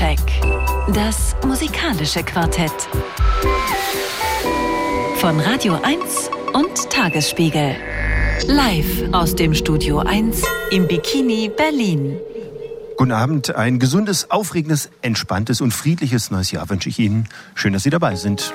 [0.00, 0.18] Soundcheck.
[0.94, 2.72] Das musikalische Quartett.
[5.16, 7.76] Von Radio 1 und Tagesspiegel.
[8.46, 12.16] Live aus dem Studio 1 im Bikini Berlin.
[12.96, 17.28] Guten Abend, ein gesundes, aufregendes, entspanntes und friedliches neues Jahr wünsche ich Ihnen.
[17.54, 18.54] Schön, dass Sie dabei sind.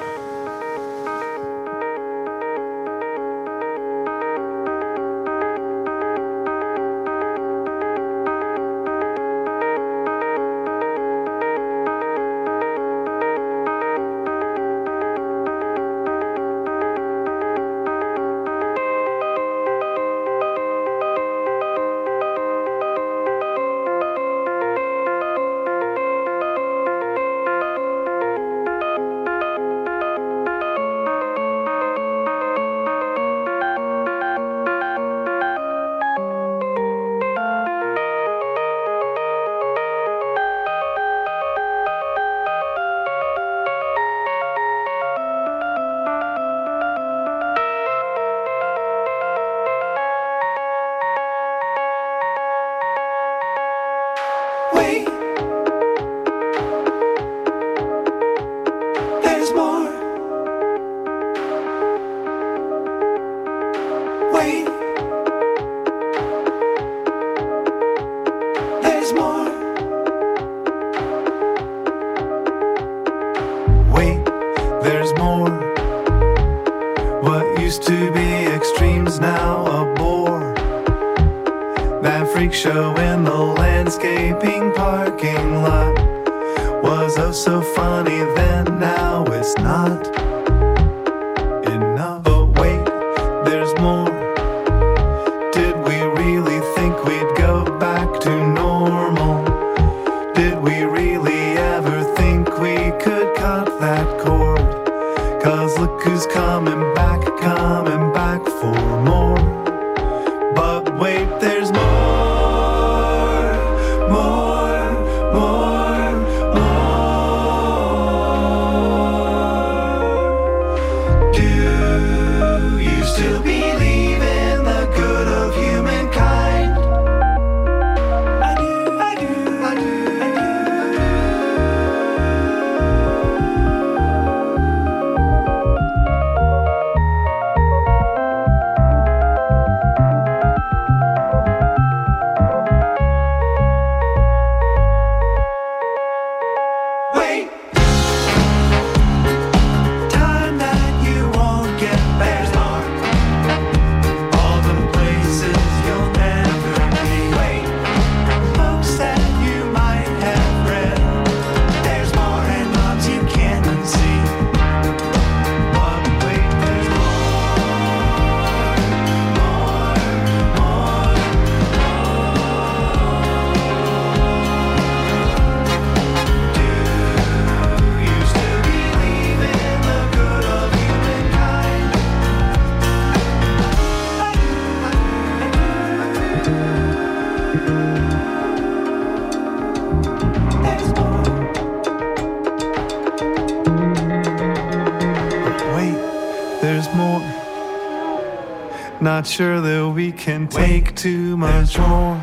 [199.05, 202.19] Not sure that we can take too much more.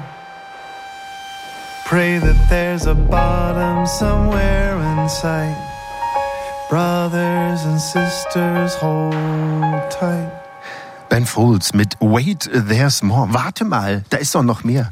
[1.87, 5.55] Pray that there's a bottom somewhere in sight.
[6.69, 9.13] Brothers and sisters, hold
[9.93, 10.42] tight.
[11.13, 13.35] Ben Folds mit Wait, There's More.
[13.35, 14.89] Warte mal, da ist doch noch mehr.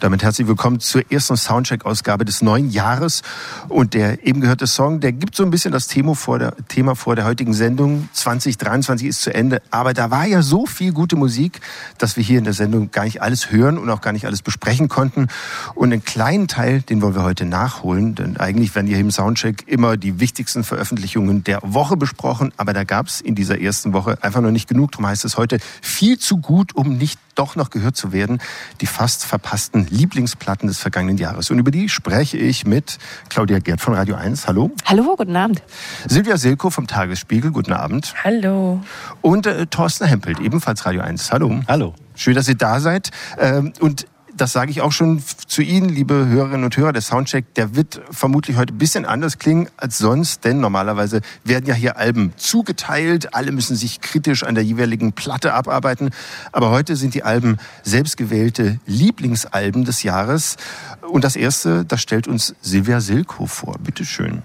[0.00, 3.22] Damit herzlich willkommen zur ersten Soundcheck-Ausgabe des neuen Jahres.
[3.70, 6.94] Und der eben gehörte Song, der gibt so ein bisschen das Thema vor, der, Thema
[6.94, 8.10] vor der heutigen Sendung.
[8.12, 9.62] 2023 ist zu Ende.
[9.70, 11.62] Aber da war ja so viel gute Musik,
[11.96, 14.42] dass wir hier in der Sendung gar nicht alles hören und auch gar nicht alles
[14.42, 15.28] besprechen konnten.
[15.74, 18.14] Und einen kleinen Teil, den wollen wir heute nachholen.
[18.14, 22.52] Denn eigentlich werden hier im Soundcheck immer die wichtigsten Veröffentlichungen der Woche besprochen.
[22.58, 24.92] Aber da gab es in dieser ersten Woche einfach noch nicht genug.
[24.92, 28.40] Darum heißt es heute viel zu gut, um nicht doch noch gehört zu werden.
[28.80, 31.50] Die fast verpassten Lieblingsplatten des vergangenen Jahres.
[31.50, 32.98] Und über die spreche ich mit
[33.28, 34.46] Claudia Gerd von Radio 1.
[34.46, 34.70] Hallo.
[34.84, 35.62] Hallo, guten Abend.
[36.06, 37.50] Silvia Silko vom Tagesspiegel.
[37.50, 38.14] Guten Abend.
[38.22, 38.82] Hallo.
[39.20, 41.32] Und äh, Thorsten Hempelt, ebenfalls Radio 1.
[41.32, 41.60] Hallo.
[41.68, 41.94] Hallo.
[42.14, 43.10] Schön, dass ihr da seid.
[43.38, 44.06] Ähm, und
[44.42, 46.92] das sage ich auch schon zu Ihnen, liebe Hörerinnen und Hörer.
[46.92, 51.66] Der Soundcheck, der wird vermutlich heute ein bisschen anders klingen als sonst, denn normalerweise werden
[51.66, 53.36] ja hier Alben zugeteilt.
[53.36, 56.10] Alle müssen sich kritisch an der jeweiligen Platte abarbeiten.
[56.50, 60.56] Aber heute sind die Alben selbstgewählte Lieblingsalben des Jahres.
[61.02, 63.76] Und das erste, das stellt uns Silvia Silko vor.
[63.78, 64.42] Bitte schön.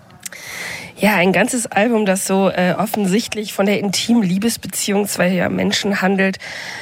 [1.00, 6.40] Ja, ein ganzes Album, das so äh, offensichtlich von der intimen Liebesbeziehung zweier Menschen handelt.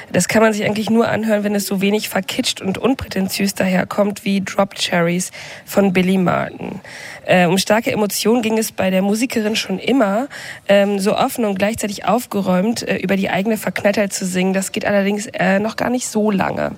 [0.09, 4.23] Das kann man sich eigentlich nur anhören, wenn es so wenig verkitscht und unprätentiös daherkommt
[4.23, 5.31] wie Drop Cherries
[5.65, 6.79] von Billy Martin.
[7.25, 10.27] Äh, um starke Emotionen ging es bei der Musikerin schon immer,
[10.67, 14.53] ähm, so offen und gleichzeitig aufgeräumt äh, über die eigene Verknalltheit zu singen.
[14.53, 16.71] Das geht allerdings äh, noch gar nicht so lange.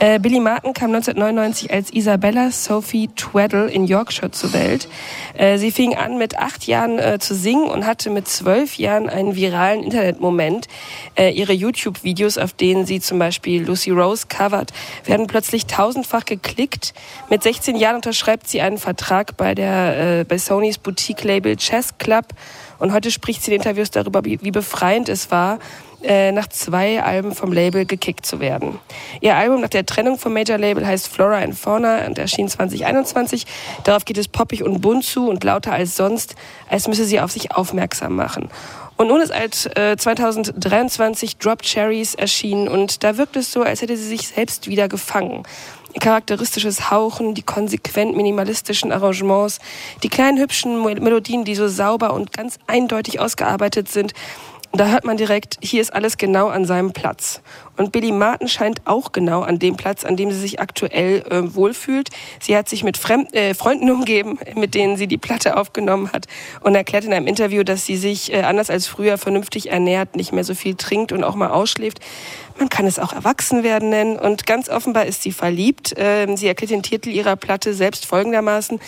[0.00, 4.88] Äh, Billy Martin kam 1999 als Isabella Sophie Tweddle in Yorkshire zur Welt.
[5.34, 9.08] Äh, sie fing an mit acht Jahren äh, zu singen und hatte mit zwölf Jahren
[9.08, 10.68] einen viralen Internetmoment.
[11.16, 14.72] Ihre YouTube-Videos, auf denen sie zum Beispiel Lucy Rose covert,
[15.04, 16.92] werden plötzlich tausendfach geklickt.
[17.30, 22.26] Mit 16 Jahren unterschreibt sie einen Vertrag bei, der, äh, bei Sonys Boutique-Label Chess Club.
[22.78, 25.58] Und heute spricht sie in Interviews darüber, wie, wie befreiend es war,
[26.04, 28.78] äh, nach zwei Alben vom Label gekickt zu werden.
[29.22, 33.46] Ihr Album nach der Trennung vom Major Label heißt Flora and Fauna und erschien 2021.
[33.84, 36.34] Darauf geht es poppig und bunt zu und lauter als sonst,
[36.68, 38.50] als müsse sie auf sich aufmerksam machen.
[38.96, 43.82] Und nun ist alt äh, 2023 Drop Cherries erschienen und da wirkt es so, als
[43.82, 45.42] hätte sie sich selbst wieder gefangen.
[46.00, 49.60] Charakteristisches Hauchen, die konsequent minimalistischen Arrangements,
[50.02, 54.12] die kleinen hübschen Melodien, die so sauber und ganz eindeutig ausgearbeitet sind,
[54.80, 57.42] da hört man direkt, hier ist alles genau an seinem Platz.
[57.76, 61.54] Und Billy Martin scheint auch genau an dem Platz, an dem sie sich aktuell äh,
[61.54, 62.08] wohlfühlt.
[62.40, 66.26] Sie hat sich mit Fremd äh, Freunden umgeben, mit denen sie die Platte aufgenommen hat
[66.60, 70.32] und erklärt in einem Interview, dass sie sich äh, anders als früher vernünftig ernährt, nicht
[70.32, 72.00] mehr so viel trinkt und auch mal ausschläft.
[72.58, 75.94] Man kann es auch Erwachsenwerden nennen und ganz offenbar ist sie verliebt.
[75.96, 78.80] Ähm, sie erklärt den Titel ihrer Platte selbst folgendermaßen.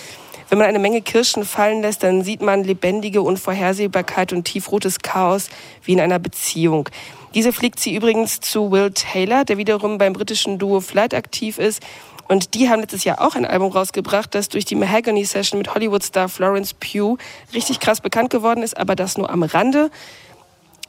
[0.49, 5.49] Wenn man eine Menge Kirschen fallen lässt, dann sieht man lebendige Unvorhersehbarkeit und tiefrotes Chaos
[5.83, 6.89] wie in einer Beziehung.
[7.35, 11.83] Diese fliegt sie übrigens zu Will Taylor, der wiederum beim britischen Duo Flight aktiv ist.
[12.29, 15.75] Und die haben letztes Jahr auch ein Album rausgebracht, das durch die Mahogany Session mit
[15.75, 17.19] Hollywood-Star Florence Pugh
[17.53, 19.91] richtig krass bekannt geworden ist, aber das nur am Rande.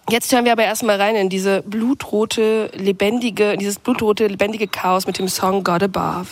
[0.09, 5.19] Jetzt hören wir aber erstmal rein in diese blutrote, lebendige, dieses blutrote, lebendige Chaos mit
[5.19, 6.27] dem Song God Above.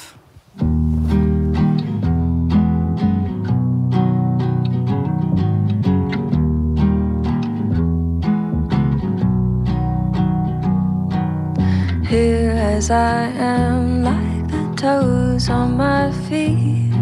[12.16, 16.94] Here as I am, like the toes on my feet.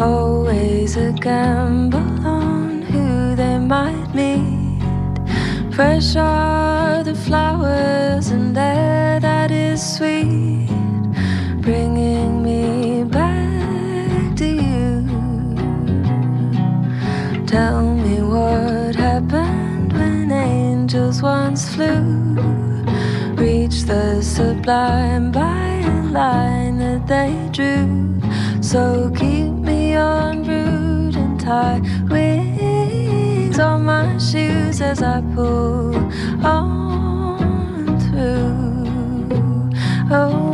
[0.00, 4.80] Always a gamble on who they might meet.
[5.74, 10.70] Fresh are the flowers and air that is sweet,
[11.60, 15.04] bringing me back to you.
[17.46, 22.23] Tell me what happened when angels once flew
[23.86, 28.20] the sublime by a line that they drew.
[28.62, 35.94] So keep me on route and tie wings on my shoes as I pull
[36.44, 39.70] on through.
[40.10, 40.53] Oh.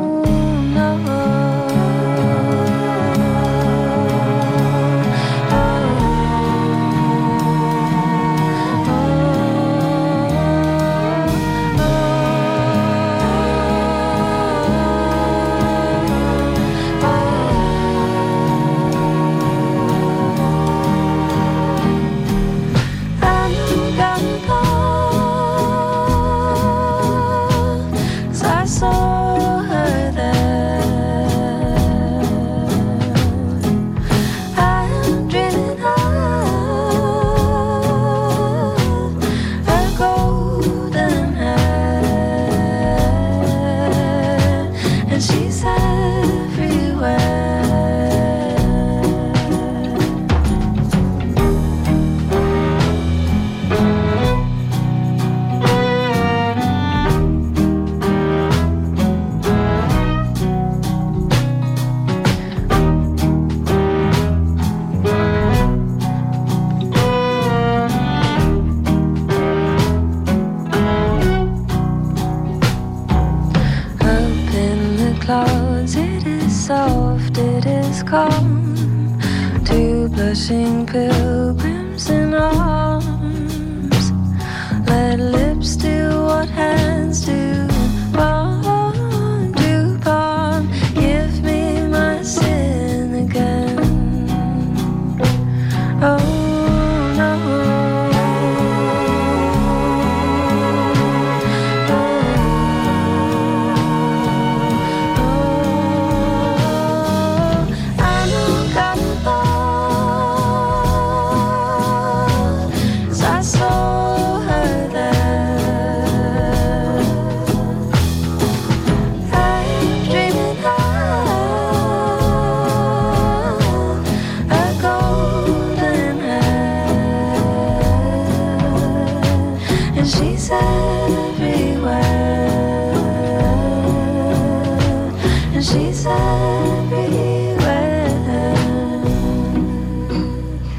[80.50, 81.30] missing pill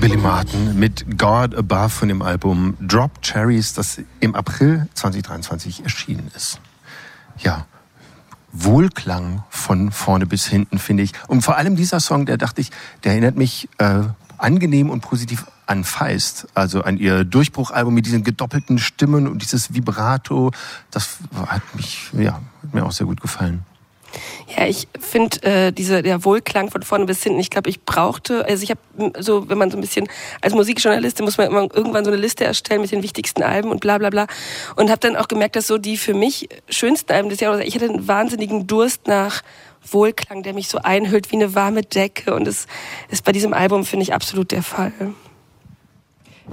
[0.01, 6.59] Martin mit God Above von dem Album Drop Cherries, das im April 2023 erschienen ist.
[7.37, 7.67] Ja,
[8.51, 11.13] Wohlklang von vorne bis hinten, finde ich.
[11.27, 12.71] Und vor allem dieser Song, der dachte ich,
[13.03, 14.01] der erinnert mich äh,
[14.39, 19.73] angenehm und positiv an Feist, also an ihr Durchbruchalbum mit diesen gedoppelten Stimmen und dieses
[19.73, 20.51] Vibrato.
[20.89, 23.65] Das hat mich, ja, hat mir auch sehr gut gefallen.
[24.55, 27.39] Ja, ich finde äh, diese der Wohlklang von vorne bis hinten.
[27.39, 30.07] Ich glaube, ich brauchte, also ich habe so, wenn man so ein bisschen
[30.41, 33.79] als Musikjournalistin muss man immer irgendwann so eine Liste erstellen mit den wichtigsten Alben und
[33.79, 34.27] bla bla bla
[34.75, 37.75] und habe dann auch gemerkt, dass so die für mich schönsten Alben des Jahres, ich
[37.75, 39.41] hatte einen wahnsinnigen Durst nach
[39.89, 42.67] Wohlklang, der mich so einhüllt wie eine warme Decke und das
[43.09, 44.91] ist bei diesem Album finde ich absolut der Fall.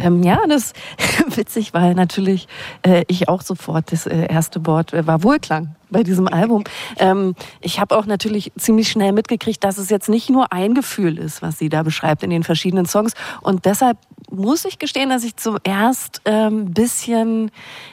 [0.01, 0.73] Ähm, ja, das
[1.37, 2.49] witzig, weil natürlich
[2.83, 6.65] äh, ich auch sofort das äh, erste Wort äh, war Wohlklang bei diesem Album.
[6.99, 11.19] Ähm, ich habe auch natürlich ziemlich schnell mitgekriegt, dass es jetzt nicht nur ein Gefühl
[11.19, 13.15] ist, was sie da beschreibt in den verschiedenen Songs.
[13.41, 13.99] Und deshalb
[14.31, 17.51] muss ich gestehen, dass ich zuerst ähm, bisschen,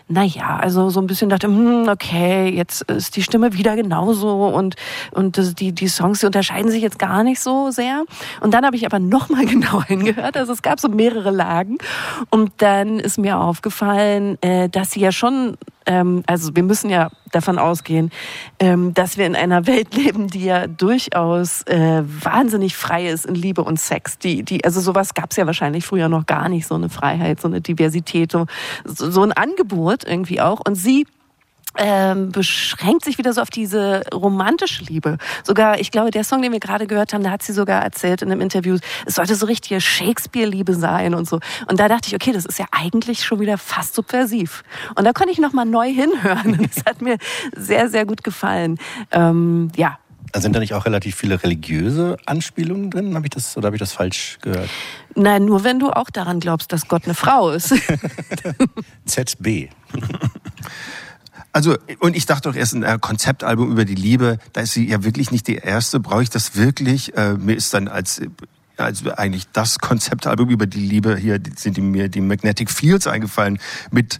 [0.08, 4.76] naja, also so ein bisschen dachte, hm, okay, jetzt ist die Stimme wieder genauso und
[5.12, 8.04] und die die Songs die unterscheiden sich jetzt gar nicht so sehr.
[8.42, 10.38] Und dann habe ich aber noch mal genau hingehört.
[10.38, 11.78] Also es gab so mehrere Lagen
[12.30, 17.10] und dann ist mir aufgefallen, äh, dass sie ja schon ähm, also wir müssen ja
[17.32, 18.12] davon ausgehen,
[18.60, 23.36] ähm, dass wir in einer Welt leben, die ja durchaus äh, wahnsinnig frei ist in
[23.36, 24.18] Liebe und Sex.
[24.18, 27.42] Die, die, also sowas gab es ja wahrscheinlich früher noch gar nicht, so eine Freiheit,
[27.42, 30.62] so eine Diversität, so ein Angebot irgendwie auch.
[30.66, 31.06] Und sie
[31.78, 35.18] ähm, beschränkt sich wieder so auf diese romantische Liebe.
[35.44, 38.22] Sogar, ich glaube, der Song, den wir gerade gehört haben, da hat sie sogar erzählt
[38.22, 41.40] in einem Interview, es sollte so richtige Shakespeare-Liebe sein und so.
[41.68, 44.64] Und da dachte ich, okay, das ist ja eigentlich schon wieder fast subversiv.
[44.96, 46.70] Und da konnte ich nochmal neu hinhören.
[46.75, 47.18] Das hat mir
[47.56, 48.78] sehr, sehr gut gefallen.
[49.12, 49.98] Ähm, ja,
[50.42, 53.15] sind da nicht auch relativ viele religiöse Anspielungen drin?
[53.15, 54.70] Habe ich das oder habe ich das falsch gehört?
[55.15, 57.74] Nein, nur wenn du auch daran glaubst, dass Gott eine Frau ist.
[59.06, 59.70] ZB.
[61.51, 64.89] Also, und ich dachte doch erst ein äh, Konzeptalbum über die Liebe, da ist sie
[64.89, 66.01] ja wirklich nicht die erste.
[66.01, 67.15] Brauche ich das wirklich?
[67.15, 68.22] Äh, mir ist dann als
[68.77, 73.60] als eigentlich das Konzeptalbum über die Liebe hier sind mir die Magnetic Fields eingefallen
[73.92, 74.20] mit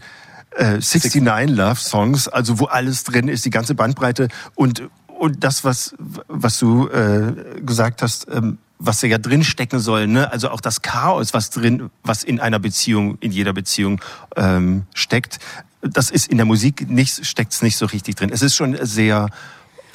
[0.56, 4.84] äh, 69 Love Songs, also wo alles drin ist, die ganze Bandbreite und
[5.20, 5.96] und das was
[6.28, 10.32] was du äh, gesagt hast, ähm, was ja drin stecken soll, ne?
[10.32, 14.02] Also auch das Chaos, was drin, was in einer Beziehung, in jeder Beziehung
[14.36, 15.40] ähm, steckt
[15.88, 18.30] das ist in der Musik nicht, steckt's nicht so richtig drin.
[18.32, 19.30] Es ist schon sehr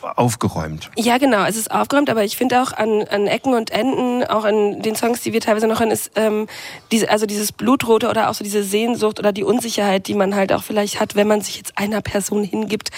[0.03, 0.91] aufgeräumt.
[0.97, 4.45] Ja, genau, es ist aufgeräumt, aber ich finde auch an, an Ecken und Enden, auch
[4.45, 6.47] an den Songs, die wir teilweise noch hören, ist ähm,
[6.91, 10.53] diese, also dieses Blutrote oder auch so diese Sehnsucht oder die Unsicherheit, die man halt
[10.53, 12.91] auch vielleicht hat, wenn man sich jetzt einer Person hingibt,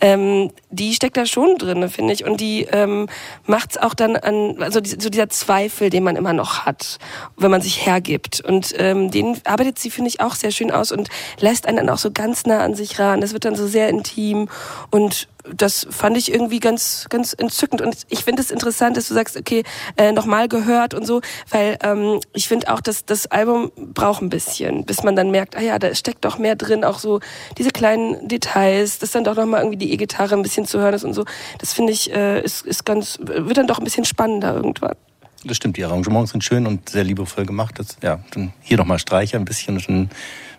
[0.00, 2.24] ähm, die steckt da schon drin, finde ich.
[2.24, 3.08] Und die ähm,
[3.46, 6.98] macht es auch dann an, also die, so dieser Zweifel, den man immer noch hat,
[7.36, 8.40] wenn man sich hergibt.
[8.40, 11.08] Und ähm, den arbeitet sie, finde ich, auch sehr schön aus und
[11.40, 13.20] lässt einen dann auch so ganz nah an sich ran.
[13.20, 14.48] Das wird dann so sehr intim
[14.90, 17.80] und das fand ich irgendwie ganz, ganz entzückend.
[17.80, 19.62] Und ich finde es interessant, dass du sagst, okay,
[19.96, 21.20] äh, nochmal gehört und so,
[21.50, 25.56] weil ähm, ich finde auch, dass das Album braucht ein bisschen, bis man dann merkt,
[25.56, 27.20] ah ja, da steckt doch mehr drin, auch so
[27.58, 31.04] diese kleinen Details, dass dann doch nochmal irgendwie die E-Gitarre ein bisschen zu hören ist
[31.04, 31.24] und so.
[31.58, 34.96] Das finde ich, äh, ist, ist ganz, wird dann doch ein bisschen spannender irgendwann.
[35.44, 37.78] Das stimmt, die Arrangements sind schön und sehr liebevoll gemacht.
[37.78, 40.10] Das, ja, dann hier nochmal Streicher ein bisschen und dann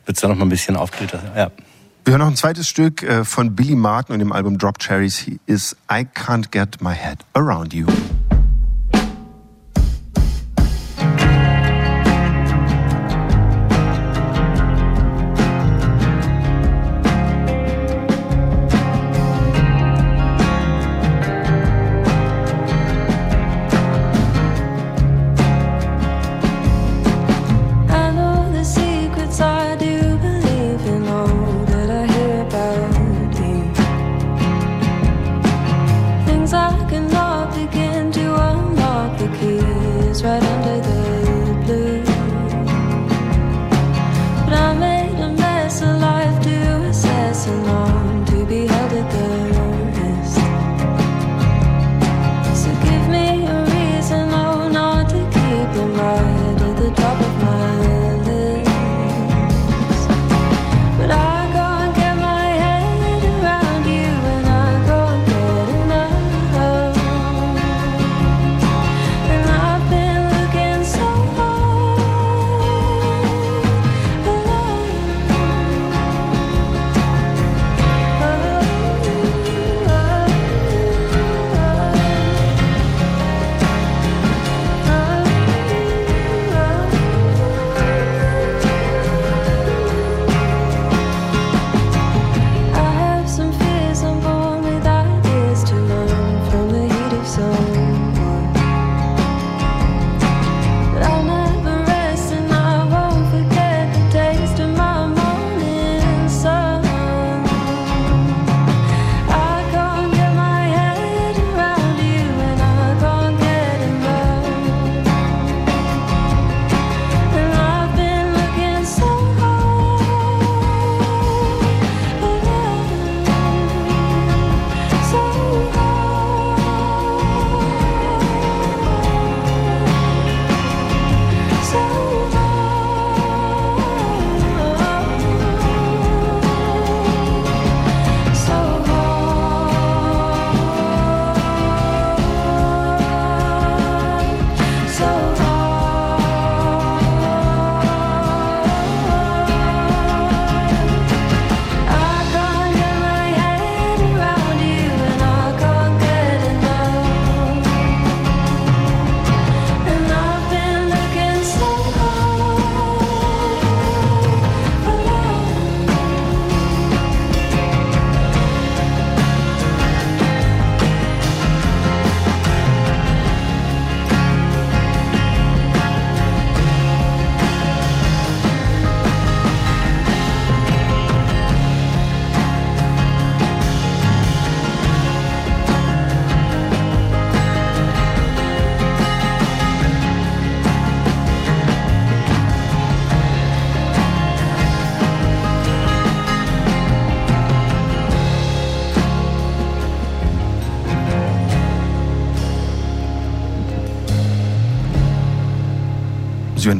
[0.05, 1.15] wird es dann nochmal ein bisschen aufgelöst.
[1.35, 1.51] Ja.
[2.03, 5.29] Wir hören noch ein zweites Stück äh, von Billy Martin und dem Album Drop Cherries
[5.45, 7.85] ist I Can't Get My Head Around You.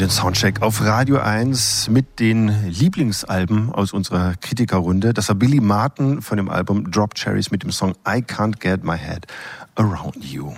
[0.01, 5.13] Den Soundcheck auf Radio 1 mit den Lieblingsalben aus unserer Kritikerrunde.
[5.13, 8.83] Das war Billy Martin von dem Album Drop Cherries mit dem Song I Can't Get
[8.83, 9.27] My Head
[9.75, 10.53] Around You.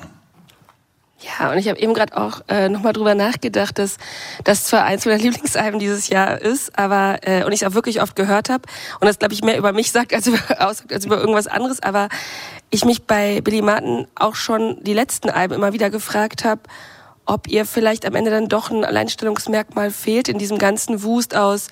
[1.20, 3.98] Ja, und ich habe eben gerade auch äh, nochmal drüber nachgedacht, dass
[4.46, 8.16] das zwar eins meiner Lieblingsalben dieses Jahr ist, aber äh, und ich auch wirklich oft
[8.16, 8.64] gehört habe
[9.02, 11.84] und das glaube ich mehr über mich sagt als über, aussagt als über irgendwas anderes,
[11.84, 12.08] aber
[12.70, 16.62] ich mich bei Billy Martin auch schon die letzten Alben immer wieder gefragt habe,
[17.26, 21.68] ob ihr vielleicht am Ende dann doch ein Alleinstellungsmerkmal fehlt in diesem ganzen Wust aus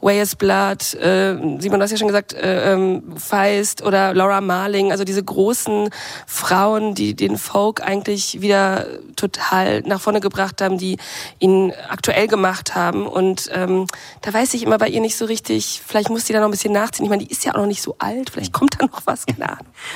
[0.00, 4.92] Wayers Blood, äh, Simon, du hast ja schon gesagt, äh, ähm, Feist oder Laura Marling,
[4.92, 5.90] also diese großen
[6.26, 8.86] Frauen, die den Folk eigentlich wieder
[9.16, 10.96] total nach vorne gebracht haben, die
[11.38, 13.06] ihn aktuell gemacht haben.
[13.06, 13.86] Und ähm,
[14.22, 16.52] da weiß ich immer bei ihr nicht so richtig, vielleicht muss sie da noch ein
[16.52, 17.04] bisschen nachziehen.
[17.04, 19.24] Ich meine, die ist ja auch noch nicht so alt, vielleicht kommt da noch was.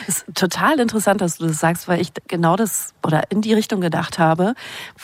[0.07, 3.55] Es ist total interessant, dass du das sagst, weil ich genau das oder in die
[3.55, 4.55] Richtung gedacht habe,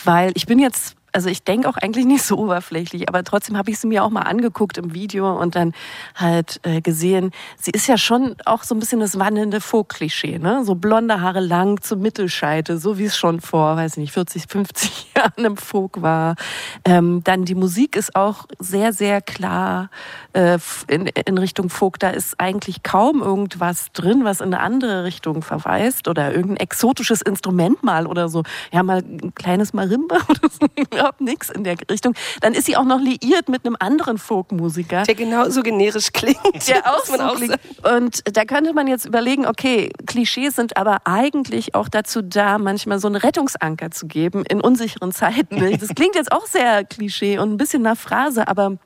[0.04, 3.70] weil ich bin jetzt also ich denke auch eigentlich nicht so oberflächlich, aber trotzdem habe
[3.70, 5.72] ich sie mir auch mal angeguckt im Video und dann
[6.14, 10.64] halt äh, gesehen, sie ist ja schon auch so ein bisschen das wandelnde Folk-Klischee, ne?
[10.64, 15.06] So blonde Haare lang zur Mittelscheite, so wie es schon vor, weiß nicht, 40, 50
[15.16, 16.36] Jahren im Folk war.
[16.84, 19.90] Ähm, dann die Musik ist auch sehr, sehr klar
[20.32, 21.98] äh, in, in Richtung Folk.
[21.98, 27.22] Da ist eigentlich kaum irgendwas drin, was in eine andere Richtung verweist oder irgendein exotisches
[27.22, 28.42] Instrument mal oder so.
[28.72, 30.66] Ja, mal ein kleines Marimba oder so
[31.00, 32.14] überhaupt nichts in der Richtung.
[32.40, 35.02] Dann ist sie auch noch liiert mit einem anderen Folkmusiker.
[35.04, 36.68] Der genauso generisch klingt.
[36.68, 37.58] Der auch so auch klingt.
[37.94, 42.98] Und da könnte man jetzt überlegen, okay, Klischees sind aber eigentlich auch dazu da, manchmal
[42.98, 45.58] so einen Rettungsanker zu geben in unsicheren Zeiten.
[45.80, 48.76] Das klingt jetzt auch sehr Klischee und ein bisschen nach Phrase, aber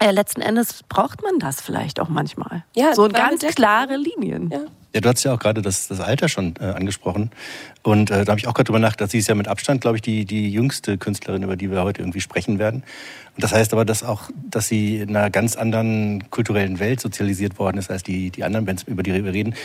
[0.00, 2.64] äh, letzten Endes braucht man das vielleicht auch manchmal.
[2.74, 4.50] Ja, so ganz klare Linien.
[4.50, 4.60] Ja.
[4.94, 7.30] Ja, du hast ja auch gerade das, das Alter schon äh, angesprochen.
[7.82, 9.96] Und äh, da habe ich auch gerade drüber nachgedacht, sie ist ja mit Abstand, glaube
[9.96, 12.84] ich, die, die jüngste Künstlerin, über die wir heute irgendwie sprechen werden.
[13.34, 17.58] Und das heißt aber, dass auch, dass sie in einer ganz anderen kulturellen Welt sozialisiert
[17.58, 19.56] worden ist als die, die anderen Bands, über die wir reden.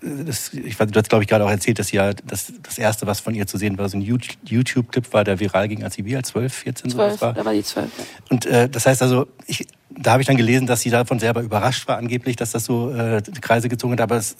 [0.00, 3.06] Das, ich du hast, glaube ich, gerade auch erzählt, dass sie ja das, das erste,
[3.06, 6.06] was von ihr zu sehen war, so ein YouTube-Clip war, der viral ging, als sie
[6.06, 7.34] wie alt 12, 14 12, so war.
[7.34, 7.90] Da war die 12.
[7.98, 8.04] Ja.
[8.30, 9.66] Und äh, das heißt also, ich,
[10.00, 12.92] da habe ich dann gelesen, dass sie davon selber überrascht war, angeblich, dass das so
[12.92, 14.00] äh, Kreise gezogen hat.
[14.00, 14.36] Aber es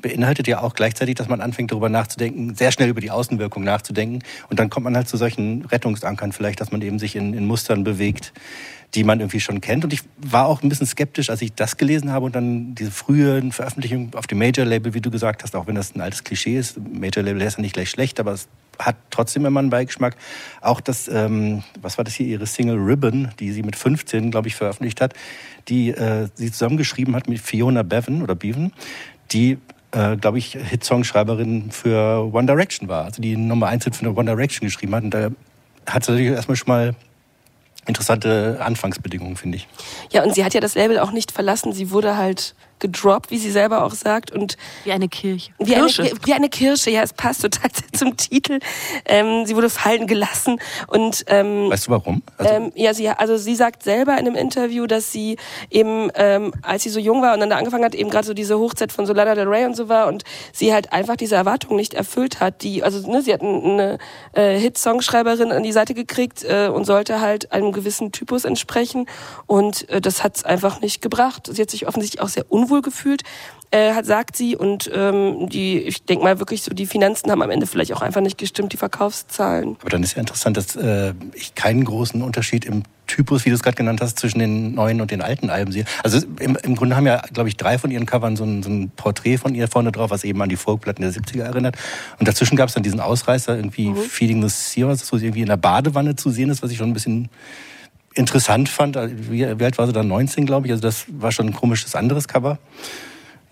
[0.00, 4.20] beinhaltet ja auch gleichzeitig, dass man anfängt, darüber nachzudenken, sehr schnell über die Außenwirkung nachzudenken.
[4.48, 7.46] Und dann kommt man halt zu solchen Rettungsankern vielleicht, dass man eben sich in, in
[7.46, 8.32] Mustern bewegt,
[8.94, 9.84] die man irgendwie schon kennt.
[9.84, 12.90] Und ich war auch ein bisschen skeptisch, als ich das gelesen habe und dann diese
[12.90, 16.56] frühen Veröffentlichungen auf dem Major-Label, wie du gesagt hast, auch wenn das ein altes Klischee
[16.56, 16.78] ist.
[16.78, 20.16] Major-Label ist ja nicht gleich schlecht, aber es hat trotzdem immer einen Beigeschmack.
[20.60, 24.48] Auch das, ähm, was war das hier, ihre Single Ribbon, die sie mit 15, glaube
[24.48, 25.14] ich, veröffentlicht hat,
[25.68, 28.72] die äh, sie zusammengeschrieben hat mit Fiona Bevan oder Bevan,
[29.32, 29.58] die
[29.92, 33.04] äh, glaube ich, Hitsongschreiberin für One Direction war.
[33.04, 35.04] Also die Nummer 1 Hit von One Direction geschrieben hat.
[35.04, 35.30] Und da
[35.86, 36.94] hat sie natürlich erstmal schon mal
[37.86, 39.68] interessante Anfangsbedingungen, finde ich.
[40.10, 41.72] Ja, und sie hat ja das Label auch nicht verlassen.
[41.72, 44.30] Sie wurde halt gedroppt, wie sie selber auch sagt.
[44.30, 45.52] Und wie eine Kirche.
[45.58, 46.02] Wie Kirsche.
[46.02, 48.58] Eine, wie eine Kirsche, ja, es passt total zum Titel.
[49.06, 50.60] Ähm, sie wurde fallen gelassen.
[50.88, 52.22] Und, ähm, weißt du warum?
[52.36, 55.36] Also, ähm, ja, sie, also sie sagt selber in einem Interview, dass sie
[55.70, 58.34] eben, ähm, als sie so jung war und dann da angefangen hat, eben gerade so
[58.34, 61.76] diese Hochzeit von Solana Del Rey und so war und sie halt einfach diese Erwartungen
[61.76, 62.62] nicht erfüllt hat.
[62.62, 63.98] Die, also ne, sie hat eine
[64.32, 69.06] äh, Hit-Songschreiberin an die Seite gekriegt äh, und sollte halt einem gewissen Typus entsprechen
[69.46, 71.48] und äh, das hat es einfach nicht gebracht.
[71.52, 73.22] Sie hat sich offensichtlich auch sehr unwohl unwohl gefühlt,
[73.70, 74.56] äh, hat, sagt sie.
[74.56, 78.02] Und ähm, die, ich denke mal wirklich so, die Finanzen haben am Ende vielleicht auch
[78.02, 79.76] einfach nicht gestimmt, die Verkaufszahlen.
[79.80, 83.56] Aber dann ist ja interessant, dass äh, ich keinen großen Unterschied im Typus, wie du
[83.56, 85.84] es gerade genannt hast, zwischen den neuen und den alten Alben sehe.
[86.02, 88.70] Also im, im Grunde haben ja, glaube ich, drei von ihren Covern so ein, so
[88.70, 91.76] ein, Porträt von ihr vorne drauf, was eben an die Folkplatten der 70er erinnert.
[92.18, 93.96] Und dazwischen gab es dann diesen Ausreißer, irgendwie mhm.
[93.96, 96.90] Feeding the Sea, was so irgendwie in der Badewanne zu sehen ist, was ich schon
[96.90, 97.28] ein bisschen
[98.14, 98.96] interessant fand.
[99.30, 100.02] Wie, alt war sie da?
[100.02, 100.72] 19, glaube ich.
[100.72, 102.58] Also das war schon ein komisches anderes Cover.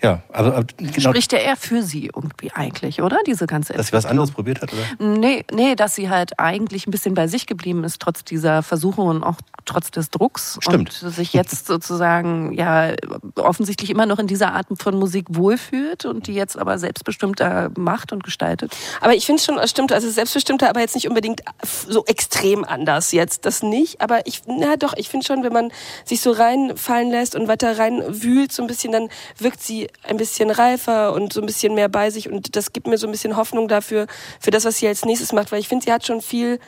[0.03, 1.11] Ja, aber, aber genau.
[1.11, 3.19] Spricht ja eher für sie irgendwie eigentlich, oder?
[3.27, 4.83] Diese ganze Dass sie was anderes probiert hat, oder?
[5.07, 9.03] Nee, nee, dass sie halt eigentlich ein bisschen bei sich geblieben ist, trotz dieser Versuche
[9.03, 9.37] und auch
[9.67, 10.59] trotz des Drucks.
[10.61, 11.03] Stimmt.
[11.03, 12.95] Und sich jetzt sozusagen, ja,
[13.37, 18.13] offensichtlich immer noch in dieser Art von Musik wohlfühlt und die jetzt aber selbstbestimmter macht
[18.13, 18.75] und gestaltet.
[19.03, 21.43] Aber ich finde schon, es stimmt, also selbstbestimmter, aber jetzt nicht unbedingt
[21.87, 24.01] so extrem anders jetzt, das nicht.
[24.01, 25.71] Aber ich, na doch, ich finde schon, wenn man
[26.07, 29.09] sich so reinfallen lässt und weiter reinwühlt so ein bisschen, dann
[29.39, 32.87] wirkt sie ein bisschen reifer und so ein bisschen mehr bei sich und das gibt
[32.87, 34.07] mir so ein bisschen Hoffnung dafür,
[34.39, 36.59] für das, was sie als nächstes macht, weil ich finde, sie hat schon viel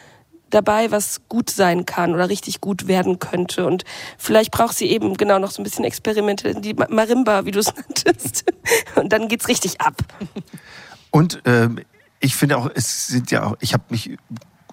[0.53, 3.67] dabei, was gut sein kann oder richtig gut werden könnte.
[3.67, 3.85] Und
[4.19, 7.75] vielleicht braucht sie eben genau noch so ein bisschen Experimente, die Marimba, wie du es
[7.75, 8.45] nanntest.
[8.97, 9.97] Und dann geht's richtig ab.
[11.11, 11.81] Und ähm,
[12.21, 14.17] ich finde auch, es sind ja auch, ich habe mich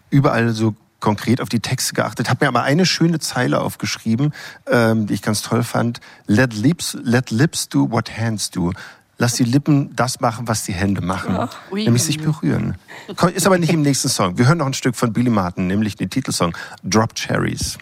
[0.10, 4.34] überall so konkret auf die Texte geachtet, habe mir aber eine schöne Zeile aufgeschrieben,
[4.68, 6.00] ähm, die ich ganz toll fand.
[6.28, 8.72] Let lips, let lips do what hands do.
[9.18, 11.48] Lass die Lippen das machen, was die Hände machen, Oh.
[11.74, 11.84] Ui.
[11.84, 12.76] nämlich sich berühren.
[13.34, 14.38] Ist aber nicht im nächsten Song.
[14.38, 17.78] Wir hören noch ein Stück von Billy Martin, nämlich den Titelsong Drop Cherries.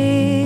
[0.00, 0.39] day.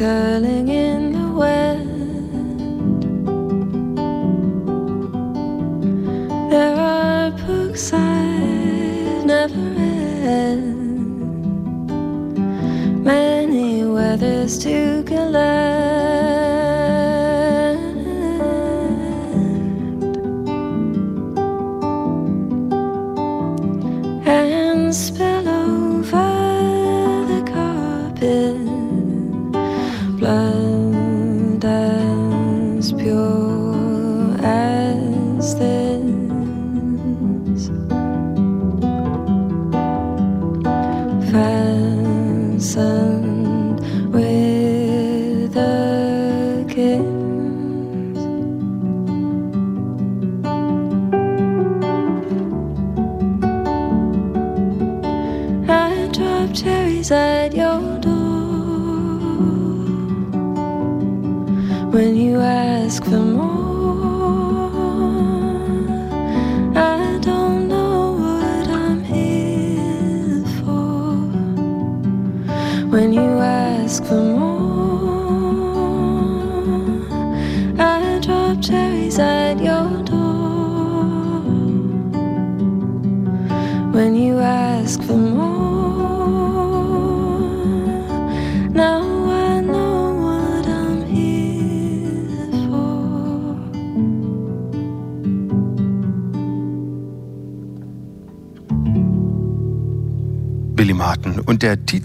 [0.00, 1.90] Curling in the wind.
[6.50, 10.62] There are books I've never read.
[13.04, 14.89] Many weathers to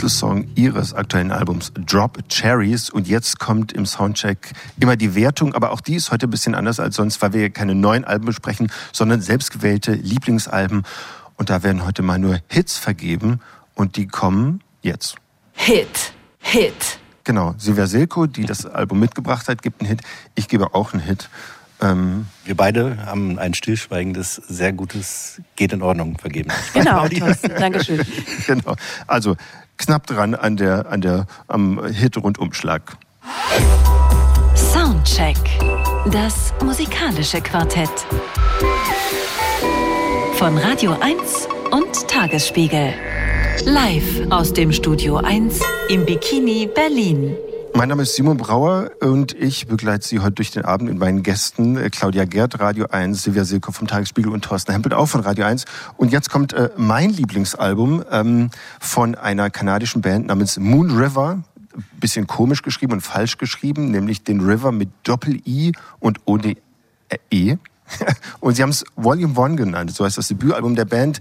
[0.05, 2.91] Titelsong ihres aktuellen Albums Drop Cherries.
[2.91, 6.53] Und jetzt kommt im Soundcheck immer die Wertung, aber auch die ist heute ein bisschen
[6.53, 10.83] anders als sonst, weil wir hier keine neuen Alben besprechen, sondern selbstgewählte Lieblingsalben.
[11.37, 13.39] Und da werden heute mal nur Hits vergeben
[13.73, 15.15] und die kommen jetzt.
[15.53, 16.99] Hit, Hit.
[17.23, 20.01] Genau, Silvia Silko, die das Album mitgebracht hat, gibt einen Hit.
[20.35, 21.29] Ich gebe auch einen Hit.
[21.81, 26.49] Ähm, Wir beide haben ein stillschweigendes, sehr gutes Geht in Ordnung vergeben.
[26.73, 28.05] Genau, Thorsten, Dankeschön.
[28.47, 28.75] genau.
[29.07, 29.35] Also
[29.77, 32.97] knapp dran an der, an der, am Hit-Rundumschlag.
[34.55, 35.37] Soundcheck.
[36.11, 38.05] Das musikalische Quartett.
[40.37, 42.93] von Radio 1 und Tagesspiegel.
[43.63, 47.37] Live aus dem Studio 1 im Bikini Berlin.
[47.77, 51.23] Mein Name ist Simon Brauer und ich begleite Sie heute durch den Abend mit meinen
[51.23, 55.19] Gästen äh, Claudia Gerd, Radio 1, Silvia Silko vom Tagesspiegel und Thorsten Hempel auch von
[55.19, 55.65] Radio 1.
[55.97, 61.43] Und jetzt kommt äh, mein Lieblingsalbum ähm, von einer kanadischen Band namens Moon River.
[61.99, 66.55] Bisschen komisch geschrieben und falsch geschrieben, nämlich den River mit Doppel-I und ohne
[67.29, 67.57] E.
[68.39, 71.19] Und sie haben es Volume One genannt, so heißt das Debütalbum der Band.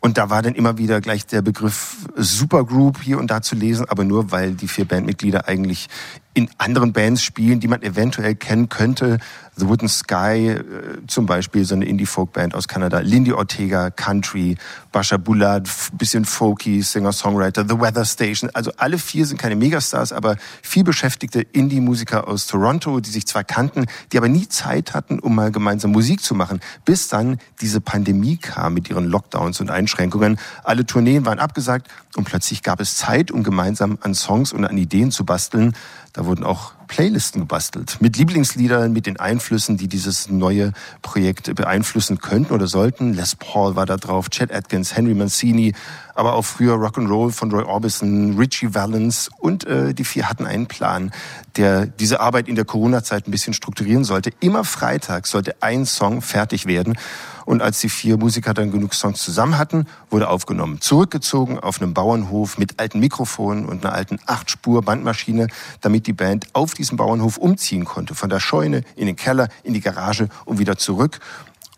[0.00, 3.86] Und da war dann immer wieder gleich der Begriff Supergroup hier und da zu lesen,
[3.88, 5.88] aber nur weil die vier Bandmitglieder eigentlich
[6.36, 9.20] in anderen Bands spielen, die man eventuell kennen könnte.
[9.56, 10.62] The Wooden Sky äh,
[11.06, 12.98] zum Beispiel, so eine Indie-Folk-Band aus Kanada.
[12.98, 14.58] Lindy Ortega, Country,
[14.92, 18.50] Basha Bullard, bisschen folky, Singer-Songwriter, The Weather Station.
[18.52, 23.42] Also alle vier sind keine Megastars, aber viel beschäftigte Indie-Musiker aus Toronto, die sich zwar
[23.42, 27.80] kannten, die aber nie Zeit hatten, um mal gemeinsam Musik zu machen, bis dann diese
[27.80, 30.38] Pandemie kam mit ihren Lockdowns und Einschränkungen.
[30.64, 34.76] Alle Tourneen waren abgesagt und plötzlich gab es Zeit, um gemeinsam an Songs und an
[34.76, 35.74] Ideen zu basteln.
[36.16, 42.18] Da wurden auch Playlisten gebastelt mit Lieblingsliedern, mit den Einflüssen, die dieses neue Projekt beeinflussen
[42.20, 43.12] könnten oder sollten.
[43.12, 45.74] Les Paul war da drauf, Chet Atkins, Henry Mancini,
[46.16, 50.66] aber auch früher Rock'n'Roll von Roy Orbison, Richie Valens und äh, die vier hatten einen
[50.66, 51.12] Plan,
[51.56, 54.30] der diese Arbeit in der Corona-Zeit ein bisschen strukturieren sollte.
[54.40, 56.98] Immer Freitag sollte ein Song fertig werden.
[57.46, 60.80] Und als die vier Musiker dann genug Songs zusammen hatten, wurde aufgenommen.
[60.80, 65.46] Zurückgezogen auf einem Bauernhof mit alten Mikrofonen und einer alten Acht-Spur-Bandmaschine,
[65.80, 68.16] damit die Band auf diesem Bauernhof umziehen konnte.
[68.16, 71.20] Von der Scheune in den Keller, in die Garage und wieder zurück.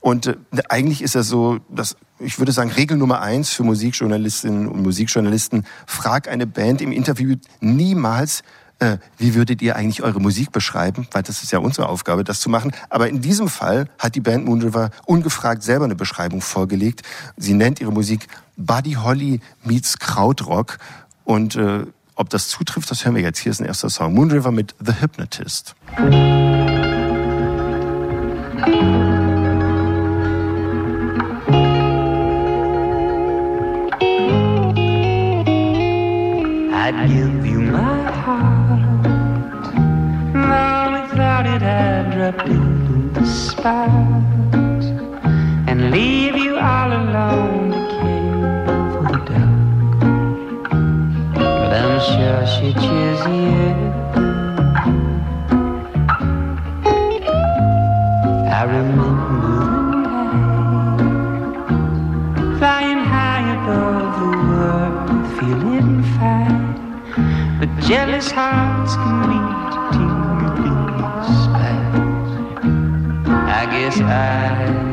[0.01, 0.37] Und äh,
[0.69, 5.65] eigentlich ist das so, dass ich würde sagen, Regel Nummer eins für Musikjournalistinnen und Musikjournalisten,
[5.87, 8.43] frag eine Band im Interview niemals,
[8.81, 11.09] äh, wie würdet ihr eigentlich eure Musik beschreiben?
[11.11, 12.73] Weil das ist ja unsere Aufgabe, das zu machen.
[12.89, 17.03] Aber in diesem Fall hat die Band Moon River ungefragt selber eine Beschreibung vorgelegt.
[17.37, 20.79] Sie nennt ihre Musik Buddy Holly meets Krautrock.
[21.25, 23.39] Und äh, ob das zutrifft, das hören wir jetzt.
[23.39, 24.15] Hier ist ein erster Song.
[24.15, 25.75] Moon River mit The Hypnotist.
[36.91, 39.03] I'd give you my heart.
[40.33, 43.91] Though without it, I'd drop into the spot
[45.69, 50.71] and leave you all alone to care for the dark.
[51.35, 53.69] But I'm sure she'd choose you.
[58.49, 59.08] I remember
[67.59, 72.39] But jealous hearts can lead to tears past.
[73.59, 74.03] I guess I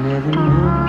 [0.01, 0.85] never knew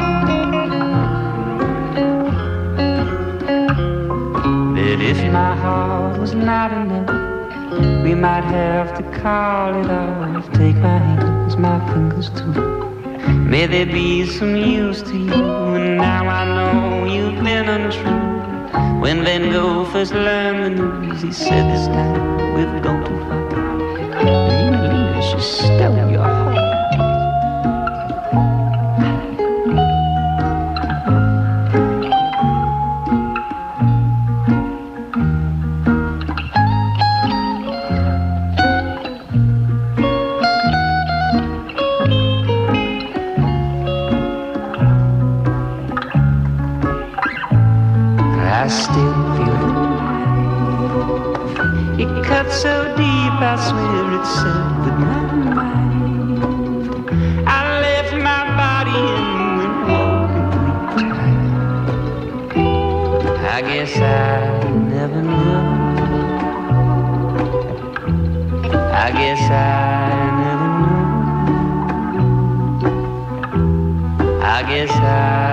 [4.74, 10.50] that if my heart was not enough, we might have to call it off.
[10.54, 12.54] Take my hands, my fingers too.
[13.52, 15.44] May there be some use to you.
[15.76, 18.35] And now I know you've been untrue.
[18.76, 23.40] When Van Gogh first learned the news, he said this time we've gone too far.
[24.20, 26.35] And you leave should stole
[53.48, 55.20] I swear it severed my
[55.54, 56.38] mind.
[57.48, 60.74] I left my body and went walking through
[61.14, 61.78] time.
[63.56, 64.10] I guess I
[64.94, 65.62] never knew.
[69.04, 69.62] I guess I
[70.42, 71.02] never knew.
[74.42, 75.45] I guess I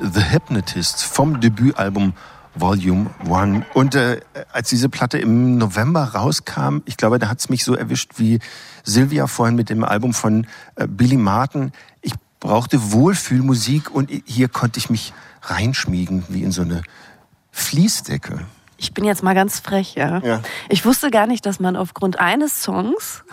[0.00, 2.14] mit The Hypnotist vom Debütalbum
[2.54, 3.64] Volume One.
[3.74, 4.20] Und äh,
[4.52, 8.40] als diese Platte im November rauskam, ich glaube, da hat's mich so erwischt wie
[8.84, 11.72] Sylvia vorhin mit dem Album von äh, Billy Martin.
[12.00, 16.82] Ich brauchte Wohlfühlmusik und hier konnte ich mich reinschmiegen wie in so eine
[17.52, 18.40] Fließdecke.
[18.78, 20.18] Ich bin jetzt mal ganz frech, ja.
[20.18, 20.42] Ja.
[20.68, 23.24] Ich wusste gar nicht, dass man aufgrund eines Songs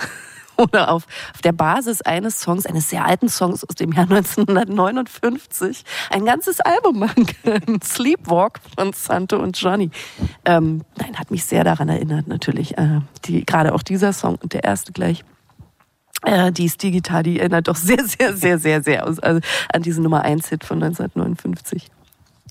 [0.57, 5.83] oder auf, auf der Basis eines Songs, eines sehr alten Songs aus dem Jahr 1959,
[6.09, 7.81] ein ganzes Album machen kann.
[7.83, 9.91] Sleepwalk von Santo und Johnny.
[10.45, 12.77] Ähm, nein, hat mich sehr daran erinnert, natürlich.
[12.77, 15.23] Äh, die, gerade auch dieser Song und der erste gleich.
[16.23, 19.41] Äh, die ist digital, die erinnert doch sehr, sehr, sehr, sehr, sehr aus, also
[19.73, 21.89] an diesen Nummer 1 Hit von 1959.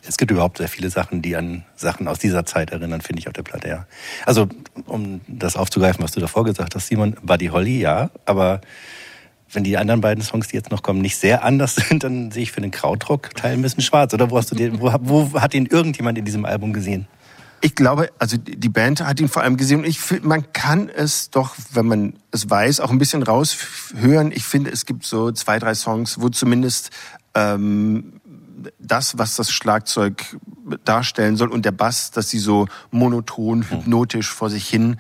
[0.06, 3.28] Es gibt überhaupt sehr viele Sachen, die an Sachen aus dieser Zeit erinnern, finde ich
[3.28, 3.86] auf der Platte, ja.
[4.26, 4.48] Also,
[4.86, 8.60] um das aufzugreifen, was du davor gesagt hast, Simon, Buddy Holly, ja, aber
[9.52, 12.42] wenn die anderen beiden Songs, die jetzt noch kommen, nicht sehr anders sind, dann sehe
[12.42, 14.12] ich für den Krautrock-Teil ein bisschen schwarz.
[14.14, 17.06] Oder wo hast du den, wo, wo hat ihn irgendjemand in diesem Album gesehen?
[17.64, 20.88] Ich glaube, also die Band hat ihn vor allem gesehen und ich finde, man kann
[20.88, 24.32] es doch, wenn man es weiß, auch ein bisschen raushören.
[24.32, 26.90] Ich finde, es gibt so zwei, drei Songs, wo zumindest
[27.34, 28.20] ähm,
[28.78, 30.36] das, was das Schlagzeug
[30.84, 34.96] darstellen soll und der Bass, dass sie so monoton, hypnotisch vor sich hin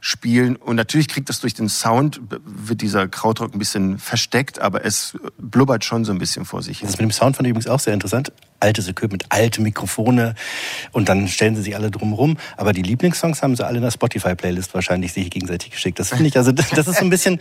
[0.00, 0.56] spielen.
[0.56, 5.16] Und natürlich kriegt das durch den Sound, wird dieser Krautrock ein bisschen versteckt, aber es
[5.38, 6.88] blubbert schon so ein bisschen vor sich hin.
[6.88, 8.32] Das mit dem Sound fand ich übrigens auch sehr interessant.
[8.66, 10.34] Altes Equipment, alte Mikrofone
[10.90, 12.36] und dann stellen sie sich alle drum rum.
[12.56, 16.00] Aber die Lieblingssongs haben sie alle in der Spotify-Playlist wahrscheinlich sich gegenseitig geschickt.
[16.00, 17.40] Das finde ich, also das, ist so ein bisschen,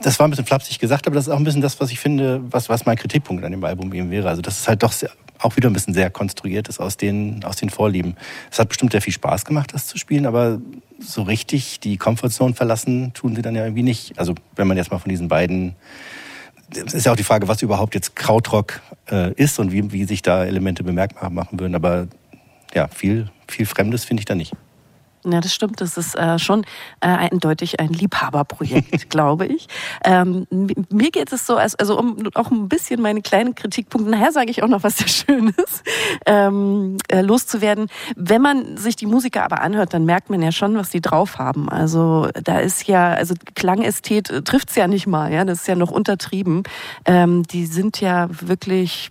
[0.00, 2.00] das war ein bisschen flapsig gesagt, aber das ist auch ein bisschen das, was ich
[2.00, 4.30] finde, was, was mein Kritikpunkt an dem Album eben wäre.
[4.30, 7.44] Also das ist halt doch sehr, auch wieder ein bisschen sehr konstruiert ist aus den,
[7.44, 8.16] aus den Vorlieben.
[8.50, 10.60] Es hat bestimmt sehr viel Spaß gemacht, das zu spielen, aber
[10.98, 14.18] so richtig die Comfortzone verlassen tun sie dann ja irgendwie nicht.
[14.18, 15.76] Also wenn man jetzt mal von diesen beiden
[16.74, 20.04] es ist ja auch die Frage, was überhaupt jetzt Krautrock äh, ist und wie, wie
[20.04, 21.74] sich da Elemente bemerkbar machen würden.
[21.74, 22.08] Aber
[22.74, 24.52] ja, viel, viel Fremdes finde ich da nicht.
[25.24, 25.80] Ja, das stimmt.
[25.80, 26.62] Das ist äh, schon
[27.00, 29.66] äh, eindeutig ein Liebhaberprojekt, glaube ich.
[30.04, 34.32] Ähm, mir geht es so, als, also um auch ein bisschen meine kleinen Kritikpunkte, nachher
[34.32, 35.82] sage ich auch noch was sehr Schönes,
[36.26, 37.88] ähm, äh, loszuwerden.
[38.16, 41.38] Wenn man sich die Musiker aber anhört, dann merkt man ja schon, was die drauf
[41.38, 41.68] haben.
[41.68, 45.90] Also da ist ja, also Klangästhet trifft's ja nicht mal, ja, das ist ja noch
[45.90, 46.62] untertrieben.
[47.04, 49.10] Ähm, die sind ja wirklich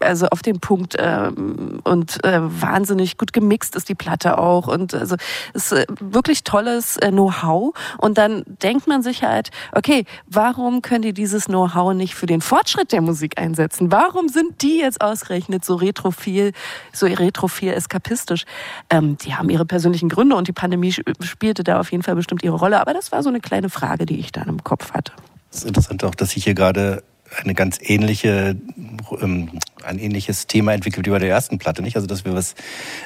[0.00, 4.94] also auf den Punkt ähm, und äh, wahnsinnig gut gemixt ist die Platte auch und
[4.94, 5.16] also
[5.54, 11.02] ist äh, wirklich tolles äh, Know-how und dann denkt man sich halt, okay, warum können
[11.02, 13.90] die dieses Know-how nicht für den Fortschritt der Musik einsetzen?
[13.90, 16.52] Warum sind die jetzt ausgerechnet so retrophil,
[16.92, 18.44] so retrophil eskapistisch?
[18.90, 22.42] Ähm, die haben ihre persönlichen Gründe und die Pandemie spielte da auf jeden Fall bestimmt
[22.42, 25.12] ihre Rolle, aber das war so eine kleine Frage, die ich dann im Kopf hatte.
[25.50, 27.02] Es ist interessant auch, dass ich hier gerade
[27.42, 28.56] eine ganz ähnliche,
[29.20, 29.50] ähm,
[29.84, 31.96] ein ähnliches Thema entwickelt wie bei der ersten Platte, nicht?
[31.96, 32.54] Also, dass wir was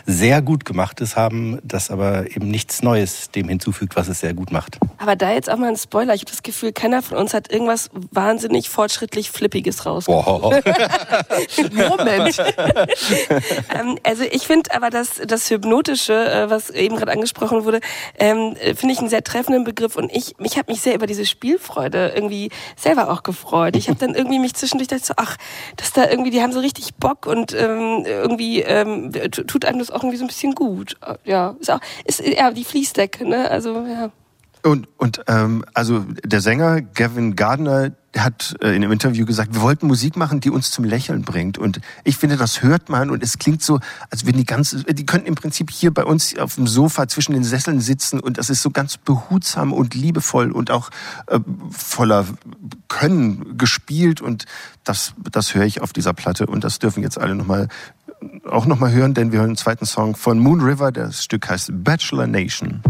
[0.07, 4.53] sehr gut gemachtes haben, das aber eben nichts Neues dem hinzufügt, was es sehr gut
[4.53, 4.79] macht.
[4.99, 6.15] Aber da jetzt auch mal ein Spoiler.
[6.15, 10.43] Ich habe das Gefühl, keiner von uns hat irgendwas wahnsinnig fortschrittlich Flippiges rausgekommen.
[10.43, 10.63] Wow.
[11.99, 12.39] Moment.
[13.75, 17.81] ähm, also ich finde aber das, das Hypnotische, äh, was eben gerade angesprochen wurde,
[18.19, 21.27] ähm, finde ich einen sehr treffenden Begriff und ich, ich habe mich sehr über diese
[21.27, 23.77] Spielfreude irgendwie selber auch gefreut.
[23.77, 25.37] Ich habe dann irgendwie mich zwischendurch gedacht, so, ach,
[25.77, 29.91] dass da irgendwie, die haben so richtig Bock und ähm, irgendwie ähm, tut einem das
[29.91, 30.97] auch irgendwie so ein bisschen gut.
[31.25, 33.51] Ja, ist auch, ist ja die Fließdecke, ne?
[33.51, 34.11] Also ja.
[34.63, 39.63] Und, und ähm, also der Sänger Gavin Gardner hat äh, in einem Interview gesagt, wir
[39.63, 41.59] wollten Musik machen, die uns zum Lächeln bringt.
[41.59, 43.79] Und ich finde, das hört man und es klingt so,
[44.11, 47.33] als wenn die ganze, die könnten im Prinzip hier bei uns auf dem Sofa zwischen
[47.33, 50.91] den Sesseln sitzen und das ist so ganz behutsam und liebevoll und auch
[51.29, 51.39] äh,
[51.71, 52.27] voller
[52.89, 54.47] Können gespielt und
[54.85, 57.69] das, das höre ich auf dieser Platte und das dürfen jetzt alle nochmal
[58.47, 60.93] auch nochmal hören, denn wir hören den zweiten Song von Moon River.
[60.93, 62.83] Das Stück heißt Bachelor Nation.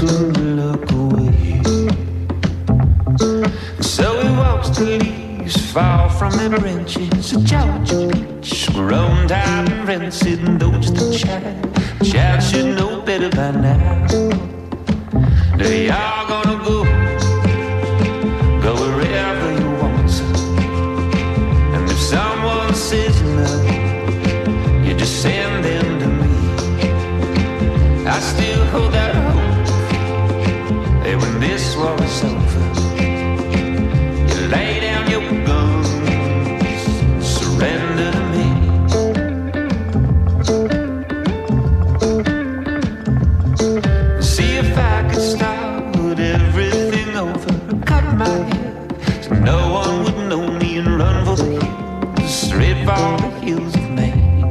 [0.00, 0.06] So
[4.22, 7.34] he walks the leaves fall from the branches.
[7.34, 13.02] A Georgia peach, grown tired and rancid, and though just a child, child should know
[13.02, 14.06] better by now.
[15.58, 16.99] They are gonna go, go
[31.80, 32.64] war is over.
[34.32, 35.88] You lay down your guns,
[37.34, 38.46] surrender to me.
[44.32, 47.52] See if I could start everything over.
[47.90, 48.74] Cut my hair
[49.22, 53.74] so no one would know me and run for the hills, straight for the hills
[53.74, 54.48] of Maine.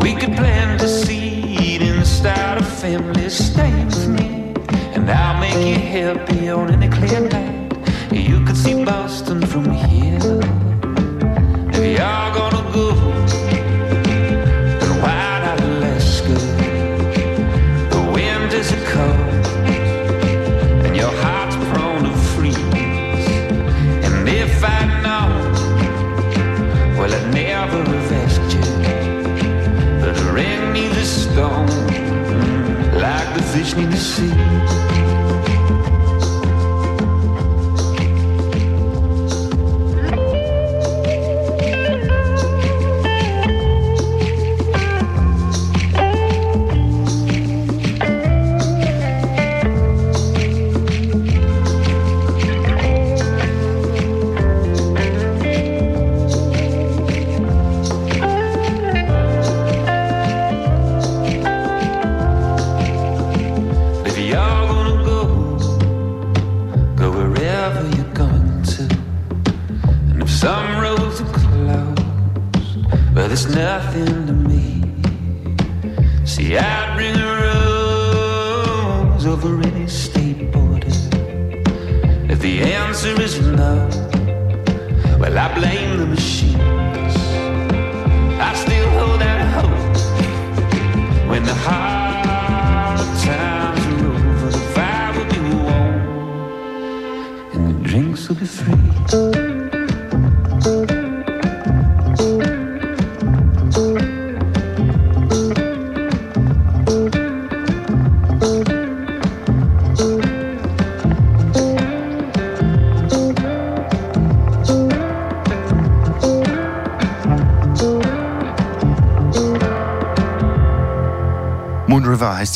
[0.00, 3.28] We could plant a seed and start a family.
[3.28, 3.95] Stay
[5.54, 7.72] make you happy on any clear night.
[8.12, 10.18] You could see Boston from here.
[11.72, 12.86] If you're gonna go,
[14.80, 16.36] then why not Alaska?
[17.92, 19.46] The winters are cold,
[20.84, 23.28] and your heart's prone to freeze.
[24.06, 25.52] And if I'd known,
[26.96, 28.64] well, I'd never have asked you.
[30.00, 31.66] But the needs a stone,
[33.02, 34.34] like the fish need the sea.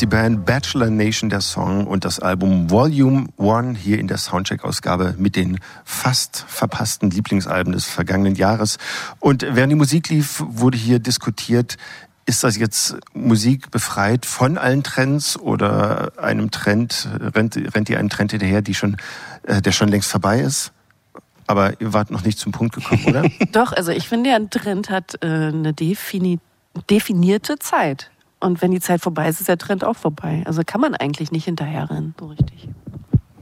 [0.01, 5.15] Die Band, Bachelor Nation der Song und das Album Volume One hier in der Soundcheck-Ausgabe
[5.17, 8.77] mit den fast verpassten Lieblingsalben des vergangenen Jahres.
[9.19, 11.77] Und während die Musik lief, wurde hier diskutiert,
[12.25, 18.09] ist das jetzt Musik befreit von allen Trends oder einem Trend, rennt, rennt ihr einen
[18.09, 18.97] Trend hinterher, die schon,
[19.43, 20.71] äh, der schon längst vorbei ist?
[21.45, 23.23] Aber ihr wart noch nicht zum Punkt gekommen, oder?
[23.51, 26.39] Doch, also ich finde ein Trend hat äh, eine defini
[26.89, 28.09] definierte Zeit.
[28.41, 30.41] Und wenn die Zeit vorbei ist, ist der Trend auch vorbei.
[30.45, 32.67] Also kann man eigentlich nicht hinterherrennen, so richtig.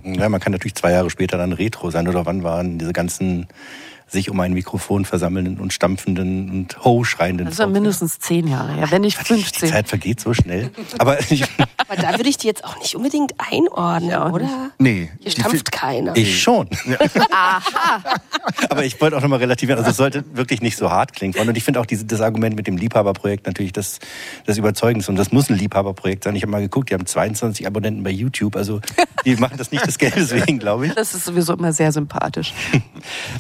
[0.04, 2.08] Ja, man kann natürlich zwei Jahre später dann Retro sein.
[2.08, 3.48] Oder wann waren diese ganzen
[4.12, 8.80] sich um ein Mikrofon versammelnden und stampfenden und ho schreienden Das ja mindestens zehn Jahre,
[8.80, 9.70] ja, wenn nicht Die 15.
[9.70, 10.72] Zeit vergeht so schnell.
[10.98, 11.44] Aber ich,
[11.88, 14.72] Aber da würde ich die jetzt auch nicht unbedingt einordnen, Ja, oder?
[14.78, 15.10] Nee.
[15.20, 16.16] Hier die stampft keiner.
[16.16, 16.68] ich schon.
[18.70, 19.80] Aber ich wollte auch nochmal relativieren.
[19.80, 21.40] Also es sollte wirklich nicht so hart klingen.
[21.48, 24.00] Und ich finde auch diese, das Argument mit dem Liebhaberprojekt natürlich das,
[24.46, 25.12] das Überzeugendste.
[25.12, 26.36] Und das muss ein Liebhaberprojekt sein.
[26.36, 28.56] Ich habe mal geguckt, die haben 22 Abonnenten bei YouTube.
[28.56, 28.82] Also
[29.26, 30.94] die machen das nicht des Geldes wegen, glaube ich.
[30.94, 32.54] Das ist sowieso immer sehr sympathisch.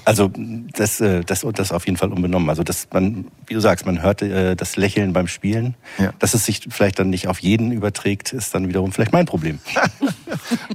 [0.05, 0.31] Also
[0.73, 2.49] das, äh, das, das auf jeden Fall unbenommen.
[2.49, 5.75] Also dass man, wie du sagst, man hört äh, das Lächeln beim Spielen.
[5.97, 6.13] Ja.
[6.19, 9.59] Dass es sich vielleicht dann nicht auf jeden überträgt, ist dann wiederum vielleicht mein Problem.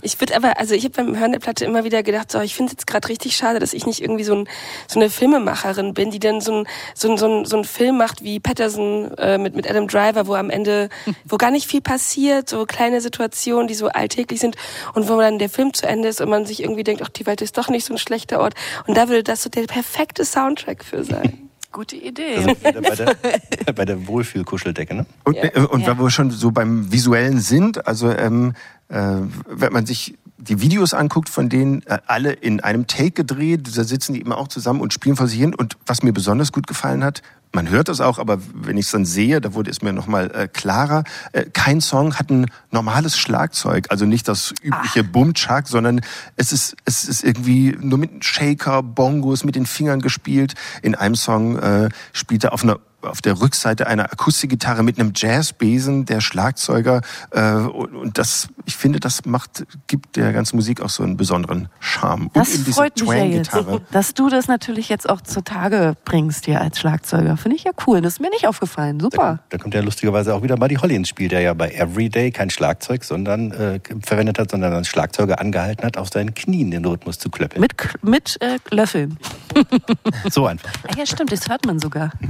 [0.03, 2.55] Ich würde aber, also ich habe beim Hören der Platte immer wieder gedacht, so, ich
[2.55, 4.49] finde es jetzt gerade richtig schade, dass ich nicht irgendwie so, ein,
[4.87, 7.97] so eine Filmemacherin bin, die dann so ein, so ein, so ein, so ein Film
[7.97, 10.89] macht wie Patterson äh, mit, mit Adam Driver, wo am Ende,
[11.24, 14.57] wo gar nicht viel passiert, so kleine Situationen, die so alltäglich sind
[14.95, 17.26] und wo dann der Film zu Ende ist und man sich irgendwie denkt, ach, die
[17.26, 18.55] Welt ist doch nicht so ein schlechter Ort.
[18.87, 21.50] Und da würde das so der perfekte Soundtrack für sein.
[21.72, 22.36] Gute Idee.
[22.46, 23.16] wieder bei der,
[23.74, 25.06] bei der Wohlfühlkuscheldecke, ne?
[25.24, 25.64] Und, Ja.
[25.64, 25.88] und Ja.
[25.88, 28.54] weil wir schon so beim Visuellen sind, also ähm,
[28.88, 29.16] äh,
[29.48, 33.82] wenn man sich die Videos anguckt, von denen äh, alle in einem Take gedreht, da
[33.82, 35.52] sitzen die immer auch zusammen und spielen vor sich hin.
[35.54, 37.22] Und was mir besonders gut gefallen hat,
[37.55, 40.30] man hört es auch, aber wenn ich es dann sehe, da wurde es mir nochmal
[40.34, 46.00] äh, klarer, äh, kein Song hat ein normales Schlagzeug, also nicht das übliche Bum-Chak, sondern
[46.36, 50.55] es ist, es ist irgendwie nur mit Shaker, Bongos, mit den Fingern gespielt.
[50.82, 55.12] In einem Song äh, spielt er auf einer auf der Rückseite einer Akustikgitarre mit einem
[55.14, 57.02] Jazzbesen, der Schlagzeuger.
[57.30, 61.68] Äh, und, das, ich finde, das macht, gibt der ganzen Musik auch so einen besonderen
[61.80, 62.30] Charme.
[62.34, 63.57] Das und eben diese freut mich ja jetzt,
[63.90, 67.36] dass du das natürlich jetzt auch zutage bringst hier als Schlagzeuger.
[67.36, 68.00] Finde ich ja cool.
[68.00, 68.98] Das ist mir nicht aufgefallen.
[68.98, 69.38] Da, Super.
[69.48, 72.50] da kommt ja lustigerweise auch wieder Buddy Holly ins Spiel, der ja bei Everyday kein
[72.50, 77.18] Schlagzeug sondern, äh, verwendet hat, sondern als Schlagzeuger angehalten hat, auf seinen Knien den Rhythmus
[77.18, 77.61] zu klöppeln.
[77.61, 79.18] Mit, mit äh, Löffeln.
[80.30, 80.70] So einfach.
[80.88, 82.11] Ah, ja, stimmt, das hört man sogar.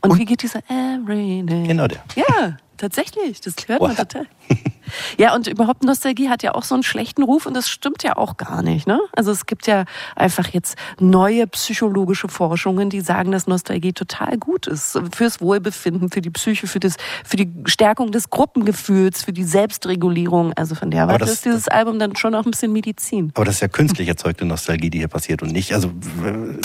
[0.00, 1.66] Und, wie geht dieser Everyday?
[1.66, 2.02] Genau der.
[2.14, 3.40] Ja, tatsächlich.
[3.40, 4.26] Das hört man total.
[5.18, 8.16] Ja, und überhaupt Nostalgie hat ja auch so einen schlechten Ruf und das stimmt ja
[8.16, 8.86] auch gar nicht.
[8.86, 9.00] Ne?
[9.12, 9.84] Also es gibt ja
[10.16, 16.20] einfach jetzt neue psychologische Forschungen, die sagen, dass Nostalgie total gut ist fürs Wohlbefinden, für
[16.20, 20.52] die Psyche, für, das, für die Stärkung des Gruppengefühls, für die Selbstregulierung.
[20.54, 23.32] Also von der Warte ist dieses Album dann schon auch ein bisschen Medizin.
[23.34, 25.74] Aber das ist ja künstlich erzeugte Nostalgie, die hier passiert und nicht.
[25.74, 25.90] Also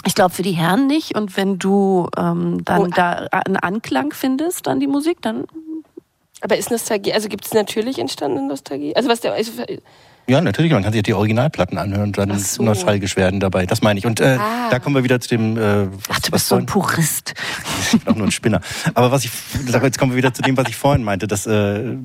[0.05, 1.15] ich glaube für die Herren nicht.
[1.15, 2.87] Und wenn du ähm, dann oh.
[2.87, 5.45] da einen Anklang findest an die Musik, dann
[6.41, 8.95] aber ist Nostalgie, also gibt es natürlich entstandene Nostalgie?
[8.95, 9.51] Also was der, also
[10.29, 10.71] ja, natürlich.
[10.71, 12.61] Man kann sich die Originalplatten anhören und dann so.
[12.61, 13.65] nostalgisch werden dabei.
[13.65, 14.05] Das meine ich.
[14.05, 14.69] Und äh, ah.
[14.69, 15.57] da kommen wir wieder zu dem.
[15.57, 17.33] Äh, Ach, du bist so ein Purist.
[17.91, 18.61] Ich bin auch nur ein Spinner.
[18.93, 19.31] Aber was ich,
[19.65, 21.25] jetzt kommen wir wieder zu dem, was ich vorhin meinte.
[21.25, 21.95] Dass, äh,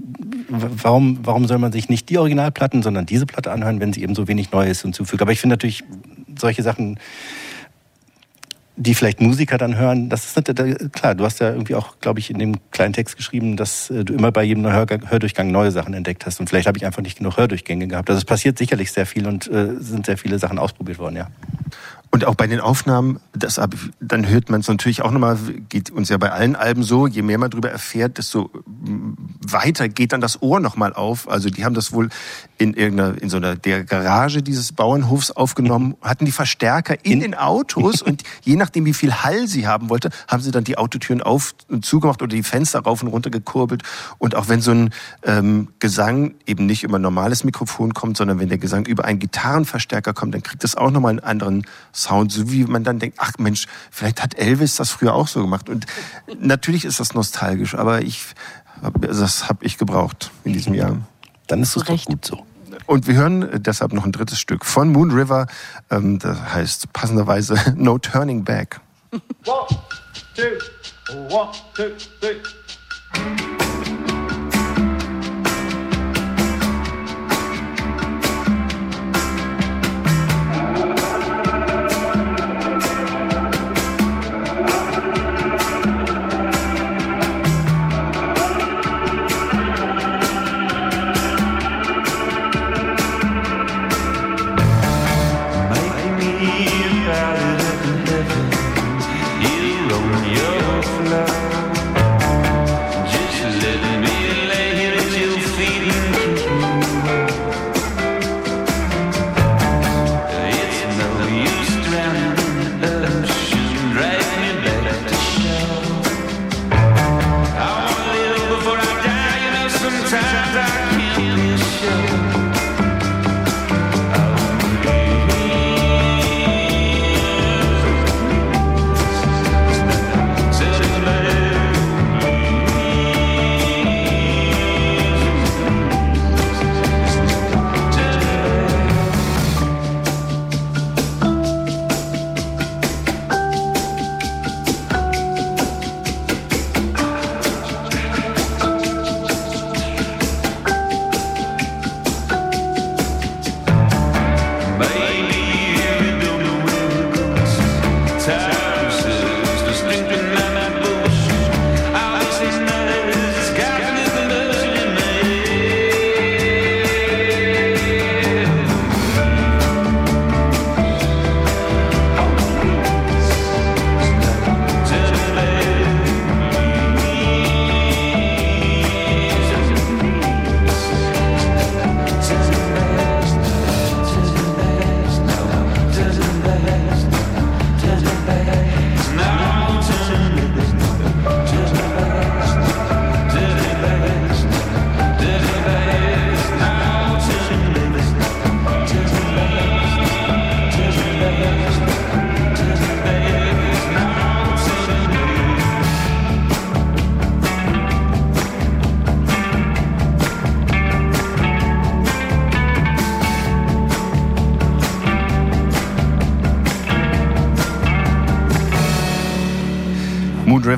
[0.49, 4.15] warum, warum soll man sich nicht die Originalplatten, sondern diese Platte anhören, wenn sie eben
[4.15, 5.21] so wenig Neues hinzufügt?
[5.21, 5.85] Aber ich finde natürlich
[6.39, 6.99] solche Sachen
[8.77, 12.19] die vielleicht Musiker dann hören, das ist nicht, klar, du hast ja irgendwie auch, glaube
[12.19, 15.95] ich, in dem kleinen Text geschrieben, dass äh, du immer bei jedem Hördurchgang neue Sachen
[15.95, 18.11] entdeckt hast und vielleicht habe ich einfach nicht genug Hördurchgänge gehabt.
[18.11, 21.29] Also es passiert sicherlich sehr viel und äh, sind sehr viele Sachen ausprobiert worden, ja.
[22.15, 23.61] Und auch bei den Aufnahmen, das,
[23.99, 25.37] dann hört man es natürlich auch nochmal,
[25.69, 28.51] geht uns ja bei allen Alben so, je mehr man darüber erfährt, desto
[29.45, 31.29] weiter geht dann das Ohr nochmal auf.
[31.29, 32.11] Also die haben das wohl
[32.57, 37.35] in irgendeiner, in so einer, der Garage dieses Bauernhofs aufgenommen, hatten die Verstärker in den
[37.35, 41.21] Autos und je nachdem, wie viel Hall sie haben wollte, haben sie dann die Autotüren
[41.21, 43.83] auf und zugemacht oder die Fenster rauf und runter gekurbelt.
[44.19, 44.91] Und auch wenn so ein
[45.25, 49.19] ähm, Gesang eben nicht über ein normales Mikrofon kommt, sondern wenn der Gesang über einen
[49.19, 51.67] Gitarrenverstärker kommt, dann kriegt das auch nochmal einen anderen
[52.05, 55.41] Sound, so wie man dann denkt, ach Mensch, vielleicht hat Elvis das früher auch so
[55.41, 55.69] gemacht.
[55.69, 55.87] Und
[56.39, 58.27] natürlich ist das nostalgisch, aber ich,
[59.01, 60.97] das habe ich gebraucht in diesem Jahr.
[61.47, 62.45] Dann ist es doch gut so.
[62.87, 65.47] Und wir hören deshalb noch ein drittes Stück von Moon River,
[65.91, 68.81] ähm, das heißt passenderweise No Turning Back.
[69.13, 69.69] One,
[70.35, 71.91] two, one, two,
[72.21, 73.74] three.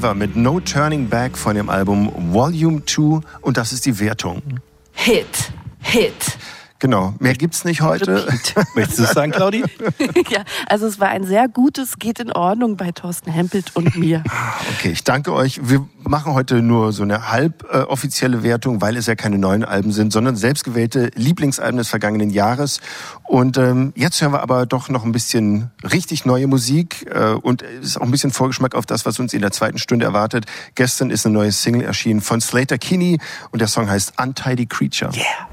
[0.06, 4.40] River mit No Turning Back von dem Album Volume 2 und das ist die Wertung.
[4.92, 5.50] Hit,
[5.80, 6.38] Hit.
[6.78, 8.24] Genau, mehr gibt's nicht heute.
[8.76, 9.64] Möchtest du es sagen, Claudi?
[10.28, 14.22] ja, also es war ein sehr gutes Geht in Ordnung bei Thorsten Hempelt und mir.
[14.76, 15.58] Okay, ich danke euch.
[15.68, 19.64] Wir machen heute nur so eine halb äh, offizielle Wertung, weil es ja keine neuen
[19.64, 22.80] Alben sind, sondern selbstgewählte Lieblingsalben des vergangenen Jahres.
[23.36, 27.60] Und ähm, jetzt hören wir aber doch noch ein bisschen richtig neue Musik äh, und
[27.60, 30.46] ist auch ein bisschen Vorgeschmack auf das, was uns in der zweiten Stunde erwartet.
[30.74, 33.18] Gestern ist eine neue Single erschienen von Slater Kinney
[33.50, 35.10] und der Song heißt Untidy Creature.
[35.14, 35.45] Yeah.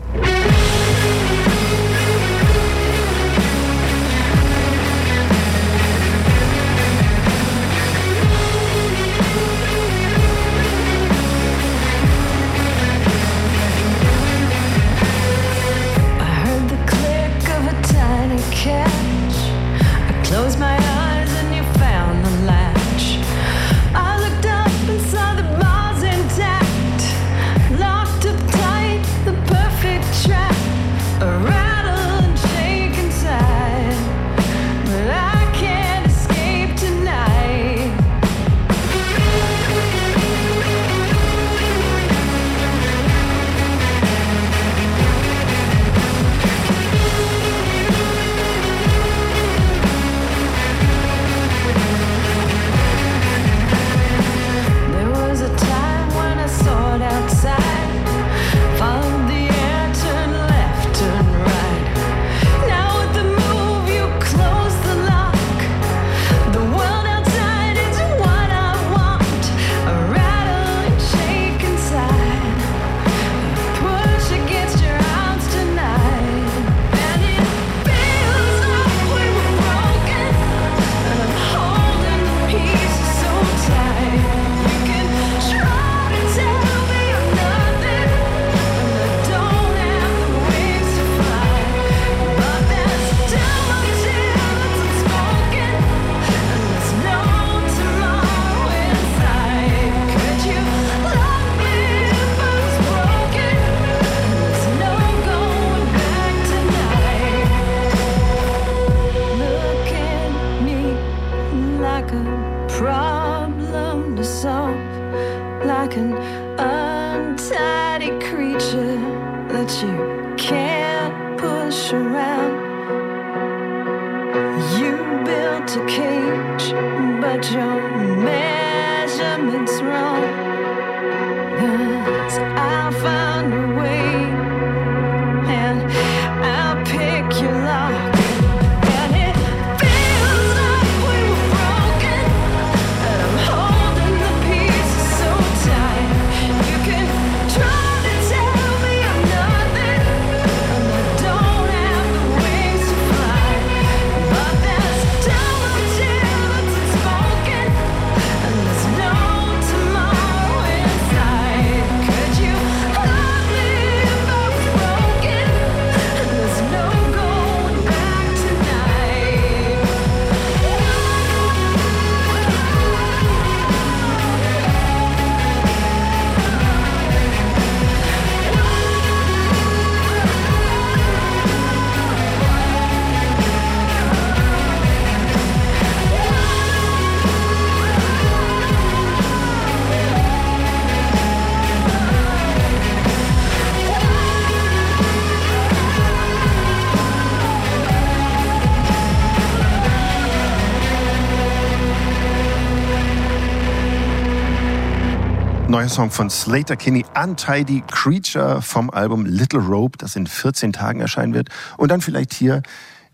[205.94, 211.36] Song von Slater Kinney, Untidy Creature vom Album Little Rope, das in 14 Tagen erscheinen
[211.36, 212.64] wird und dann vielleicht hier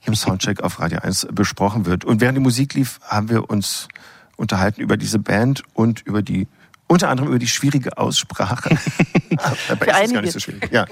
[0.06, 2.06] im Soundcheck auf Radio 1 besprochen wird.
[2.06, 3.90] Und während die Musik lief, haben wir uns
[4.38, 6.48] unterhalten über diese Band und über die
[6.88, 8.70] unter anderem über die schwierige Aussprache.
[8.70, 10.22] Aber ist das gar einige.
[10.22, 10.72] nicht so schwierig.
[10.72, 10.86] Ja.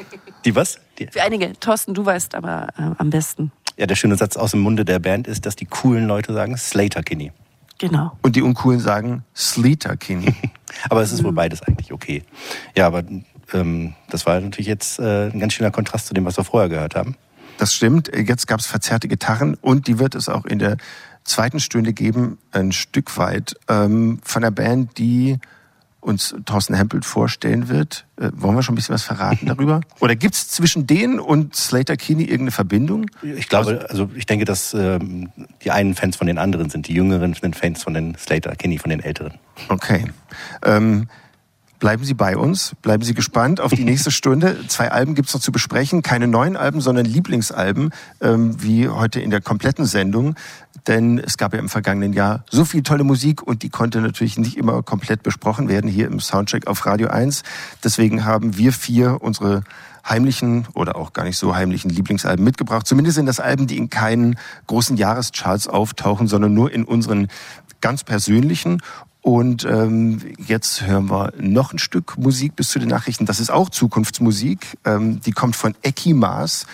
[0.44, 0.82] Die was?
[1.00, 1.54] Die, Für einige.
[1.54, 3.54] Thorsten, du weißt aber äh, am besten.
[3.78, 6.58] ja, der schöne Satz aus dem Munde der Band ist, dass die coolen Leute sagen
[6.58, 7.32] Slater Kinney.
[7.78, 8.18] Genau.
[8.22, 10.34] Und die Uncoolen sagen Sleater Kinney.
[10.90, 12.24] Aber es ist wohl beides eigentlich okay.
[12.76, 13.04] Ja, aber
[13.54, 16.70] ähm, das war natürlich jetzt äh, ein ganz schöner Kontrast zu dem, was wir vorher
[16.70, 17.16] gehört haben.
[17.58, 18.12] Das stimmt.
[18.16, 20.78] Jetzt gab es verzerrte Gitarren und die wird es auch in der
[21.24, 25.40] zweiten Stunde geben, ein Stück weit, ähm, von der Band, die
[26.08, 28.06] uns Thorsten Hempel vorstellen wird.
[28.18, 29.82] Äh, wollen wir schon ein bisschen was verraten darüber?
[30.00, 33.06] Oder gibt es zwischen denen und Slater Kinney irgendeine Verbindung?
[33.22, 35.30] Ich glaube, also ich denke, dass ähm,
[35.64, 36.88] die einen Fans von den anderen sind.
[36.88, 39.34] Die Jüngeren sind Fans von den Slater Kinney, von den Älteren.
[39.70, 40.06] Okay.
[40.64, 41.08] Ähm,
[41.80, 44.68] Bleiben Sie bei uns, bleiben Sie gespannt auf die nächste Stunde.
[44.68, 49.30] Zwei Alben gibt's noch zu besprechen, keine neuen Alben, sondern Lieblingsalben, ähm, wie heute in
[49.30, 50.36] der kompletten Sendung.
[50.88, 54.38] Denn es gab ja im vergangenen Jahr so viel tolle Musik und die konnte natürlich
[54.38, 57.44] nicht immer komplett besprochen werden hier im Soundcheck auf Radio 1.
[57.84, 59.64] Deswegen haben wir vier unsere
[60.08, 62.88] heimlichen oder auch gar nicht so heimlichen Lieblingsalben mitgebracht.
[62.88, 67.28] Zumindest sind das Alben, die in keinen großen Jahrescharts auftauchen, sondern nur in unseren
[67.82, 68.82] ganz persönlichen.
[69.28, 73.26] Und ähm, jetzt hören wir noch ein Stück Musik bis zu den Nachrichten.
[73.26, 74.78] Das ist auch Zukunftsmusik.
[74.86, 76.66] Ähm, die kommt von Eki Maas.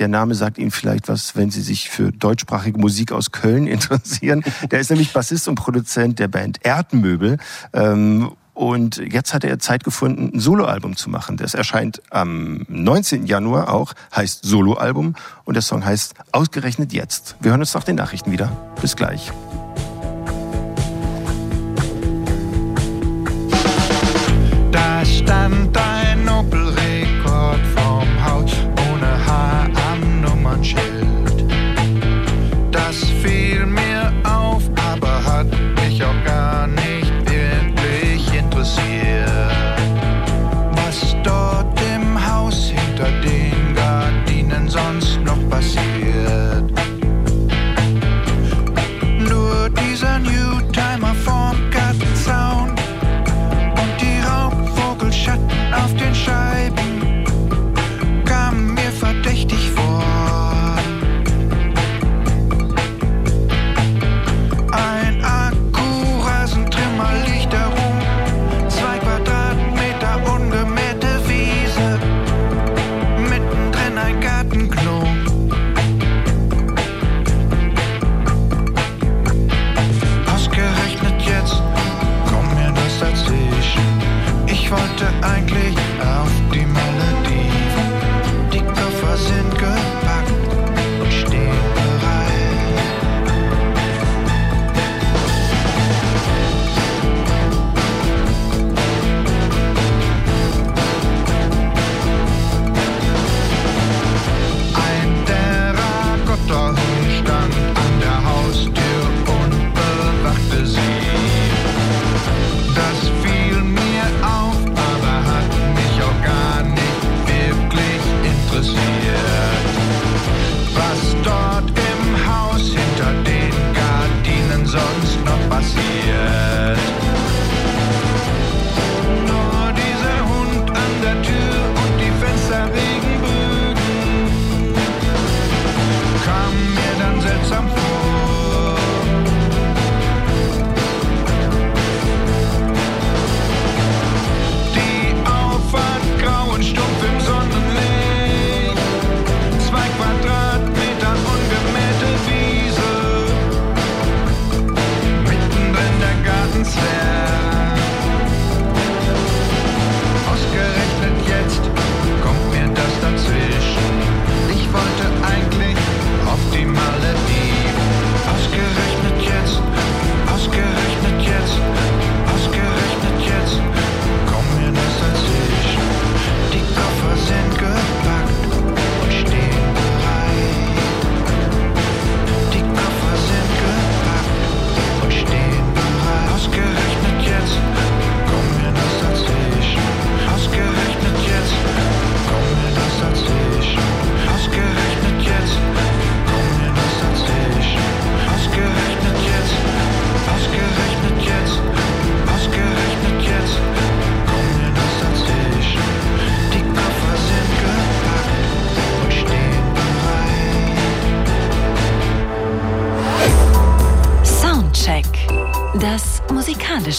[0.00, 4.42] Der Name sagt Ihnen vielleicht was, wenn Sie sich für deutschsprachige Musik aus Köln interessieren.
[4.72, 7.38] Der ist nämlich Bassist und Produzent der Band Erdmöbel.
[7.72, 11.36] Ähm, und jetzt hat er Zeit gefunden, ein Soloalbum zu machen.
[11.36, 13.26] Das erscheint am 19.
[13.26, 15.14] Januar auch, heißt Soloalbum.
[15.44, 17.36] Und der Song heißt Ausgerechnet jetzt.
[17.40, 18.50] Wir hören uns nach den Nachrichten wieder.
[18.82, 19.30] Bis gleich.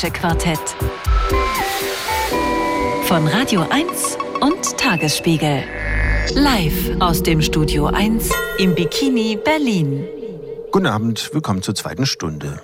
[0.01, 0.75] Musikalische Quartett.
[3.03, 5.63] Von Radio 1 und Tagesspiegel.
[6.33, 10.07] Live aus dem Studio 1 im Bikini Berlin.
[10.71, 12.61] Guten Abend, willkommen zur zweiten Stunde.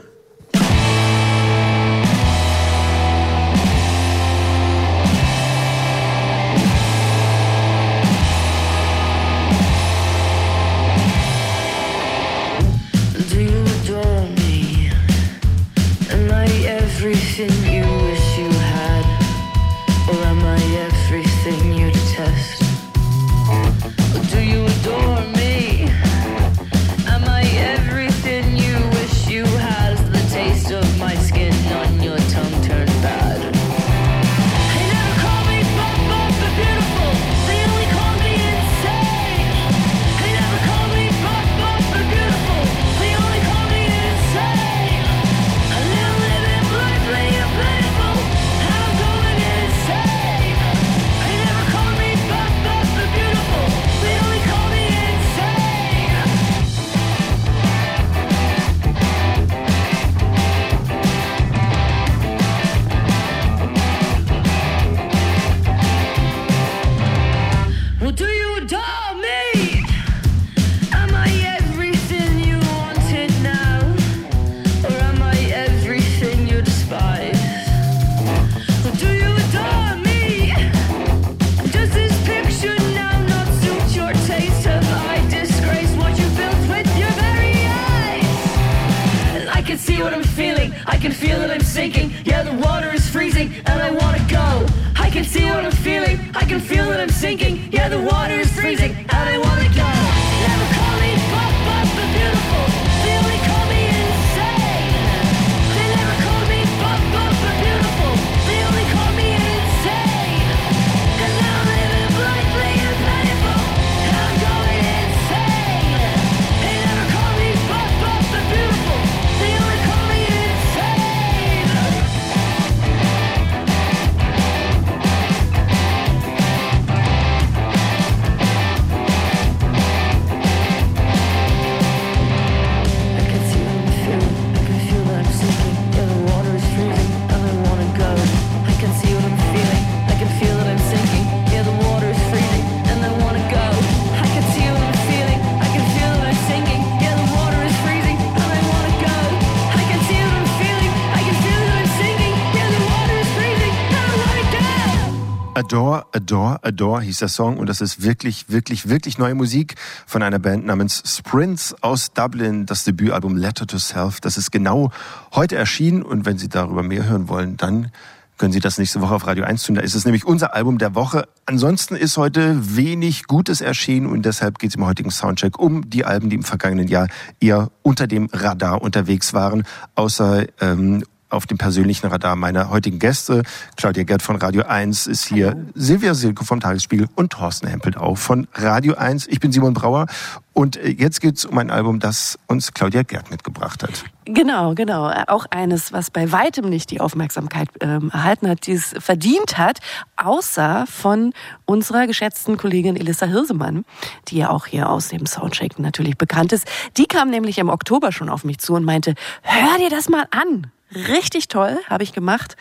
[155.68, 160.24] Adore, Adore, Adore hieß der Song und das ist wirklich, wirklich, wirklich neue Musik von
[160.24, 164.22] einer Band namens Sprints aus Dublin, das Debütalbum Letter to Self.
[164.22, 164.92] Das ist genau
[165.36, 167.92] heute erschienen und wenn Sie darüber mehr hören wollen, dann
[168.38, 169.76] können Sie das nächste Woche auf Radio 1 tun.
[169.76, 171.28] Da ist es nämlich unser Album der Woche.
[171.46, 176.06] Ansonsten ist heute wenig Gutes erschienen und deshalb geht es im heutigen Soundcheck um die
[176.06, 177.10] Alben, die im vergangenen Jahr
[177.42, 179.66] eher unter dem Radar unterwegs waren,
[179.96, 183.44] außer ähm, auf dem persönlichen Radar meiner heutigen Gäste.
[183.76, 188.18] Claudia Gerd von Radio 1 ist hier, Silvia Silke vom Tagesspiegel und Thorsten Hempelt auch
[188.18, 189.28] von Radio 1.
[189.28, 190.08] Ich bin Simon Brauer
[190.54, 194.06] und äh, jetzt geht's um ein Album, das uns Claudia Gerd mitgebracht hat.
[194.26, 195.12] Genau, genau.
[195.28, 199.80] Auch eines, was bei weitem nicht die Aufmerksamkeit ähm, erhalten hat, die es verdient hat,
[200.16, 201.34] außer von
[201.66, 203.86] unserer geschätzten Kollegin Elissa Hirsemann,
[204.30, 206.68] die ja auch hier aus dem Soundcheck natürlich bekannt ist.
[206.98, 209.14] Die kam nämlich im Oktober schon auf mich zu und meinte,
[209.44, 210.72] hör dir das mal an.
[210.94, 212.56] Richtig toll, habe ich gemacht,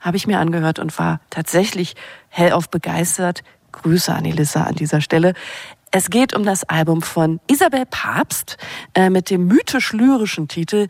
[0.00, 1.94] habe ich mir angehört und war tatsächlich
[2.28, 3.42] hellauf begeistert.
[3.72, 5.34] Grüße an Elissa an dieser Stelle.
[5.90, 8.58] Es geht um das Album von Isabel Papst
[8.94, 10.88] äh, mit dem mythisch-lyrischen Titel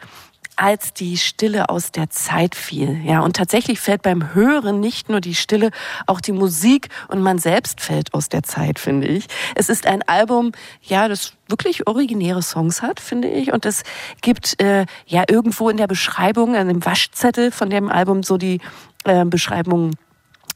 [0.59, 3.01] als die Stille aus der Zeit fiel.
[3.05, 5.71] Ja, und tatsächlich fällt beim Hören nicht nur die Stille,
[6.07, 9.27] auch die Musik und man selbst fällt aus der Zeit, finde ich.
[9.55, 10.53] Es ist ein Album,
[10.83, 13.53] ja, das wirklich originäre Songs hat, finde ich.
[13.53, 13.85] Und es
[14.21, 18.61] gibt äh, ja irgendwo in der Beschreibung, an dem Waschzettel von dem Album so die
[19.05, 19.93] äh, Beschreibung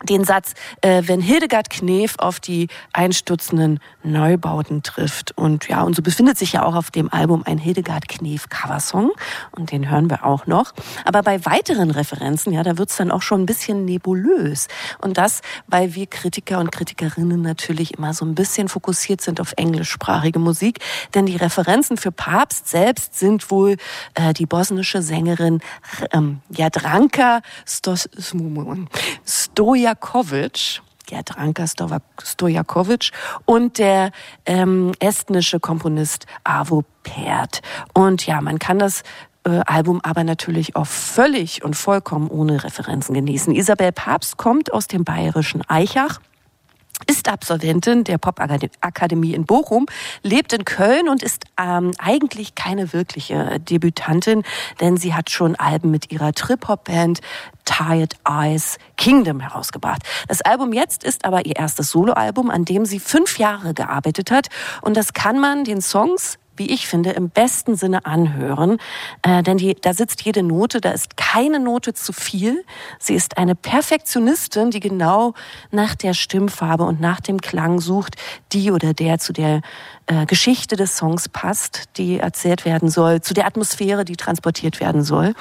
[0.05, 5.37] den Satz, äh, wenn Hildegard Knef auf die einstürzenden Neubauten trifft.
[5.37, 9.13] Und ja, und so befindet sich ja auch auf dem Album ein Hildegard Knef Coversong.
[9.53, 10.73] Und den hören wir auch noch.
[11.05, 14.69] Aber bei weiteren Referenzen, ja, da wird's dann auch schon ein bisschen nebulös.
[14.99, 19.53] Und das, weil wir Kritiker und Kritikerinnen natürlich immer so ein bisschen fokussiert sind auf
[19.57, 20.79] englischsprachige Musik.
[21.15, 23.77] Denn die Referenzen für Papst selbst sind wohl
[24.15, 25.61] äh, die bosnische Sängerin
[26.13, 28.09] ähm, Jadranka Stos
[29.93, 30.81] Stojakovic.
[31.11, 33.11] Jadranka Stova- Stojakovic
[33.45, 34.13] und der
[34.47, 37.61] ähm, estnische Komponist Avo Pärt.
[37.93, 39.03] Und ja, man kann das
[39.45, 43.55] äh, Album aber natürlich auch völlig und vollkommen ohne Referenzen genießen.
[43.55, 46.21] Isabel Papst kommt aus dem bayerischen Eichach
[47.07, 49.87] ist Absolventin der Popakademie in Bochum,
[50.23, 54.43] lebt in Köln und ist ähm, eigentlich keine wirkliche Debütantin,
[54.81, 57.21] denn sie hat schon Alben mit ihrer Trip-Hop-Band
[57.65, 60.03] Tired Eyes Kingdom herausgebracht.
[60.29, 64.49] Das Album jetzt ist aber ihr erstes Soloalbum, an dem sie fünf Jahre gearbeitet hat
[64.83, 68.79] und das kann man den Songs wie ich finde, im besten Sinne anhören.
[69.23, 72.65] Äh, denn die, da sitzt jede Note, da ist keine Note zu viel.
[72.99, 75.35] Sie ist eine Perfektionistin, die genau
[75.71, 78.17] nach der Stimmfarbe und nach dem Klang sucht,
[78.53, 79.63] die oder der zu der
[80.07, 85.03] äh, Geschichte des Songs passt, die erzählt werden soll, zu der Atmosphäre, die transportiert werden
[85.03, 85.35] soll.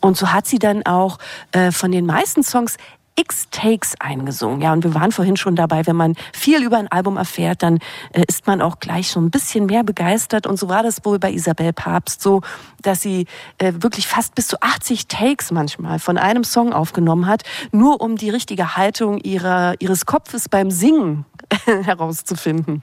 [0.00, 1.18] Und so hat sie dann auch
[1.52, 2.76] äh, von den meisten Songs
[3.20, 4.62] x Takes eingesungen.
[4.62, 7.78] Ja, und wir waren vorhin schon dabei, wenn man viel über ein Album erfährt, dann
[8.12, 10.46] äh, ist man auch gleich so ein bisschen mehr begeistert.
[10.46, 12.40] Und so war das wohl bei Isabel Papst so,
[12.82, 13.26] dass sie
[13.58, 17.42] äh, wirklich fast bis zu 80 Takes manchmal von einem Song aufgenommen hat,
[17.72, 21.26] nur um die richtige Haltung ihrer, ihres Kopfes beim Singen
[21.66, 22.82] herauszufinden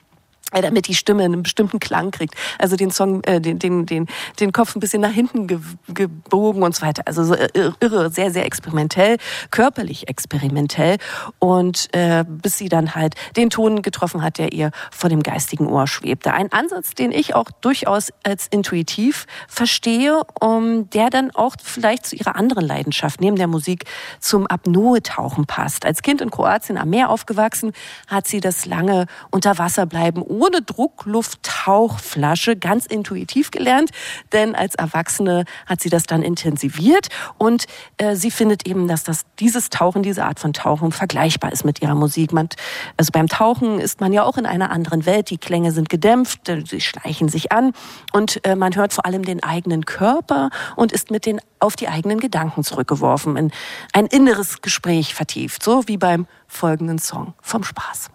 [0.52, 2.36] damit die Stimme einen bestimmten Klang kriegt.
[2.60, 4.08] Also den Song, äh, den, den, den,
[4.39, 7.04] den Kopf ein bisschen nach hinten ge gebogen und so weiter.
[7.06, 9.18] Also so irre, sehr, sehr experimentell,
[9.52, 10.98] körperlich experimentell.
[11.39, 15.68] Und äh, bis sie dann halt den Ton getroffen hat, der ihr vor dem geistigen
[15.68, 16.34] Ohr schwebte.
[16.34, 22.16] Ein Ansatz, den ich auch durchaus als intuitiv verstehe, um, der dann auch vielleicht zu
[22.16, 23.86] ihrer anderen Leidenschaft neben der Musik
[24.20, 25.86] zum Apnoe-Tauchen passt.
[25.86, 27.72] Als Kind in Kroatien am Meer aufgewachsen,
[28.08, 33.92] hat sie das lange Unterwasserbleiben ohne Drucklufttauchflasche ganz intuitiv gelernt,
[34.32, 37.66] denn als Erwachsene hat sie das dann intensiviert und
[37.98, 41.82] äh, sie findet eben, dass das dieses Tauchen, diese Art von Tauchen vergleichbar ist mit
[41.82, 42.32] ihrer Musik.
[42.34, 42.50] Man,
[42.98, 46.48] also beim Tauchen ist man ja auch in einer anderen Welt, die Klänge sind gedämpft,
[46.50, 47.74] äh, sie schleichen sich an
[48.14, 51.88] und äh, man hört vor allem den eigenen Körper und ist mit den auf die
[51.88, 53.52] eigenen Gedanken zurückgeworfen, in
[53.94, 58.10] ein inneres Gespräch vertieft, so wie beim folgenden Song vom Spaß.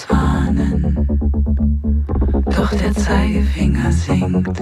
[0.00, 0.96] Uns warnen,
[2.44, 4.60] doch der Zeigefinger sinkt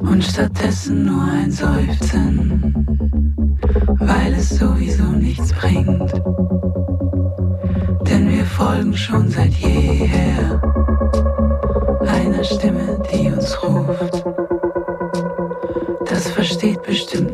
[0.00, 2.74] und stattdessen nur ein Seufzen,
[3.98, 6.12] weil es sowieso nichts bringt.
[8.08, 10.60] Denn wir folgen schon seit jeher
[12.06, 14.24] einer Stimme, die uns ruft.
[16.06, 17.33] Das versteht bestimmt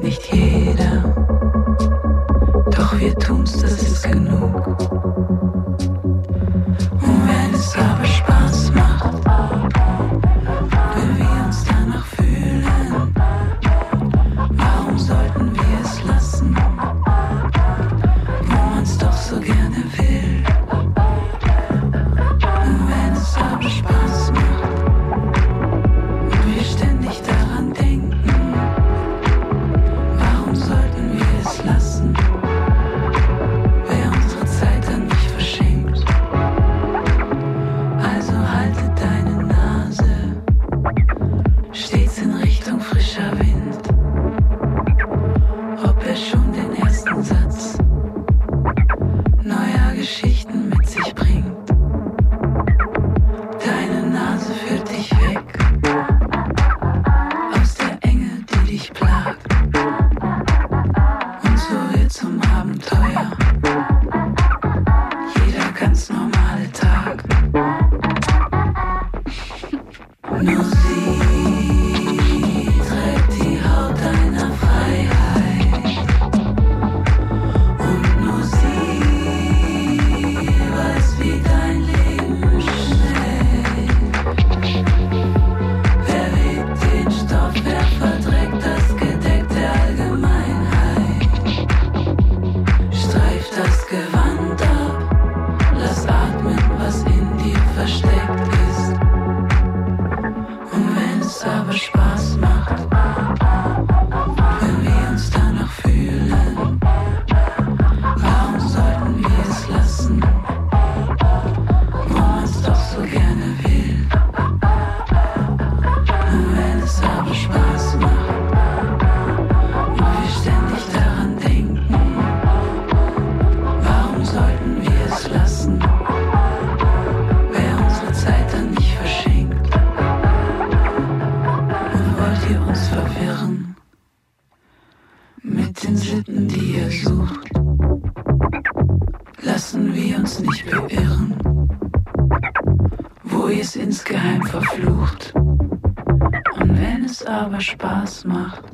[147.30, 148.69] aber Spaß macht,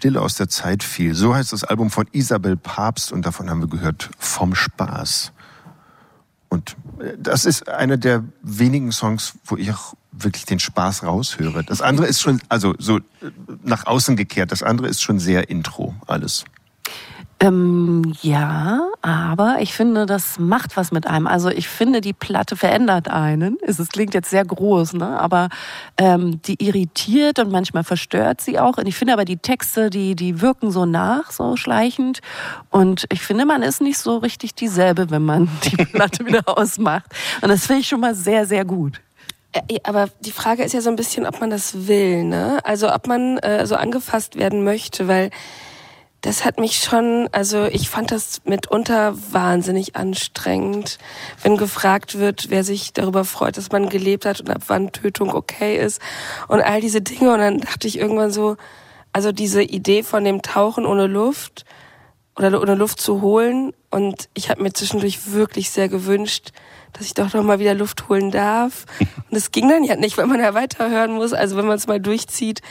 [0.00, 1.14] Stille aus der Zeit fiel.
[1.14, 5.30] So heißt das Album von Isabel Papst und davon haben wir gehört vom Spaß.
[6.48, 11.64] Und äh, das ist einer der wenigen Songs, wo ich auch wirklich den Spaß raushöre.
[11.64, 13.02] Das andere ist schon, also so äh,
[13.62, 16.46] nach außen gekehrt, das andere ist schon sehr Intro, alles.
[17.42, 21.26] Ähm, ja, aber ich finde, das macht was mit einem.
[21.26, 23.56] Also ich finde, die Platte verändert einen.
[23.62, 25.18] Es klingt jetzt sehr groß, ne?
[25.18, 25.48] aber
[25.96, 28.76] ähm, die irritiert und manchmal verstört sie auch.
[28.76, 32.20] Und ich finde aber die Texte, die, die wirken so nach, so schleichend.
[32.68, 37.06] Und ich finde, man ist nicht so richtig dieselbe, wenn man die Platte wieder ausmacht.
[37.40, 39.00] Und das finde ich schon mal sehr, sehr gut.
[39.82, 42.58] Aber die Frage ist ja so ein bisschen, ob man das will, ne?
[42.64, 45.30] Also ob man äh, so angefasst werden möchte, weil
[46.22, 50.98] das hat mich schon, also ich fand das mitunter wahnsinnig anstrengend,
[51.42, 55.32] wenn gefragt wird, wer sich darüber freut, dass man gelebt hat und ab wann Tötung
[55.32, 56.00] okay ist
[56.48, 57.32] und all diese Dinge.
[57.32, 58.56] Und dann dachte ich irgendwann so,
[59.12, 61.64] Also diese Idee von dem Tauchen ohne Luft
[62.36, 63.72] oder ohne Luft zu holen.
[63.90, 66.52] Und ich habe mir zwischendurch wirklich sehr gewünscht,
[66.92, 68.86] dass ich doch noch mal wieder Luft holen darf.
[69.30, 71.32] Und es ging dann ja nicht, weil man ja weiterhören muss.
[71.32, 72.62] Also wenn man es mal durchzieht,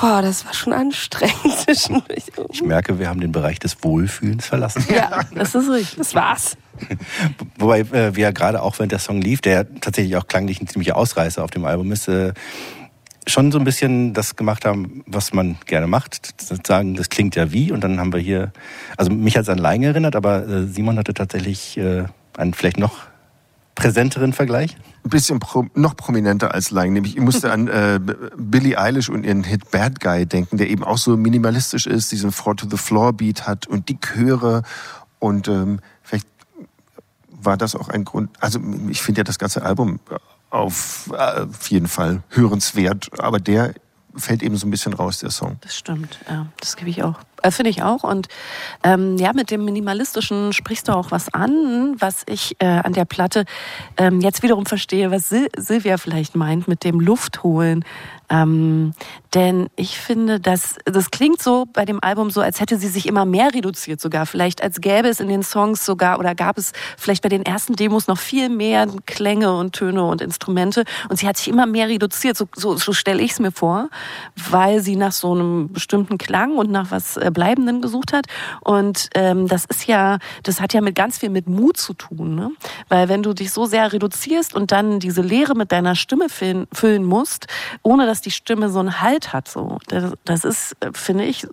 [0.00, 2.24] boah, das war schon anstrengend zwischendurch.
[2.50, 4.84] Ich merke, wir haben den Bereich des Wohlfühlens verlassen.
[4.94, 5.96] Ja, das ist richtig.
[5.96, 6.56] Das war's.
[7.58, 10.60] Wobei äh, wir ja gerade auch, während der Song lief, der ja tatsächlich auch klanglich
[10.60, 12.34] ein ziemlicher Ausreißer auf dem Album ist, äh,
[13.26, 16.40] schon so ein bisschen das gemacht haben, was man gerne macht.
[16.66, 17.72] Sagen, das klingt ja wie.
[17.72, 18.52] Und dann haben wir hier,
[18.96, 22.04] also mich hat es an Laien erinnert, aber äh, Simon hatte tatsächlich äh,
[22.36, 22.98] einen vielleicht noch
[23.74, 24.76] präsenteren Vergleich.
[25.06, 26.92] Ein bisschen pro, noch prominenter als Lang.
[26.92, 28.00] Nämlich, ich musste an äh,
[28.36, 32.32] Billie Eilish und ihren Hit Bad Guy denken, der eben auch so minimalistisch ist, diesen
[32.32, 34.64] Four to the Floor Beat hat und die Chöre.
[35.20, 36.26] Und ähm, vielleicht
[37.30, 38.30] war das auch ein Grund.
[38.40, 38.58] Also
[38.88, 40.00] ich finde ja das ganze Album
[40.50, 43.74] auf, äh, auf jeden Fall hörenswert, aber der
[44.16, 45.58] fällt eben so ein bisschen raus, der Song.
[45.60, 47.20] Das stimmt, ja, das gebe ich auch.
[47.42, 48.02] Äh, Finde ich auch.
[48.02, 48.28] Und
[48.82, 53.04] ähm, ja, mit dem Minimalistischen sprichst du auch was an, was ich äh, an der
[53.04, 53.44] Platte
[53.96, 57.84] ähm, jetzt wiederum verstehe, was Sil Silvia vielleicht meint mit dem Luftholen.
[58.28, 58.92] Ähm,
[59.34, 63.06] denn ich finde, dass das klingt so bei dem Album so, als hätte sie sich
[63.06, 64.26] immer mehr reduziert sogar.
[64.26, 67.76] Vielleicht als gäbe es in den Songs sogar oder gab es vielleicht bei den ersten
[67.76, 70.84] Demos noch viel mehr Klänge und Töne und Instrumente.
[71.08, 72.36] Und sie hat sich immer mehr reduziert.
[72.36, 73.90] So, so, so stelle ich es mir vor,
[74.48, 78.26] weil sie nach so einem bestimmten Klang und nach was äh, Bleibenden gesucht hat.
[78.62, 82.34] Und ähm, das ist ja, das hat ja mit ganz viel mit Mut zu tun.
[82.34, 82.50] Ne?
[82.88, 86.66] Weil wenn du dich so sehr reduzierst und dann diese Leere mit deiner Stimme füllen,
[86.72, 87.46] füllen musst,
[87.82, 91.46] ohne dass die Stimme so einen Halt hat, so das, das ist, äh, finde ich,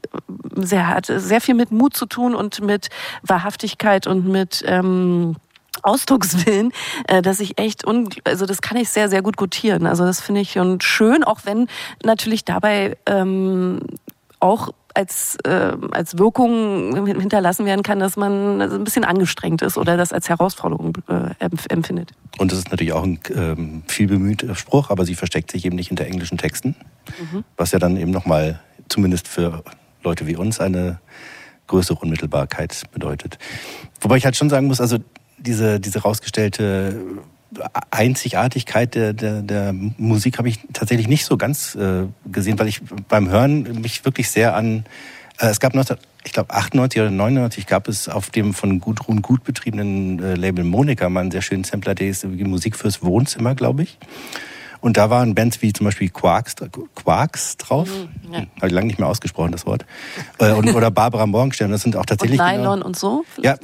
[0.55, 2.89] sehr hat sehr viel mit Mut zu tun und mit
[3.23, 5.35] Wahrhaftigkeit und mit ähm,
[5.81, 6.71] Ausdruckswillen,
[7.07, 9.87] äh, dass ich echt, un also das kann ich sehr, sehr gut gutieren.
[9.87, 11.67] Also das finde ich und schön, auch wenn
[12.03, 13.79] natürlich dabei ähm,
[14.39, 19.97] auch als, äh, als Wirkung hinterlassen werden kann, dass man ein bisschen angestrengt ist oder
[19.97, 22.11] das als Herausforderung äh, empfindet.
[22.37, 25.75] Und das ist natürlich auch ein ähm, viel bemühter Spruch, aber sie versteckt sich eben
[25.75, 26.75] nicht hinter englischen Texten,
[27.31, 27.43] mhm.
[27.57, 28.59] was ja dann eben nochmal,
[28.89, 29.63] zumindest für
[30.03, 30.99] Leute wie uns, eine
[31.67, 33.37] größere Unmittelbarkeit bedeutet.
[34.01, 34.97] Wobei ich halt schon sagen muss, also
[35.37, 36.95] diese, diese rausgestellte
[37.91, 42.81] Einzigartigkeit der, der, der Musik habe ich tatsächlich nicht so ganz äh, gesehen, weil ich
[43.07, 44.85] beim Hören mich wirklich sehr an
[45.39, 49.21] äh, es gab 19, ich glaube 98 oder 99 gab es auf dem von Gudrun
[49.21, 53.55] gut betriebenen äh, Label Monika mal einen sehr schönen Sampler, der ist Musik fürs Wohnzimmer,
[53.55, 53.97] glaube ich.
[54.83, 56.55] Und da waren Bands wie zum Beispiel Quarks,
[56.93, 57.87] Quarks drauf.
[57.87, 58.39] Mhm, ja.
[58.57, 59.85] Habe ich lange nicht mehr ausgesprochen, das Wort.
[60.39, 61.71] Äh, und, oder Barbara Morgenstern.
[61.71, 62.37] Das sind auch tatsächlich.
[62.37, 63.23] Und Nylon genau, und so?
[63.41, 63.55] Ja,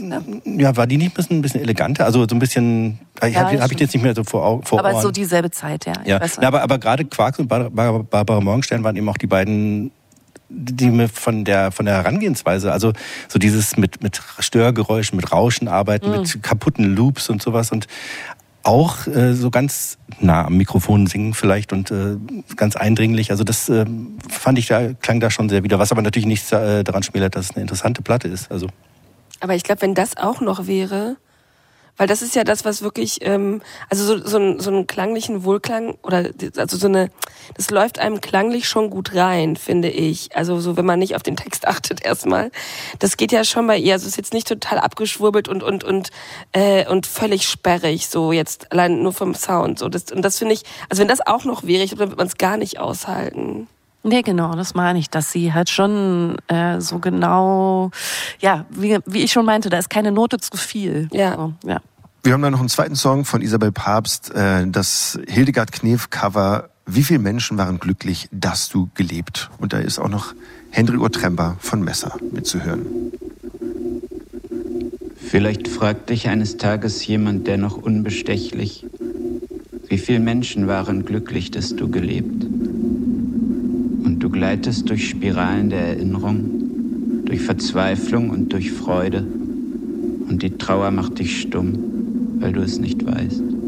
[0.46, 2.06] ja, war die nicht ein bisschen, ein bisschen eleganter?
[2.06, 3.00] Also so ein bisschen.
[3.22, 5.02] Ich ja, habe hab ich jetzt nicht mehr so vor, vor Aber Ohren.
[5.02, 5.94] so dieselbe Zeit, ja.
[6.06, 6.22] ja.
[6.26, 9.91] ja aber, aber gerade Quarks und Barbara, Barbara Morgenstern waren eben auch die beiden
[10.48, 12.94] die mir von der von der Herangehensweise, also
[13.28, 16.22] so dieses mit mit Störgeräuschen, mit Rauschen arbeiten, mhm.
[16.22, 17.88] mit kaputten Loops und sowas und
[18.64, 22.18] auch äh, so ganz nah am Mikrofon singen vielleicht und äh,
[22.56, 23.31] ganz eindringlich.
[23.31, 23.86] Also das äh,
[24.27, 25.80] fand ich da klang da schon sehr wieder.
[25.80, 28.52] Was aber natürlich nichts äh, daran schmälert, dass es eine interessante Platte ist.
[28.52, 28.68] Also.
[29.40, 31.15] Aber ich glaube, wenn das auch noch wäre,
[31.99, 35.43] weil das ist ja das, was wirklich, ähm, also so, so, ein, so einen klanglichen
[35.43, 37.11] Wohlklang oder also so eine,
[37.55, 40.34] das läuft einem klanglich schon gut rein, finde ich.
[40.34, 42.51] Also so, wenn man nicht auf den Text achtet erstmal.
[42.99, 43.93] Das geht ja schon bei ihr.
[43.93, 46.09] Also ist jetzt nicht total abgeschwurbelt und und und
[46.53, 49.77] äh, und völlig sperrig, so jetzt allein nur vom Sound.
[49.77, 52.09] So das, und das finde ich, also wenn das auch noch wäre, ich glaube, dann
[52.11, 53.67] wird man es gar nicht aushalten.
[54.03, 57.91] Nee, genau, das meine ich, dass sie halt schon äh, so genau,
[58.39, 61.09] ja, wie, wie ich schon meinte, da ist keine Note zu viel.
[61.11, 61.35] Ja.
[61.35, 61.81] So, ja.
[62.23, 66.69] Wir haben da noch einen zweiten Song von Isabel Papst, äh, das Hildegard Knef Cover.
[66.85, 69.49] Wie viele Menschen waren glücklich, dass du gelebt?
[69.57, 70.34] Und da ist auch noch
[70.71, 73.11] Henry Otremba von Messer mitzuhören.
[75.17, 78.85] Vielleicht fragt dich eines Tages jemand, der noch unbestechlich,
[79.88, 82.45] wie viele Menschen waren glücklich, dass du gelebt?
[84.20, 89.26] Du gleitest durch Spiralen der Erinnerung, durch Verzweiflung und durch Freude.
[90.30, 93.59] Und die Trauer macht dich stumm, weil du es nicht weißt.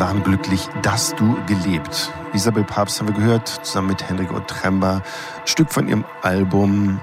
[0.00, 2.10] Menschen waren glücklich, dass du gelebt?
[2.32, 4.96] Isabel Papst haben wir gehört, zusammen mit Henrik Otremba.
[4.96, 7.00] Ein Stück von ihrem Album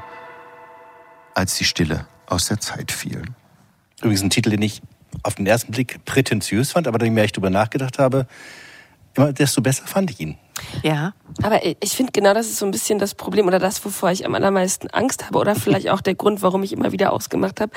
[1.35, 3.21] Als die Stille aus der Zeit fiel.
[3.99, 4.81] Übrigens ein Titel, den ich
[5.21, 8.25] auf den ersten Blick prätentiös fand, aber je mehr ich darüber nachgedacht habe,
[9.13, 10.37] immer desto besser fand ich ihn.
[10.81, 11.13] Ja.
[11.43, 14.25] Aber ich finde genau das ist so ein bisschen das Problem oder das, wovor ich
[14.25, 17.71] am allermeisten Angst habe oder vielleicht auch der Grund, warum ich immer wieder ausgemacht habe.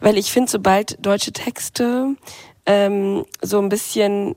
[0.00, 2.16] Weil ich finde, sobald deutsche Texte
[2.66, 4.34] ähm, so ein bisschen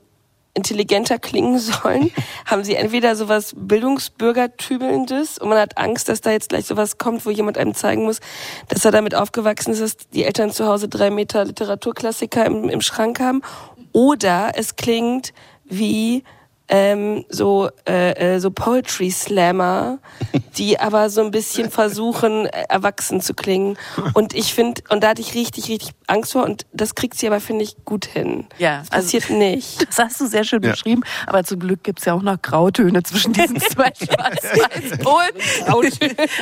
[0.58, 2.10] intelligenter klingen sollen,
[2.44, 7.24] haben sie entweder sowas Bildungsbürgertübelndes und man hat Angst, dass da jetzt gleich sowas kommt,
[7.24, 8.20] wo jemand einem zeigen muss,
[8.68, 12.80] dass er damit aufgewachsen ist, dass die Eltern zu Hause drei Meter Literaturklassiker im, im
[12.80, 13.42] Schrank haben.
[13.92, 15.32] Oder es klingt
[15.64, 16.24] wie
[16.68, 19.98] ähm, so äh, äh, so Poetry Slammer,
[20.58, 23.76] die aber so ein bisschen versuchen äh, erwachsen zu klingen.
[24.14, 26.44] Und ich finde, und da hatte ich richtig, richtig Angst vor.
[26.44, 28.46] Und das kriegt sie aber finde ich gut hin.
[28.58, 29.78] Ja, das passiert nicht.
[29.88, 30.70] Das hast du sehr schön Ja.
[30.72, 35.30] beschrieben, aber zum Glück gibt's ja auch noch Grautöne zwischen diesen zwei Schwarz-Weiß-Polen.
[35.72, 35.98] Und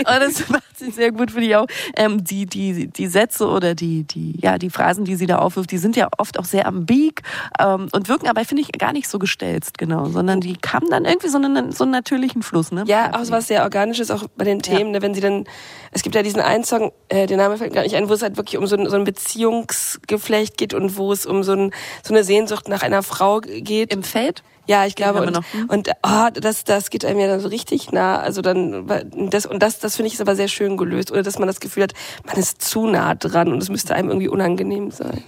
[0.06, 1.66] das macht sie sehr gut, finde ich auch.
[1.96, 5.70] Ähm, die, die, die Sätze oder die, die, ja, die Phrasen, die sie da aufwirft,
[5.70, 7.22] die sind ja oft auch sehr ambig
[7.58, 11.04] ähm, und wirken aber, finde ich, gar nicht so gestelzt, genau, sondern die haben dann
[11.04, 12.72] irgendwie so einen, so einen natürlichen Fluss.
[12.72, 12.84] Ne?
[12.86, 15.44] Ja, auch so was sehr Organisches, auch bei den Themen, ne, wenn sie dann,
[15.92, 18.22] es gibt ja diesen einen Song, äh, der Name fällt gar nicht ein, wo es
[18.22, 21.72] halt wirklich um so ein, so ein Beziehungsgeflecht geht und wo es um so, ein,
[22.02, 23.92] so eine Sehnsucht nach einer Frau geht.
[23.92, 24.42] Im Feld?
[24.66, 25.68] Ja, ich glaube, und, hm?
[25.68, 28.18] und oh, das, das geht einem ja dann so richtig nah.
[28.18, 28.86] Also dann,
[29.30, 31.12] das, und das, das finde ich ist aber sehr schön gelöst.
[31.12, 31.92] Oder dass man das Gefühl hat,
[32.24, 35.22] man ist zu nah dran und es müsste einem irgendwie unangenehm sein.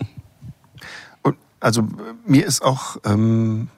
[1.22, 1.84] Und also
[2.24, 3.68] mir ist auch ähm,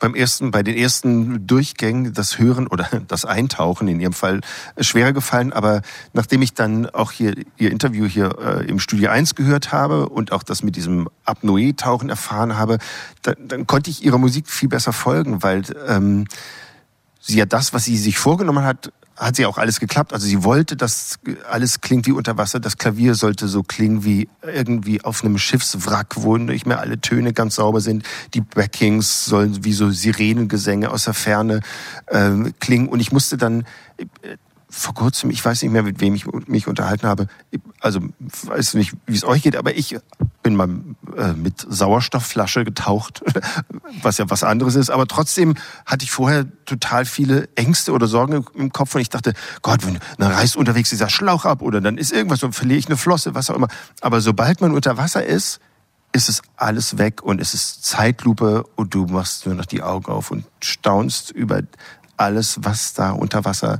[0.00, 4.40] beim ersten, bei den ersten Durchgängen das Hören oder das Eintauchen in Ihrem Fall
[4.74, 5.52] äh, schwerer gefallen.
[5.52, 5.82] Aber
[6.12, 10.32] nachdem ich dann auch hier Ihr Interview hier äh, im Studio 1 gehört habe und
[10.32, 12.78] auch das mit diesem Apnoe-Tauchen erfahren habe,
[13.22, 16.26] dann, dann konnte ich Ihrer Musik viel besser folgen, weil ähm,
[17.20, 20.14] sie ja das, was sie sich vorgenommen hat, hat sie auch alles geklappt.
[20.14, 21.18] Also sie wollte, dass
[21.48, 22.58] alles klingt wie unter Wasser.
[22.58, 27.34] Das Klavier sollte so klingen wie irgendwie auf einem Schiffswrack, wo nicht mehr alle Töne
[27.34, 28.04] ganz sauber sind.
[28.32, 31.60] Die Backings sollen wie so Sirenengesänge aus der Ferne
[32.08, 32.88] ähm, klingen.
[32.88, 33.66] Und ich musste dann
[33.98, 34.06] äh,
[34.70, 37.26] vor kurzem, ich weiß nicht mehr, mit wem ich mich unterhalten habe,
[37.80, 38.00] also
[38.44, 39.98] weiß nicht, wie es euch geht, aber ich
[40.42, 40.68] bin mal
[41.16, 43.22] äh, mit Sauerstoffflasche getaucht,
[44.02, 45.56] was ja was anderes ist, aber trotzdem
[45.86, 49.98] hatte ich vorher total viele Ängste oder Sorgen im Kopf und ich dachte, Gott, wenn,
[50.18, 53.34] dann reißt unterwegs dieser Schlauch ab oder dann ist irgendwas und verliere ich eine Flosse,
[53.34, 53.68] was auch immer.
[54.00, 55.60] Aber sobald man unter Wasser ist,
[56.12, 60.10] ist es alles weg und es ist Zeitlupe und du machst nur noch die Augen
[60.10, 61.62] auf und staunst über
[62.16, 63.78] alles, was da unter Wasser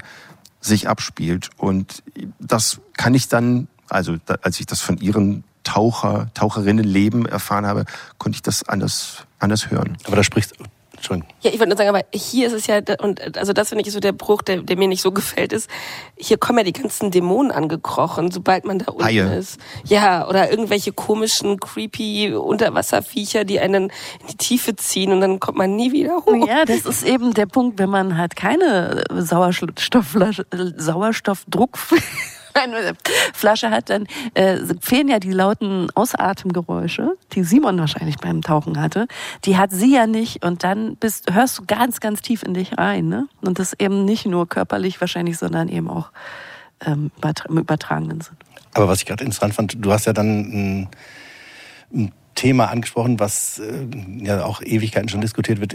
[0.60, 1.50] sich abspielt.
[1.56, 2.02] Und
[2.38, 7.84] das kann ich dann, also als ich das von ihren Taucher, Taucherinnenleben erfahren habe,
[8.18, 9.96] konnte ich das anders, anders hören.
[10.04, 10.54] Aber da sprichst
[11.00, 11.32] Entschuldigung.
[11.40, 13.92] Ja, ich wollte nur sagen, aber hier ist es ja, und also das finde ich
[13.92, 15.70] so der Bruch, der, der mir nicht so gefällt, ist,
[16.14, 19.34] hier kommen ja die ganzen Dämonen angekrochen, sobald man da unten Haie.
[19.34, 19.58] ist.
[19.86, 25.56] Ja, oder irgendwelche komischen, creepy Unterwasserviecher, die einen in die Tiefe ziehen und dann kommt
[25.56, 26.46] man nie wieder hoch.
[26.46, 30.44] Ja, das ist eben der Punkt, wenn man halt keine Sauerstoffflasche,
[30.76, 31.78] Sauerstoffdruck
[32.54, 32.94] eine
[33.32, 39.06] Flasche hat, dann äh, fehlen ja die lauten Ausatemgeräusche, die Simon wahrscheinlich beim Tauchen hatte.
[39.44, 42.78] Die hat sie ja nicht und dann bist, hörst du ganz, ganz tief in dich
[42.78, 43.08] rein.
[43.08, 43.28] Ne?
[43.40, 46.10] Und das eben nicht nur körperlich wahrscheinlich, sondern eben auch
[46.84, 47.10] ähm,
[47.48, 48.36] im übertragenen Sinn.
[48.74, 50.88] Aber was ich gerade interessant fand, du hast ja dann ein,
[51.92, 53.86] ein Thema angesprochen, was äh,
[54.18, 55.74] ja auch Ewigkeiten schon diskutiert wird.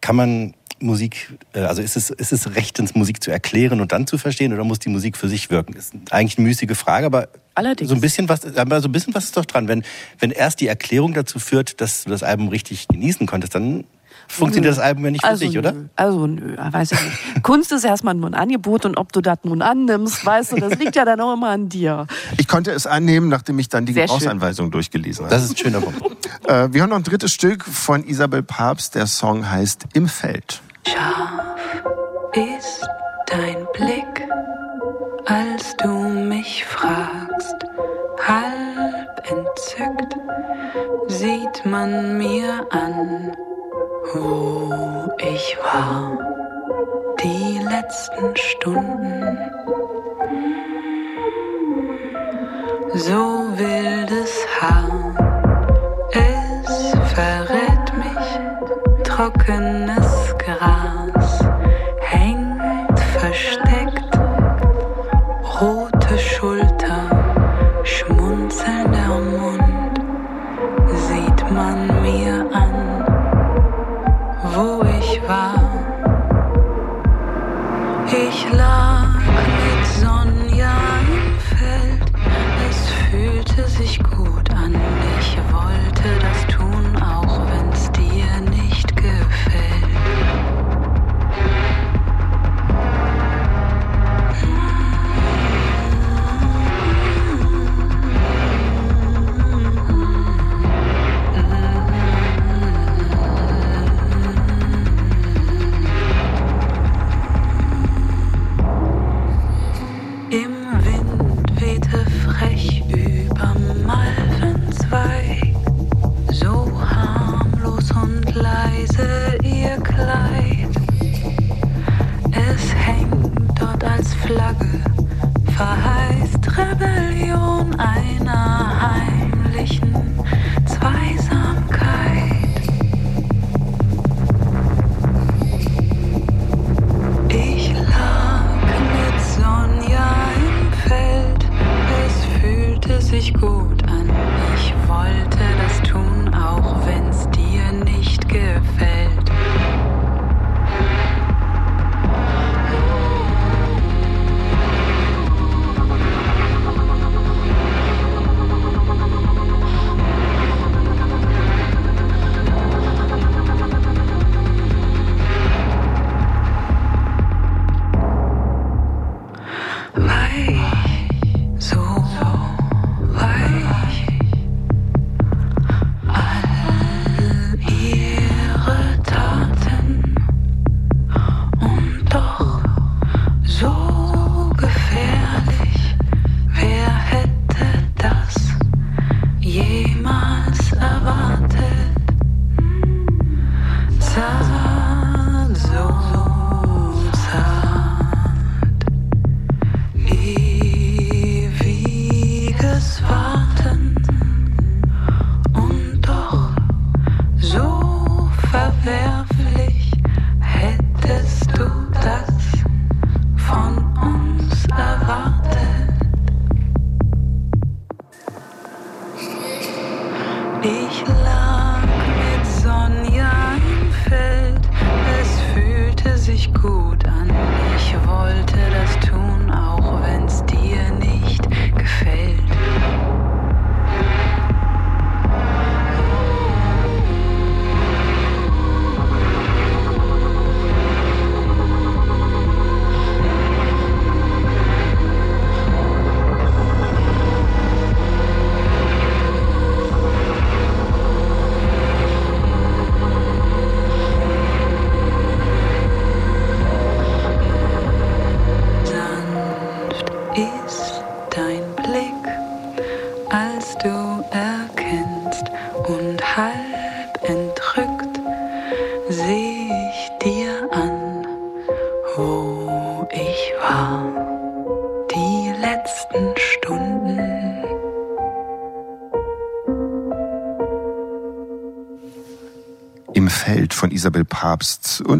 [0.00, 4.06] Kann man Musik, äh, also ist es, ist es rechtens, Musik zu erklären und dann
[4.06, 5.74] zu verstehen oder muss die Musik für sich wirken?
[5.74, 7.88] Ist eigentlich eine müßige Frage, aber Allerdings.
[7.88, 9.68] so ein bisschen was, aber so ein bisschen was ist doch dran.
[9.68, 9.84] Wenn,
[10.18, 13.84] wenn erst die Erklärung dazu führt, dass du das Album richtig genießen konntest, dann
[14.28, 15.72] funktioniert das Album ja nicht für also, dich, oder?
[15.72, 15.84] Nö.
[15.96, 17.42] Also nö, weiß ich nicht.
[17.42, 20.78] Kunst ist erstmal nur ein Angebot und ob du das nun annimmst, weißt du, das
[20.78, 22.06] liegt ja dann auch immer an dir.
[22.38, 23.94] Ich konnte es annehmen, nachdem ich dann die.
[23.94, 25.34] Gebrauchsanweisung durchgelesen habe.
[25.34, 26.02] Das ist ein schöner Punkt.
[26.46, 28.94] Äh, wir hören noch ein drittes Stück von Isabel Papst.
[28.94, 30.60] Der Song heißt Im Feld.
[30.86, 31.56] Scharf
[32.34, 32.86] ist
[33.26, 34.28] dein Blick,
[35.24, 37.64] als du mich fragst.
[38.26, 40.16] Halb entzückt
[41.08, 43.32] sieht man mir an,
[44.12, 46.18] wo ich war.
[47.22, 49.38] Die letzten Stunden.
[52.94, 55.14] So wildes Haar,
[56.12, 61.03] es verrät mich trockenes Gras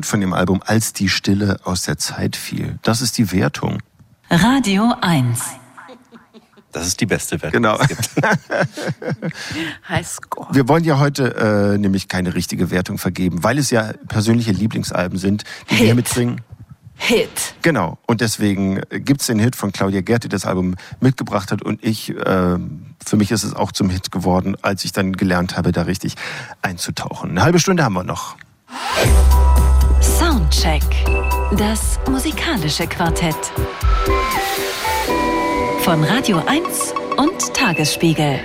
[0.05, 2.79] Und von dem Album Als die Stille aus der Zeit fiel.
[2.83, 3.79] Das ist die Wertung.
[4.29, 5.41] Radio 1.
[6.73, 7.63] Das ist die beste Wertung.
[7.63, 7.79] Genau.
[7.79, 8.27] die es gibt.
[9.89, 10.55] Highscore.
[10.55, 15.19] Wir wollen ja heute äh, nämlich keine richtige Wertung vergeben, weil es ja persönliche Lieblingsalben
[15.19, 15.97] sind, die wir Hit.
[15.97, 16.43] mitbringen.
[16.97, 17.55] Hit.
[17.63, 17.97] Genau.
[18.07, 21.63] Und deswegen gibt's den Hit von Claudia Gerd, die das Album mitgebracht hat.
[21.63, 22.15] Und ich, äh,
[23.07, 26.17] für mich ist es auch zum Hit geworden, als ich dann gelernt habe, da richtig
[26.61, 27.31] einzutauchen.
[27.31, 28.37] Eine halbe Stunde haben wir noch.
[30.55, 30.83] Soundcheck.
[31.59, 33.35] Das musikalische Quartett.
[35.81, 38.39] Von Radio 1 und Tagesspiegel.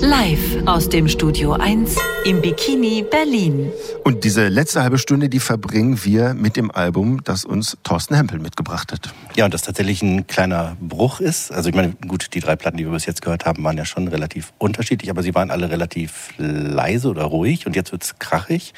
[0.00, 3.70] Live aus dem Studio 1 im Bikini Berlin.
[4.04, 8.38] Und diese letzte halbe Stunde, die verbringen wir mit dem Album, das uns Thorsten Hempel
[8.38, 9.12] mitgebracht hat.
[9.36, 11.52] Ja, und das tatsächlich ein kleiner Bruch ist.
[11.52, 13.84] Also ich meine, gut, die drei Platten, die wir bis jetzt gehört haben, waren ja
[13.84, 18.72] schon relativ unterschiedlich, aber sie waren alle relativ leise oder ruhig und jetzt wird's krachig.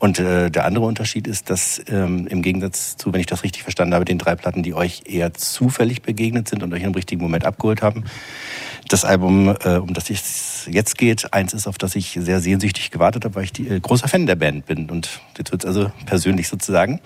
[0.00, 3.62] Und äh, der andere Unterschied ist, dass ähm, im Gegensatz zu, wenn ich das richtig
[3.62, 7.20] verstanden habe, den drei Platten, die euch eher zufällig begegnet sind und euch im richtigen
[7.20, 8.04] Moment abgeholt haben,
[8.88, 12.90] das Album, äh, um das es jetzt geht, eins ist, auf das ich sehr sehnsüchtig
[12.90, 14.88] gewartet habe, weil ich die, äh, großer Fan der Band bin.
[14.88, 17.00] Und jetzt wird's also persönlich sozusagen.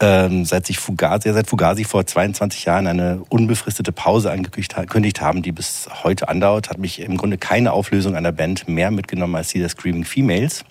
[0.00, 5.20] Ähm, seit sich Fugazi, seit Fugazi vor 22 Jahren eine unbefristete Pause angekündigt ha- gekündigt
[5.20, 9.34] haben, die bis heute andauert, hat mich im Grunde keine Auflösung einer Band mehr mitgenommen
[9.36, 10.64] als die der Screaming Females,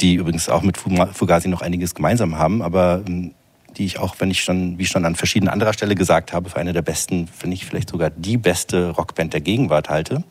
[0.00, 3.32] die übrigens auch mit Fugazi noch einiges gemeinsam haben, aber ähm,
[3.76, 6.58] die ich auch, wenn ich schon, wie schon an verschiedenen anderer Stelle gesagt habe, für
[6.58, 10.22] eine der besten, wenn nicht vielleicht sogar die beste Rockband der Gegenwart halte.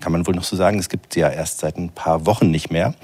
[0.00, 0.78] Kann man wohl noch so sagen.
[0.78, 2.94] Es gibt sie ja erst seit ein paar Wochen nicht mehr.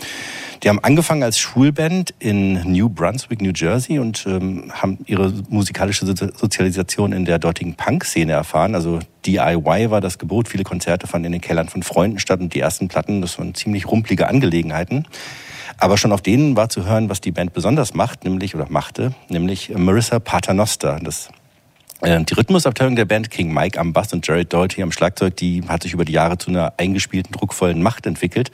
[0.62, 6.06] Die haben angefangen als Schulband in New Brunswick, New Jersey und ähm, haben ihre musikalische
[6.06, 8.74] So- Sozialisation in der dortigen Punk-Szene erfahren.
[8.74, 10.48] Also DIY war das Gebot.
[10.48, 13.54] Viele Konzerte fanden in den Kellern von Freunden statt und die ersten Platten, das waren
[13.54, 15.06] ziemlich rumpelige Angelegenheiten.
[15.78, 19.14] Aber schon auf denen war zu hören, was die Band besonders macht, nämlich oder machte,
[19.28, 21.00] nämlich Marissa Paternoster.
[21.02, 21.30] Das
[22.02, 25.62] äh, die Rhythmusabteilung der Band King Mike am Bass und Jared Doherty am Schlagzeug, die
[25.66, 28.50] hat sich über die Jahre zu einer eingespielten, druckvollen Macht entwickelt.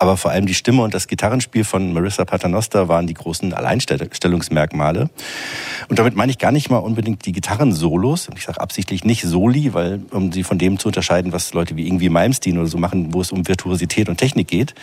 [0.00, 5.10] Aber vor allem die Stimme und das Gitarrenspiel von Marissa Paternoster waren die großen Alleinstellungsmerkmale.
[5.90, 8.30] Und damit meine ich gar nicht mal unbedingt die Gitarrensolos.
[8.34, 11.86] Ich sage absichtlich nicht Soli, weil um sie von dem zu unterscheiden, was Leute wie
[11.86, 14.74] irgendwie Malmsteen oder so machen, wo es um Virtuosität und Technik geht.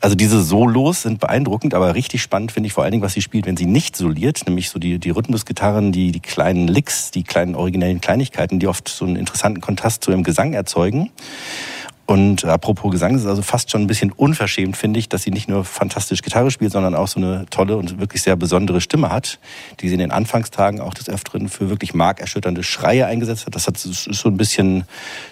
[0.00, 3.22] Also diese Solos sind beeindruckend, aber richtig spannend finde ich vor allen Dingen, was sie
[3.22, 7.22] spielt, wenn sie nicht soliert, nämlich so die, die Rhythmusgitarren, die, die kleinen Licks, die
[7.22, 11.12] kleinen originellen Kleinigkeiten, die oft so einen interessanten Kontrast zu ihrem Gesang erzeugen.
[12.08, 15.30] Und apropos Gesang, es ist also fast schon ein bisschen unverschämt, finde ich, dass sie
[15.30, 19.10] nicht nur fantastisch Gitarre spielt, sondern auch so eine tolle und wirklich sehr besondere Stimme
[19.10, 19.38] hat,
[19.80, 23.54] die sie in den Anfangstagen auch des Öfteren für wirklich markerschütternde Schreie eingesetzt hat.
[23.54, 24.84] Das hat so ein bisschen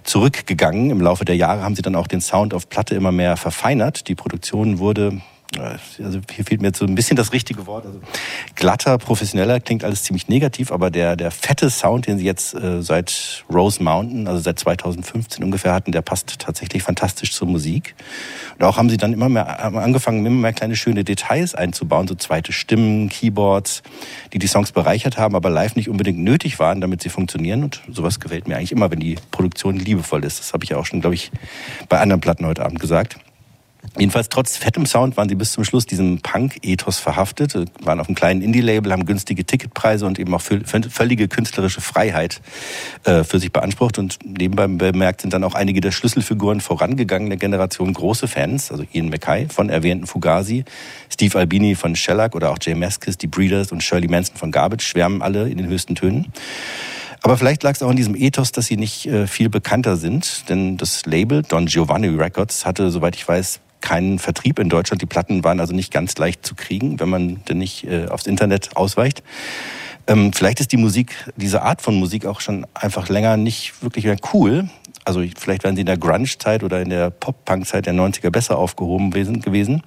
[0.04, 0.90] zurückgegangen.
[0.90, 4.06] Im Laufe der Jahre haben sie dann auch den Sound auf Platte immer mehr verfeinert.
[4.08, 5.22] Die Produktion wurde
[5.58, 7.86] also hier fehlt mir jetzt so ein bisschen das richtige Wort.
[7.86, 8.00] Also
[8.54, 12.82] glatter, professioneller klingt alles ziemlich negativ, aber der, der fette Sound, den sie jetzt äh,
[12.82, 17.94] seit Rose Mountain, also seit 2015 ungefähr hatten, der passt tatsächlich fantastisch zur Musik.
[18.58, 22.14] Und auch haben sie dann immer mehr angefangen, immer mehr kleine schöne Details einzubauen, so
[22.14, 23.82] zweite Stimmen, Keyboards,
[24.32, 27.64] die die Songs bereichert haben, aber live nicht unbedingt nötig waren, damit sie funktionieren.
[27.64, 30.40] Und sowas gefällt mir eigentlich immer, wenn die Produktion liebevoll ist.
[30.40, 31.30] Das habe ich ja auch schon, glaube ich,
[31.88, 33.18] bei anderen Platten heute Abend gesagt.
[33.98, 38.08] Jedenfalls trotz fettem Sound waren sie bis zum Schluss diesem Punk-Ethos verhaftet, äh, waren auf
[38.08, 42.40] einem kleinen Indie-Label, haben günstige Ticketpreise und eben auch völlige künstlerische Freiheit
[43.04, 43.98] äh, für sich beansprucht.
[43.98, 49.08] Und nebenbei bemerkt sind dann auch einige der Schlüsselfiguren vorangegangener Generation große Fans, also Ian
[49.08, 50.64] Mackay von erwähnten Fugazi,
[51.10, 54.86] Steve Albini von Shellac oder auch Jay Maskis, die Breeders und Shirley Manson von Garbage
[54.86, 56.32] schwärmen alle in den höchsten Tönen.
[57.22, 60.48] Aber vielleicht lag es auch in diesem Ethos, dass sie nicht äh, viel bekannter sind,
[60.48, 65.00] denn das Label Don Giovanni Records hatte, soweit ich weiß, keinen Vertrieb in Deutschland.
[65.00, 68.26] Die Platten waren also nicht ganz leicht zu kriegen, wenn man denn nicht äh, aufs
[68.26, 69.22] Internet ausweicht.
[70.08, 74.04] Ähm, vielleicht ist die Musik, diese Art von Musik auch schon einfach länger nicht wirklich
[74.04, 74.68] mehr cool.
[75.04, 79.12] Also vielleicht wären sie in der Grunge-Zeit oder in der Pop-Punk-Zeit der 90er besser aufgehoben
[79.12, 79.84] gewesen.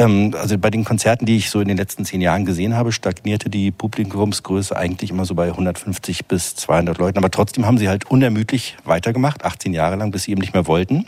[0.00, 2.90] Ähm, also bei den Konzerten, die ich so in den letzten zehn Jahren gesehen habe,
[2.90, 7.18] stagnierte die Publikumsgröße eigentlich immer so bei 150 bis 200 Leuten.
[7.18, 10.66] Aber trotzdem haben sie halt unermüdlich weitergemacht, 18 Jahre lang, bis sie eben nicht mehr
[10.66, 11.04] wollten.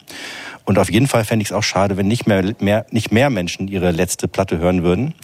[0.67, 3.31] Und auf jeden Fall fände ich es auch schade, wenn nicht mehr, mehr, nicht mehr
[3.31, 5.15] Menschen ihre letzte Platte hören würden.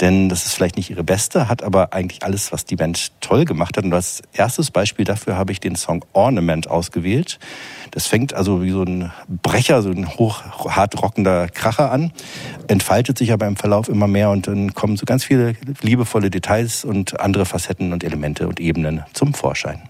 [0.00, 3.44] Denn das ist vielleicht nicht ihre beste, hat aber eigentlich alles, was die Band toll
[3.44, 3.84] gemacht hat.
[3.84, 7.38] Und als erstes Beispiel dafür habe ich den Song Ornament ausgewählt.
[7.98, 12.12] Das fängt also wie so ein Brecher, so ein hoch, hart rockender Kracher an,
[12.68, 16.84] entfaltet sich aber im Verlauf immer mehr und dann kommen so ganz viele liebevolle Details
[16.84, 19.82] und andere Facetten und Elemente und Ebenen zum Vorschein.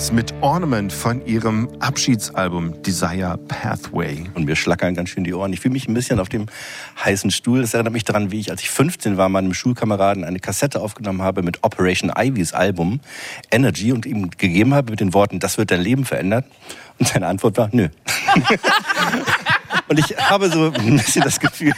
[0.00, 4.24] Females mit Ornament von ihrem Abschiedsalbum Desire Pathway.
[4.34, 5.52] Und mir schlackern ganz schön die Ohren.
[5.52, 6.46] Ich fühle mich ein bisschen auf dem
[7.04, 7.60] heißen Stuhl.
[7.60, 11.20] Das erinnert mich daran, wie ich, als ich 15 war, meinem Schulkameraden eine Kassette aufgenommen
[11.22, 13.00] habe mit Operation Ivys Album
[13.50, 16.44] Energy und ihm gegeben habe mit den Worten, das wird dein Leben verändern.
[16.98, 17.88] Und seine Antwort war, nö.
[19.90, 21.72] Und ich habe so ein bisschen das Gefühl,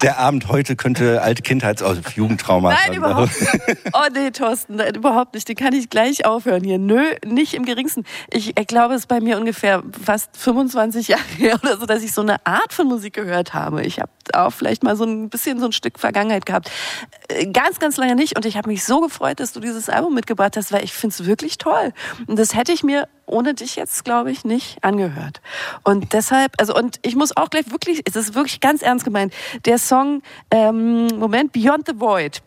[0.00, 3.78] der Abend heute könnte alte Kindheits- also Jugendtrauma Nein, überhaupt nicht.
[3.92, 5.46] Oh nee, Thorsten, überhaupt nicht.
[5.48, 6.78] Den kann ich gleich aufhören hier.
[6.78, 8.04] Nö, nicht im geringsten.
[8.30, 12.02] Ich, ich glaube, es ist bei mir ungefähr fast 25 Jahre her oder so, dass
[12.02, 13.82] ich so eine Art von Musik gehört habe.
[13.84, 16.70] Ich habe auch vielleicht mal so ein bisschen so ein Stück Vergangenheit gehabt.
[17.28, 18.34] Äh, Ganz, ganz lange nicht.
[18.34, 21.12] Und ich habe mich so gefreut, dass du dieses Album mitgebracht hast, weil ich finde
[21.18, 21.92] es wirklich toll.
[22.26, 25.40] Und das hätte ich mir ohne dich jetzt, glaube ich, nicht angehört.
[25.84, 29.32] Und deshalb, also und ich muss auch gleich wirklich, es ist wirklich ganz ernst gemeint,
[29.64, 32.42] der Song, ähm, Moment, Beyond the Void.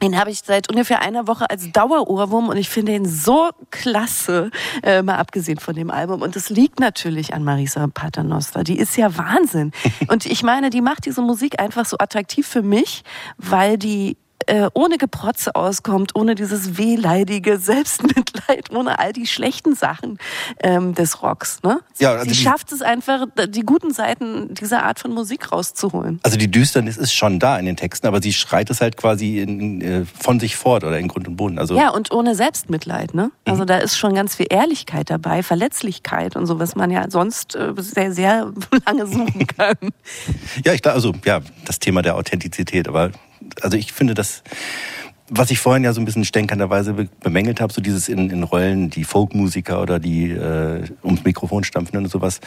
[0.00, 4.50] Den habe ich seit ungefähr einer Woche als Dauerohrwurm und ich finde ihn so klasse,
[4.82, 6.22] äh, mal abgesehen von dem Album.
[6.22, 8.64] Und es liegt natürlich an Marisa Paternoster.
[8.64, 9.72] Die ist ja Wahnsinn.
[10.08, 13.02] Und ich meine, die macht diese Musik einfach so attraktiv für mich,
[13.36, 14.16] weil die
[14.46, 20.18] äh, ohne Geprotze auskommt, ohne dieses wehleidige Selbstmitleid, ohne all die schlechten Sachen
[20.62, 21.62] ähm, des Rocks.
[21.62, 21.80] Ne?
[21.92, 26.20] Sie, Ja, also sie schafft es einfach, die guten Seiten dieser Art von Musik rauszuholen.
[26.22, 29.40] Also die Düsternis ist schon da in den Texten, aber sie schreit es halt quasi
[29.40, 31.58] in, äh, von sich fort oder in Grund und Boden.
[31.58, 33.24] Also Ja, und ohne Selbstmitleid, ne?
[33.24, 33.52] Mhm.
[33.52, 37.54] Also da ist schon ganz viel Ehrlichkeit dabei, Verletzlichkeit und so, was man ja sonst
[37.54, 38.52] äh, sehr, sehr
[38.86, 39.76] lange suchen kann.
[40.64, 43.10] Ja, ich glaube, also ja, das Thema der Authentizität, aber
[43.60, 44.42] also ich finde das,
[45.34, 48.42] was ich vorhin ja so ein bisschen stänkenderweise be bemängelt habe, so dieses in, in
[48.42, 52.40] Rollen, die Folkmusiker oder die äh, ums Mikrofon stampfen und sowas,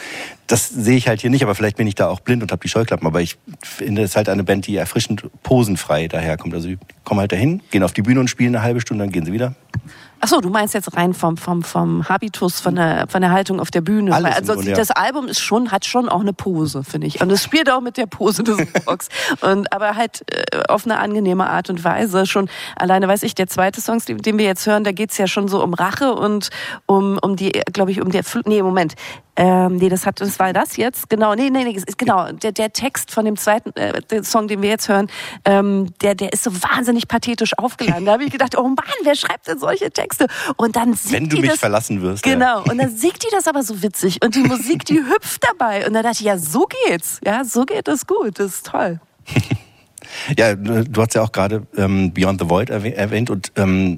[0.46, 2.62] das sehe ich halt hier nicht, aber vielleicht bin ich da auch blind und habe
[2.62, 6.54] die Scheuklappen, aber ich finde es halt eine Band, die erfrischend posenfrei daherkommt.
[6.54, 9.12] Also die kommen halt dahin, gehen auf die Bühne und spielen eine halbe Stunde, dann
[9.12, 9.54] gehen sie wieder.
[10.26, 13.60] Ach so, du meinst jetzt rein vom, vom, vom Habitus, von der, von der Haltung
[13.60, 14.12] auf der Bühne.
[14.12, 14.76] Alles also Grunde, ja.
[14.76, 17.20] das Album ist schon, hat schon auch eine Pose, finde ich.
[17.20, 18.58] Und es spielt auch mit der Pose des
[18.88, 19.08] Rocks.
[19.40, 22.26] Und, aber halt äh, auf eine angenehme Art und Weise.
[22.26, 25.46] Schon alleine weiß ich, der zweite Song, den, wir jetzt hören, da geht's ja schon
[25.46, 26.50] so um Rache und
[26.86, 28.96] um, um die, glaube ich, um Fl Nee, Moment.
[29.36, 31.10] Ähm, nee, das hat, das war das jetzt?
[31.10, 32.32] Genau, nee, nee, nee, ist genau.
[32.32, 35.08] Der, der Text von dem zweiten äh, der Song, den wir jetzt hören,
[35.44, 38.06] ähm, der, der ist so wahnsinnig pathetisch aufgeladen.
[38.06, 40.26] Da habe ich gedacht, oh Mann, wer schreibt denn solche Texte?
[40.56, 42.24] Und dann singt Wenn du die mich das, verlassen wirst.
[42.24, 42.32] ja.
[42.32, 42.62] Genau.
[42.64, 44.24] Und dann singt die das aber so witzig.
[44.24, 45.86] Und die Musik, die hüpft dabei.
[45.86, 47.20] Und dann dachte ich, ja, so geht's.
[47.24, 48.38] Ja, so geht das gut.
[48.38, 49.00] Das ist toll.
[50.38, 53.96] Ja, du hast ja auch gerade ähm, Beyond the Void erwäh- erwähnt und ähm,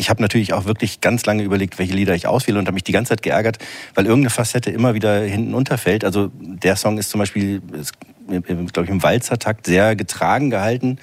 [0.00, 2.84] ich habe natürlich auch wirklich ganz lange überlegt, welche Lieder ich auswähle und habe mich
[2.84, 3.58] die ganze Zeit geärgert,
[3.94, 6.04] weil irgendeine Facette immer wieder hinten unterfällt.
[6.06, 10.98] Also der Song ist zum Beispiel, glaube ich, im Walzertakt sehr getragen gehalten,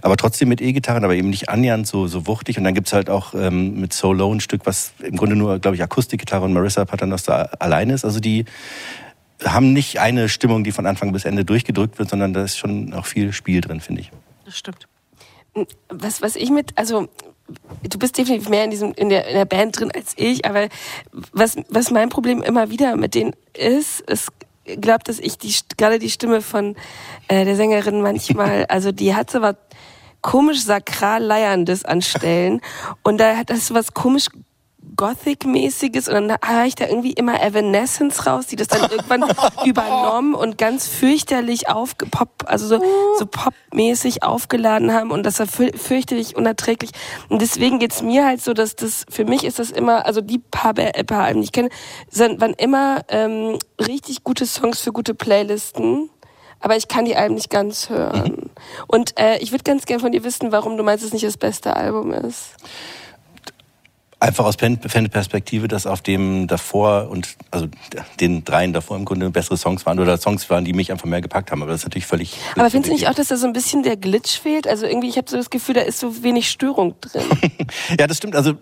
[0.00, 2.56] aber trotzdem mit E-Gitarren, aber eben nicht annähernd so, so wuchtig.
[2.56, 5.58] Und dann gibt's halt auch ähm, mit So Low ein Stück, was im Grunde nur,
[5.58, 8.04] glaube ich, Akustikgitarre und Marissa Paternoster alleine ist.
[8.04, 8.44] Also die
[9.44, 12.94] haben nicht eine Stimmung, die von Anfang bis Ende durchgedrückt wird, sondern da ist schon
[12.94, 14.12] auch viel Spiel drin, finde ich.
[14.44, 14.86] Das stimmt.
[15.88, 17.08] was, was ich mit, also
[17.82, 20.68] du bist definitiv mehr in diesem in der, in der Band drin als ich, aber
[21.32, 24.32] was, was mein Problem immer wieder mit denen ist, ist
[24.64, 26.76] glaubt, dass ich die gerade die Stimme von
[27.28, 29.56] äh, der Sängerin manchmal, also die hat so was
[30.22, 32.60] komisch sakral leierndes an Stellen.
[33.04, 34.26] Und da hat das so was komisch
[34.96, 39.24] Gothic-mäßiges und dann höre ich da irgendwie immer Evanescence raus, die das dann irgendwann
[39.64, 42.82] übernommen und ganz fürchterlich aufgepop, also so,
[43.18, 46.90] so popmäßig aufgeladen haben und das war für fürchterlich unerträglich.
[47.28, 50.38] Und deswegen geht's mir halt so, dass das, für mich ist das immer, also die
[50.38, 51.70] paar, äh, paar Alben, die ich kenne,
[52.10, 56.10] sind, waren immer ähm, richtig gute Songs für gute Playlisten.
[56.60, 58.50] Aber ich kann die Alben nicht ganz hören.
[58.86, 61.26] Und äh, ich würde ganz gern von dir wissen, warum du meinst, dass es nicht
[61.26, 62.54] das beste Album ist.
[64.18, 67.66] Einfach aus Fan- Fanperspektive, dass auf dem davor und also
[68.18, 71.20] den dreien davor im Grunde bessere Songs waren oder Songs waren, die mich einfach mehr
[71.20, 71.60] gepackt haben.
[71.62, 72.34] Aber das ist natürlich völlig.
[72.54, 74.66] Aber findest du nicht auch, dass da so ein bisschen der Glitch fehlt?
[74.66, 77.22] Also irgendwie, ich habe so das Gefühl, da ist so wenig Störung drin.
[78.00, 78.36] Ja, das stimmt.
[78.36, 78.54] Also äh,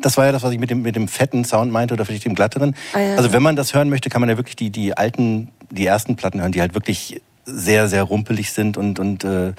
[0.00, 2.24] das war ja das, was ich mit dem mit dem fetten Sound meinte oder vielleicht
[2.24, 2.74] dem glatteren.
[2.94, 3.16] Ah, ja.
[3.16, 6.16] Also wenn man das hören möchte, kann man ja wirklich die die alten, die ersten
[6.16, 9.52] Platten hören, die halt wirklich sehr, sehr rumpelig sind und, und äh,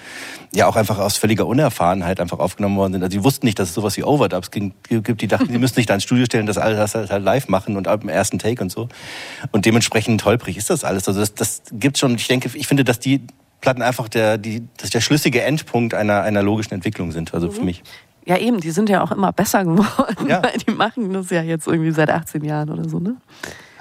[0.53, 3.03] ja auch einfach aus völliger Unerfahrenheit einfach aufgenommen worden sind.
[3.03, 4.75] Also die wussten nicht, dass es sowas wie Overdubs gibt.
[5.21, 7.77] Die dachten, die müssen sich da ins Studio stellen, das alles halt halt live machen
[7.77, 8.89] und ab dem ersten Take und so.
[9.51, 11.07] Und dementsprechend holprig ist das alles.
[11.07, 12.15] Also das, das gibt's schon.
[12.15, 13.21] Ich denke, ich finde, dass die
[13.61, 17.33] Platten einfach der, die, dass der schlüssige Endpunkt einer, einer logischen Entwicklung sind.
[17.33, 17.83] Also für mich.
[18.25, 20.43] Ja, eben, die sind ja auch immer besser geworden, Ja.
[20.43, 23.15] weil die machen das ja jetzt irgendwie seit 18 Jahren oder so, ne?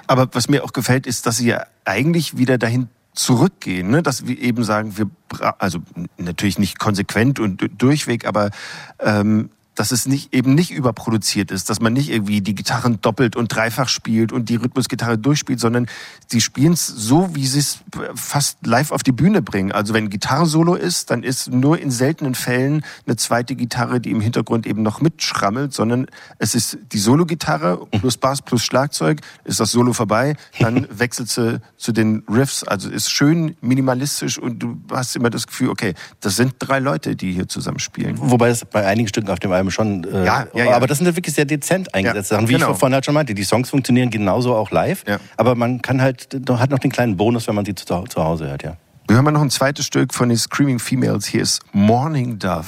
[0.07, 2.87] Aber was mir auch gefällt, ist, dass sie ja eigentlich wieder dahin
[3.17, 4.03] zurückgehen, ne?
[4.03, 5.09] dass wir eben sagen, wir
[5.57, 5.79] also
[6.17, 8.51] natürlich nicht konsequent und du- durchweg, aber
[8.99, 13.35] ähm, dass es nicht eben nicht überproduziert ist, dass man nicht irgendwie die Gitarren doppelt
[13.35, 15.85] und dreifach spielt und die Rhythmusgitarre durchspielt, sondern
[16.25, 17.79] sie spielen es so, wie sie es
[18.15, 19.71] fast live auf die Bühne bringen.
[19.71, 24.19] Also wenn Gitarrensolo ist, dann ist nur in seltenen Fällen eine zweite Gitarre, die im
[24.19, 26.07] Hintergrund eben noch mitschrammelt, sondern
[26.39, 31.61] es ist die Solo-Gitarre plus Bass plus Schlagzeug, ist das Solo vorbei, dann wechselt sie
[31.77, 36.35] zu den Riffs, also ist schön minimalistisch und du hast immer das Gefühl, okay, das
[36.35, 38.15] sind drei Leute, die hier zusammen spielen.
[38.17, 40.03] Wobei es bei einigen Stücken auf dem Album schon.
[40.03, 40.75] Äh, Ja, ja, ja.
[40.75, 42.49] Aber das sind ja wirklich sehr dezent eingesetzte Ja, Sachen.
[42.49, 42.71] Wie genau.
[42.71, 45.03] ich vorhin halt schon meinte, die Songs funktionieren genauso auch live.
[45.07, 45.17] Ja.
[45.37, 48.47] Aber man kann halt, hat noch den kleinen Bonus, wenn man sie zu, zu Hause
[48.47, 48.77] hört, ja.
[49.07, 51.25] Wir hören mal noch ein zweites Stück von den Screaming Females.
[51.25, 52.65] Hier ist Morning Dove.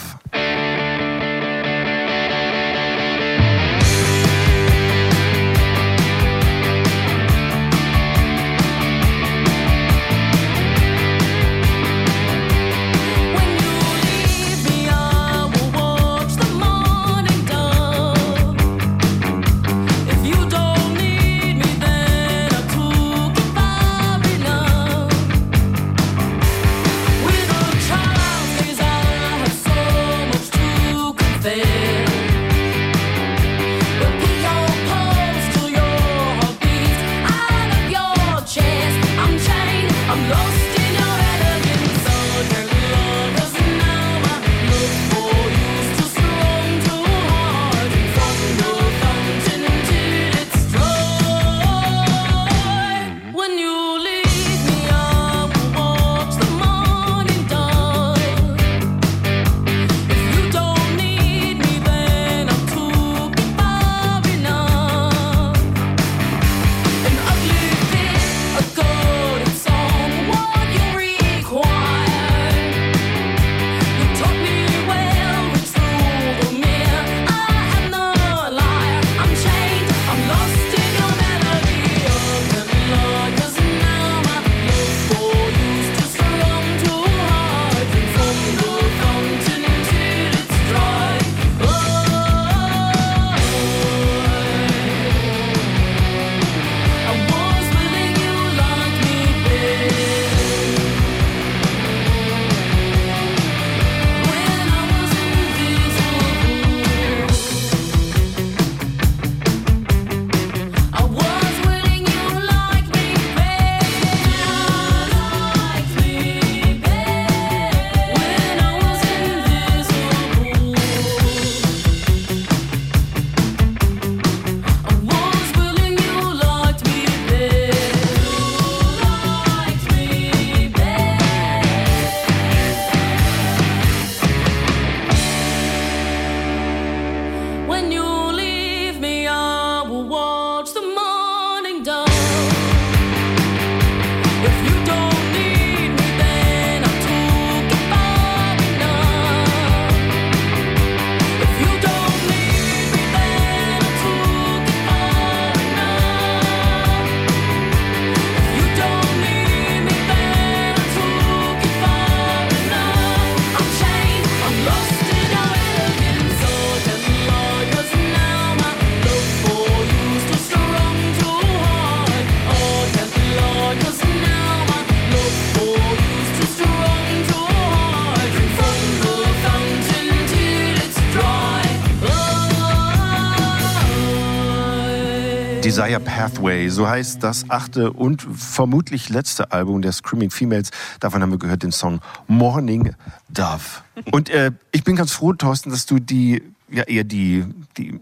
[185.80, 190.72] Desire Pathway, so heißt das achte und vermutlich letzte Album der Screaming Females.
[191.00, 192.94] Davon haben wir gehört den Song Morning
[193.30, 193.82] Dove.
[194.12, 197.46] Und äh, ich bin ganz froh, Thorsten, dass du die, ja eher die,
[197.78, 197.98] die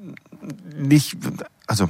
[0.76, 1.18] nicht,
[1.68, 1.88] also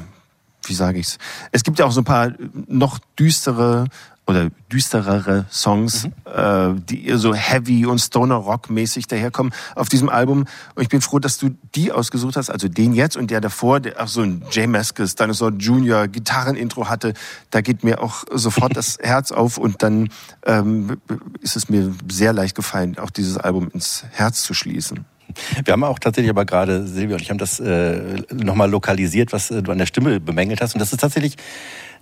[0.65, 1.19] wie sage ich's?
[1.53, 2.33] Es gibt ja auch so ein paar
[2.67, 3.85] noch düstere
[4.27, 10.09] oder düsterere Songs, äh, die eher so heavy und stoner rock mäßig daherkommen auf diesem
[10.09, 10.45] Album.
[10.75, 13.79] Und ich bin froh, dass du die ausgesucht hast, also den jetzt und der davor,
[13.79, 17.13] der auch so ein Jay Mascis, Dinosaur Junior Gitarrenintro hatte.
[17.51, 20.09] Da geht mir auch sofort das Herz auf und dann
[20.45, 20.97] ähm,
[21.41, 25.05] ist es mir sehr leicht gefallen, auch dieses Album ins Herz zu schließen.
[25.63, 29.51] Wir haben auch tatsächlich aber gerade, Silvia und ich haben das äh, nochmal lokalisiert, was
[29.51, 30.73] äh, du an der Stimme bemängelt hast.
[30.73, 31.35] Und das ist tatsächlich,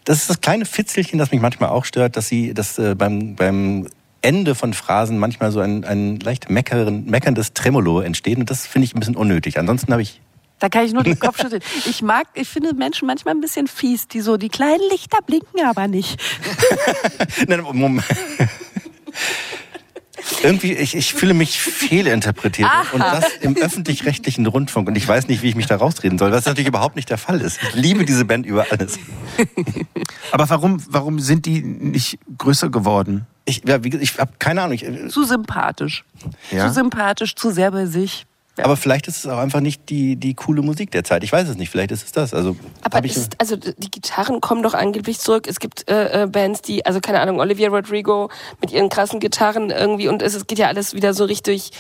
[0.05, 3.35] das ist das kleine Fitzelchen, das mich manchmal auch stört, dass sie, dass äh, beim,
[3.35, 3.87] beim
[4.21, 8.37] Ende von Phrasen manchmal so ein, ein leicht meckern, meckerndes Tremolo entsteht.
[8.37, 9.59] Und das finde ich ein bisschen unnötig.
[9.59, 10.21] Ansonsten habe ich
[10.59, 11.61] Da kann ich nur den Kopf schütteln.
[11.85, 15.65] Ich mag, ich finde Menschen manchmal ein bisschen fies, die so, die kleinen Lichter blinken
[15.65, 16.19] aber nicht.
[17.47, 18.03] Nein, Moment.
[20.43, 22.69] Irgendwie, ich, ich fühle mich fehlinterpretiert.
[22.69, 22.85] Aha.
[22.93, 24.87] Und das im öffentlich-rechtlichen Rundfunk.
[24.87, 27.17] Und ich weiß nicht, wie ich mich da rausreden soll, was natürlich überhaupt nicht der
[27.17, 27.59] Fall ist.
[27.61, 28.97] Ich liebe diese Band über alles.
[30.31, 33.27] Aber warum, warum sind die nicht größer geworden?
[33.45, 34.73] Ich, ja, wie, gesagt, ich habe keine Ahnung.
[34.73, 36.03] Ich, Zu sympathisch.
[36.51, 36.67] Ja?
[36.67, 38.25] Zu sympathisch, zu sehr bei sich.
[38.63, 41.23] Aber vielleicht ist es auch einfach nicht die, die coole Musik der Zeit.
[41.23, 41.69] Ich weiß es nicht.
[41.69, 42.33] Vielleicht ist es das.
[42.33, 45.47] Also, Aber ist, also die Gitarren kommen doch angeblich zurück.
[45.47, 48.29] Es gibt äh, äh, Bands, die, also keine Ahnung, Olivia Rodrigo
[48.61, 51.71] mit ihren krassen Gitarren irgendwie und es, es geht ja alles wieder so richtig.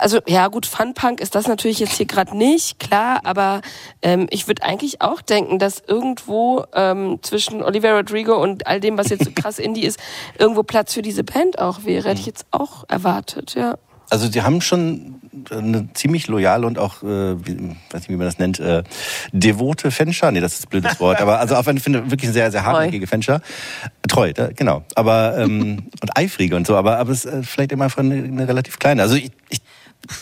[0.00, 3.62] Also ja gut, Funpunk ist das natürlich jetzt hier gerade nicht, klar, aber
[4.00, 8.96] ähm, ich würde eigentlich auch denken, dass irgendwo ähm, zwischen Olivia Rodrigo und all dem,
[8.96, 9.98] was jetzt so krass Indie ist,
[10.38, 12.08] irgendwo Platz für diese Band auch wäre.
[12.08, 13.76] Hätte ich jetzt auch erwartet, ja.
[14.10, 15.20] Also die haben schon
[15.50, 17.06] eine ziemlich loyale und auch, äh,
[17.46, 18.82] wie, weiß nicht, wie man das nennt, äh,
[19.32, 20.32] devote Fanschar.
[20.32, 21.20] Nee, das ist ein blödes Wort.
[21.20, 23.40] Aber also auf eine finde wirklich sehr, sehr hartnäckige Fanschar.
[24.08, 24.84] Treu, da, genau.
[24.94, 26.76] Aber ähm, und eifrige und so.
[26.76, 29.02] Aber aber es ist äh, vielleicht immer einfach eine, eine relativ kleine.
[29.02, 29.60] Also ich, ich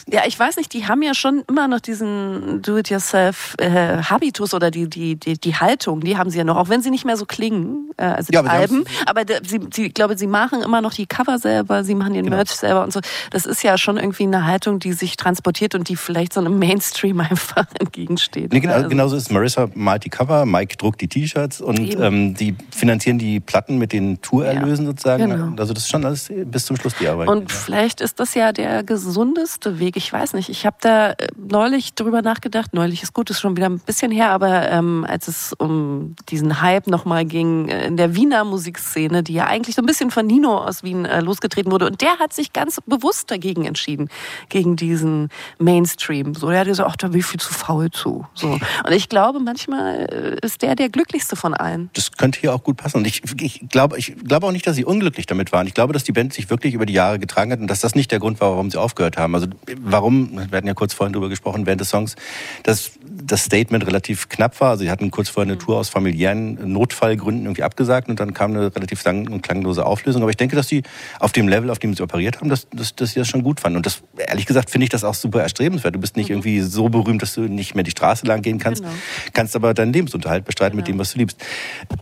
[0.09, 5.17] Ja, ich weiß nicht, die haben ja schon immer noch diesen Do-it-yourself-Habitus oder die, die,
[5.17, 7.91] die, die Haltung, die haben sie ja noch, auch wenn sie nicht mehr so klingen,
[7.97, 8.85] äh, also die Ja, aber sie Alben.
[9.07, 12.15] Aber der, sie, sie, ich glaube, sie machen immer noch die Cover selber, sie machen
[12.15, 12.37] den Genau.
[12.37, 13.01] Merch selber und so.
[13.31, 16.59] Das ist ja schon irgendwie eine Haltung, die sich transportiert und die vielleicht so einem
[16.59, 18.53] Mainstream einfach entgegensteht.
[18.53, 19.31] Nee, genau, Also- genauso ist.
[19.31, 23.93] Marissa malt die Cover, Mike druckt die T-Shirts und ähm, die finanzieren die Platten mit
[23.93, 25.29] den Tourerlösen sozusagen.
[25.31, 25.51] genau.
[25.61, 27.29] Also das ist schon alles bis zum Schluss die Arbeit.
[27.29, 29.97] Und vielleicht ist das ja der gesundeste Weg.
[29.97, 30.49] Ich weiß nicht.
[30.49, 32.73] Ich habe da äh, neulich drüber nachgedacht.
[32.75, 36.61] Neulich ist gut, ist schon wieder ein bisschen her, aber ähm, als es um diesen
[36.61, 40.27] Hype nochmal ging äh, in der Wiener Musikszene, die ja eigentlich so ein bisschen von
[40.27, 41.87] Nino aus Wien äh, losgetreten wurde.
[41.87, 44.09] Und der hat sich ganz bewusst dagegen entschieden,
[44.49, 45.29] gegen diesen
[45.59, 46.35] Mainstream.
[46.35, 48.27] So, der hat gesagt, ach, da bin ich viel zu faul zu.
[48.35, 48.49] So.
[48.49, 51.91] Und ich glaube, manchmal äh, ist der der glücklichste von allen.
[51.95, 52.99] das könnte hier auch gut passen.
[52.99, 55.67] Und ich, ich, glaube, ich glaube auch nicht, dass sie unglücklich damit waren.
[55.67, 57.95] Ich glaube, dass die Band sich wirklich über die Jahre getragen hat und dass das
[57.95, 59.35] nicht der Grund war, warum sie aufgehört haben.
[59.35, 59.47] Also
[59.81, 62.17] warum, wir hatten ja kurz vorhin drüber gesprochen, während des Songs,
[62.63, 64.71] dass das Statement relativ knapp war.
[64.71, 68.53] Also sie hatten kurz vorher eine Tour aus familiären Notfallgründen irgendwie abgesagt und dann kam
[68.53, 70.23] eine relativ sang- und klanglose Auflösung.
[70.23, 70.83] Aber ich denke, dass sie
[71.21, 73.61] auf dem Level, auf dem sie operiert haben, dass, dass, dass sie das schon gut
[73.61, 73.79] fanden.
[73.79, 75.95] Und das, ehrlich gesagt, finde ich das auch super erstrebenswert.
[75.95, 78.83] Du bist nicht irgendwie so berühmt, dass du nicht mehr die Straße lang gehen kannst,
[78.83, 78.95] Genau.
[79.33, 81.43] kannst aber deinen Lebensunterhalt bestreiten mit dem, was du liebst.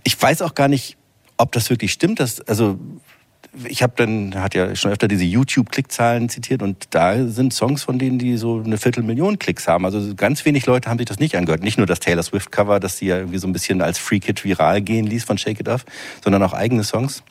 [0.02, 0.97] Ich weiß auch gar nicht,
[1.36, 2.20] ob das wirklich stimmt.
[2.20, 2.78] Dass, also
[3.68, 7.98] ich habe dann, hat ja schon öfter diese YouTube-Klickzahlen zitiert und da sind Songs von
[7.98, 9.85] denen, die so eine Viertelmillion Klicks haben.
[9.85, 11.62] Also ganz wenig Leute haben sich das nicht angehört.
[11.62, 14.82] Nicht nur das Taylor Swift-Cover, das sie ja irgendwie so ein bisschen als Freak-Hit viral
[14.82, 15.85] gehen ließ von Shake It Off,
[16.22, 17.22] sondern auch eigene Songs.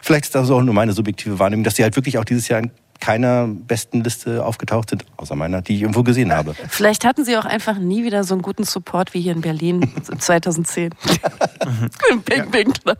[0.00, 2.60] Vielleicht ist das auch nur meine subjektive Wahrnehmung, dass sie halt wirklich auch dieses Jahr
[2.60, 6.54] in keiner besten Liste aufgetaucht sind, außer meiner, die ich irgendwo gesehen habe.
[6.68, 9.90] Vielleicht hatten sie auch einfach nie wieder so einen guten Support wie hier in Berlin
[10.18, 10.90] 2010.
[12.10, 12.98] Im Bang Bang Club.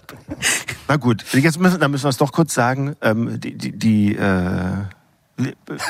[0.87, 2.97] Na gut, jetzt müssen, dann müssen wir es doch kurz sagen.
[3.03, 4.73] Ähm, die die, die äh,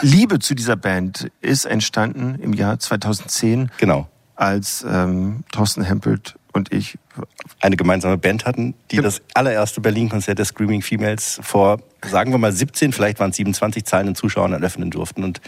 [0.03, 4.09] Liebe zu dieser Band ist entstanden im Jahr 2010, Genau.
[4.37, 6.99] als ähm, Thorsten Hempelt und ich
[7.61, 12.53] eine gemeinsame Band hatten, die das allererste Berlin-Konzert der Screaming Females vor, sagen wir mal,
[12.53, 15.25] 17, vielleicht waren es 27 zahlenden Zuschauern eröffnen durften.
[15.25, 15.41] Und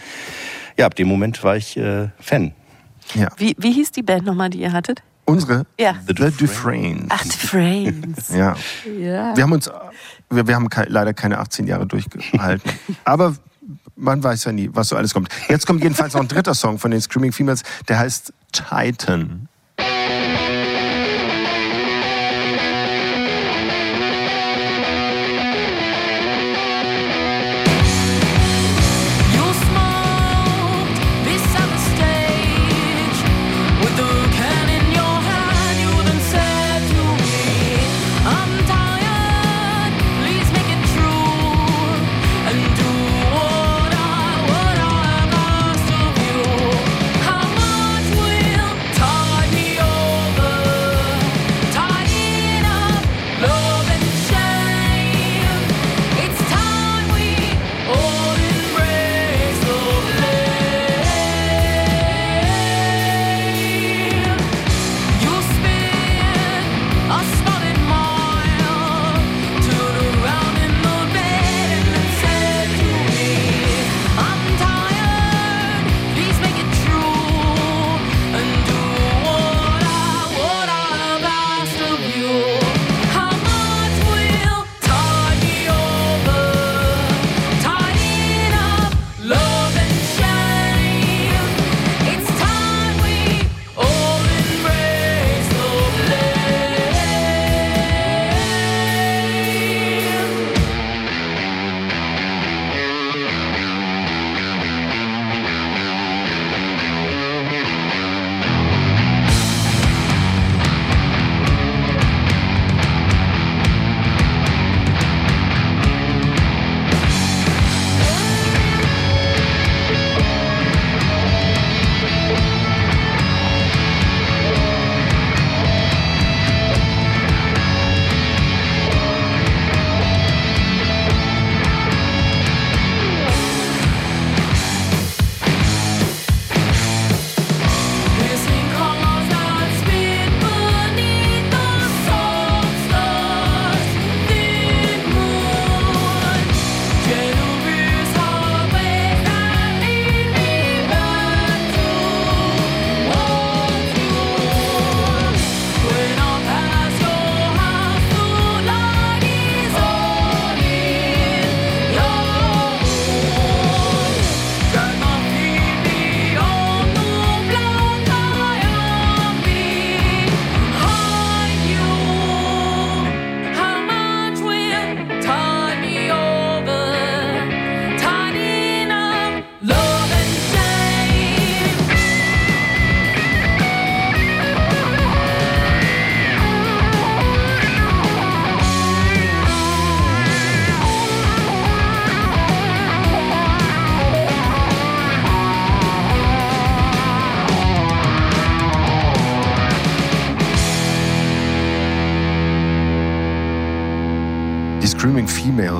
[0.77, 2.53] ja, ab dem Moment war ich äh, Fan.
[3.13, 5.03] ja, Wie, wie hieß die Band nochmal, die ihr hattet?
[5.25, 5.95] unsere Ja.
[6.07, 7.05] The Dufresnes.
[7.09, 8.29] Ach, The Frames.
[8.35, 8.55] Ja.
[8.99, 9.35] Ja.
[9.37, 9.69] Wir haben uns,
[10.29, 12.69] wir, wir haben kei- leider keine 18 Jahre durchgehalten.
[13.05, 13.35] Aber
[13.95, 15.29] man weiß ja nie, was so alles kommt.
[15.47, 19.47] Jetzt kommt jedenfalls noch ein dritter Song von den Screaming Females, der heißt Titan.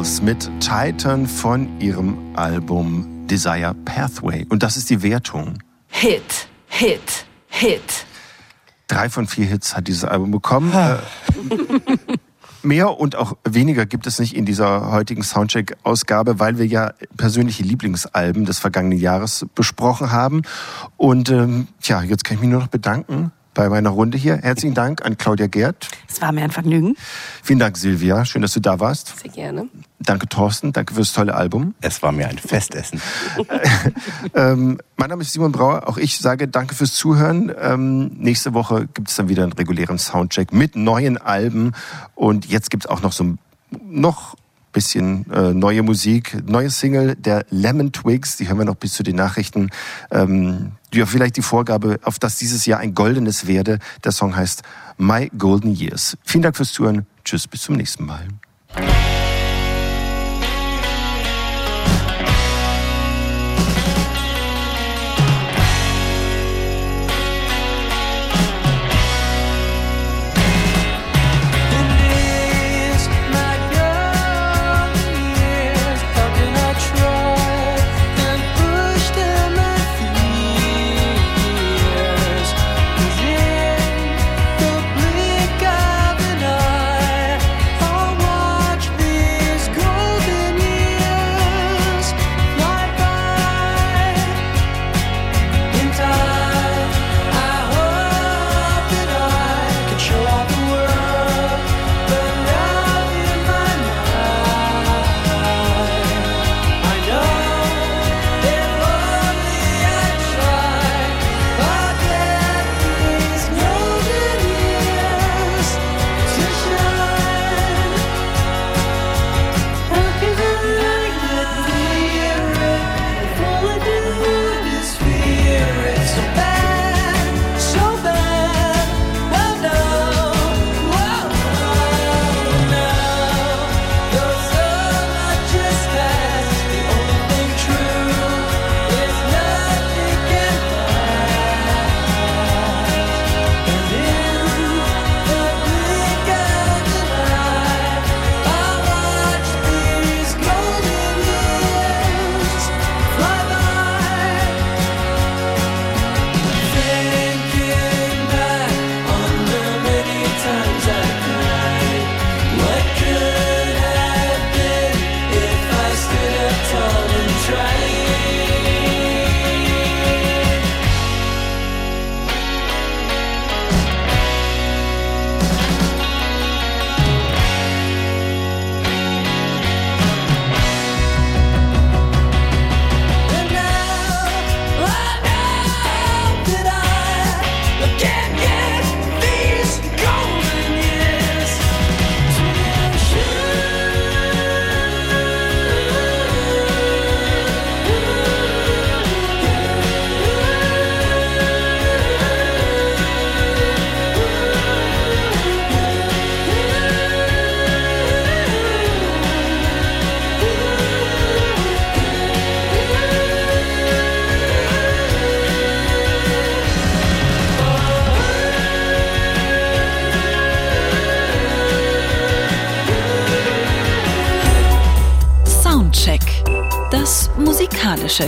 [0.02, 4.48] Females mit Titan von ihrem Album Desire Pathway.
[4.50, 5.60] Und das ist die Wertung.
[5.90, 8.06] Hit, Hit, Hit.
[8.88, 10.74] Drei von vier Hits hat dieses Album bekommen.
[10.74, 10.98] Äh,
[12.64, 17.64] Mehr und auch weniger gibt es nicht in dieser heutigen Soundcheck-Ausgabe, weil wir ja persönliche
[17.64, 20.42] Lieblingsalben des vergangenen Jahres besprochen haben.
[20.98, 24.38] Und ähm, tja, jetzt kann ich mich nur noch bedanken bei meiner Runde hier.
[24.38, 25.88] Herzlichen Dank an Claudia Gerd.
[26.08, 26.96] Es war mir ein Vergnügen.
[27.44, 28.26] Vielen Dank, Silvia.
[28.26, 29.20] Schön, dass du da warst.
[29.20, 29.68] Sehr gerne.
[30.00, 30.74] Danke, Thorsten.
[30.74, 31.76] Danke fürs tolle Album.
[31.82, 33.02] Es war mir ein Festessen.
[34.34, 35.88] ähm, mein Name ist Simon Brauer.
[35.88, 37.52] Auch ich sage danke fürs Zuhören.
[37.60, 41.74] Ähm, nächste Woche gibt es dann wieder einen regulären Soundcheck mit neuen Alben.
[42.16, 43.40] Und jetzt gibt es auch noch so ein
[43.84, 44.36] noch
[44.72, 49.04] bisschen äh, neue Musik, neue Single der Lemon Twigs, die hören wir noch bis zu
[49.04, 49.70] den Nachrichten.
[50.12, 53.80] Ähm, ja, vielleicht die Vorgabe, auf dass dieses Jahr ein goldenes werde.
[54.04, 54.64] Der Song heißt
[54.98, 56.18] My Golden Years.
[56.24, 57.06] Vielen Dank fürs Zuhören.
[57.24, 58.28] Tschüss, bis zum nächsten Mal.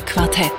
[0.01, 0.52] Quartett.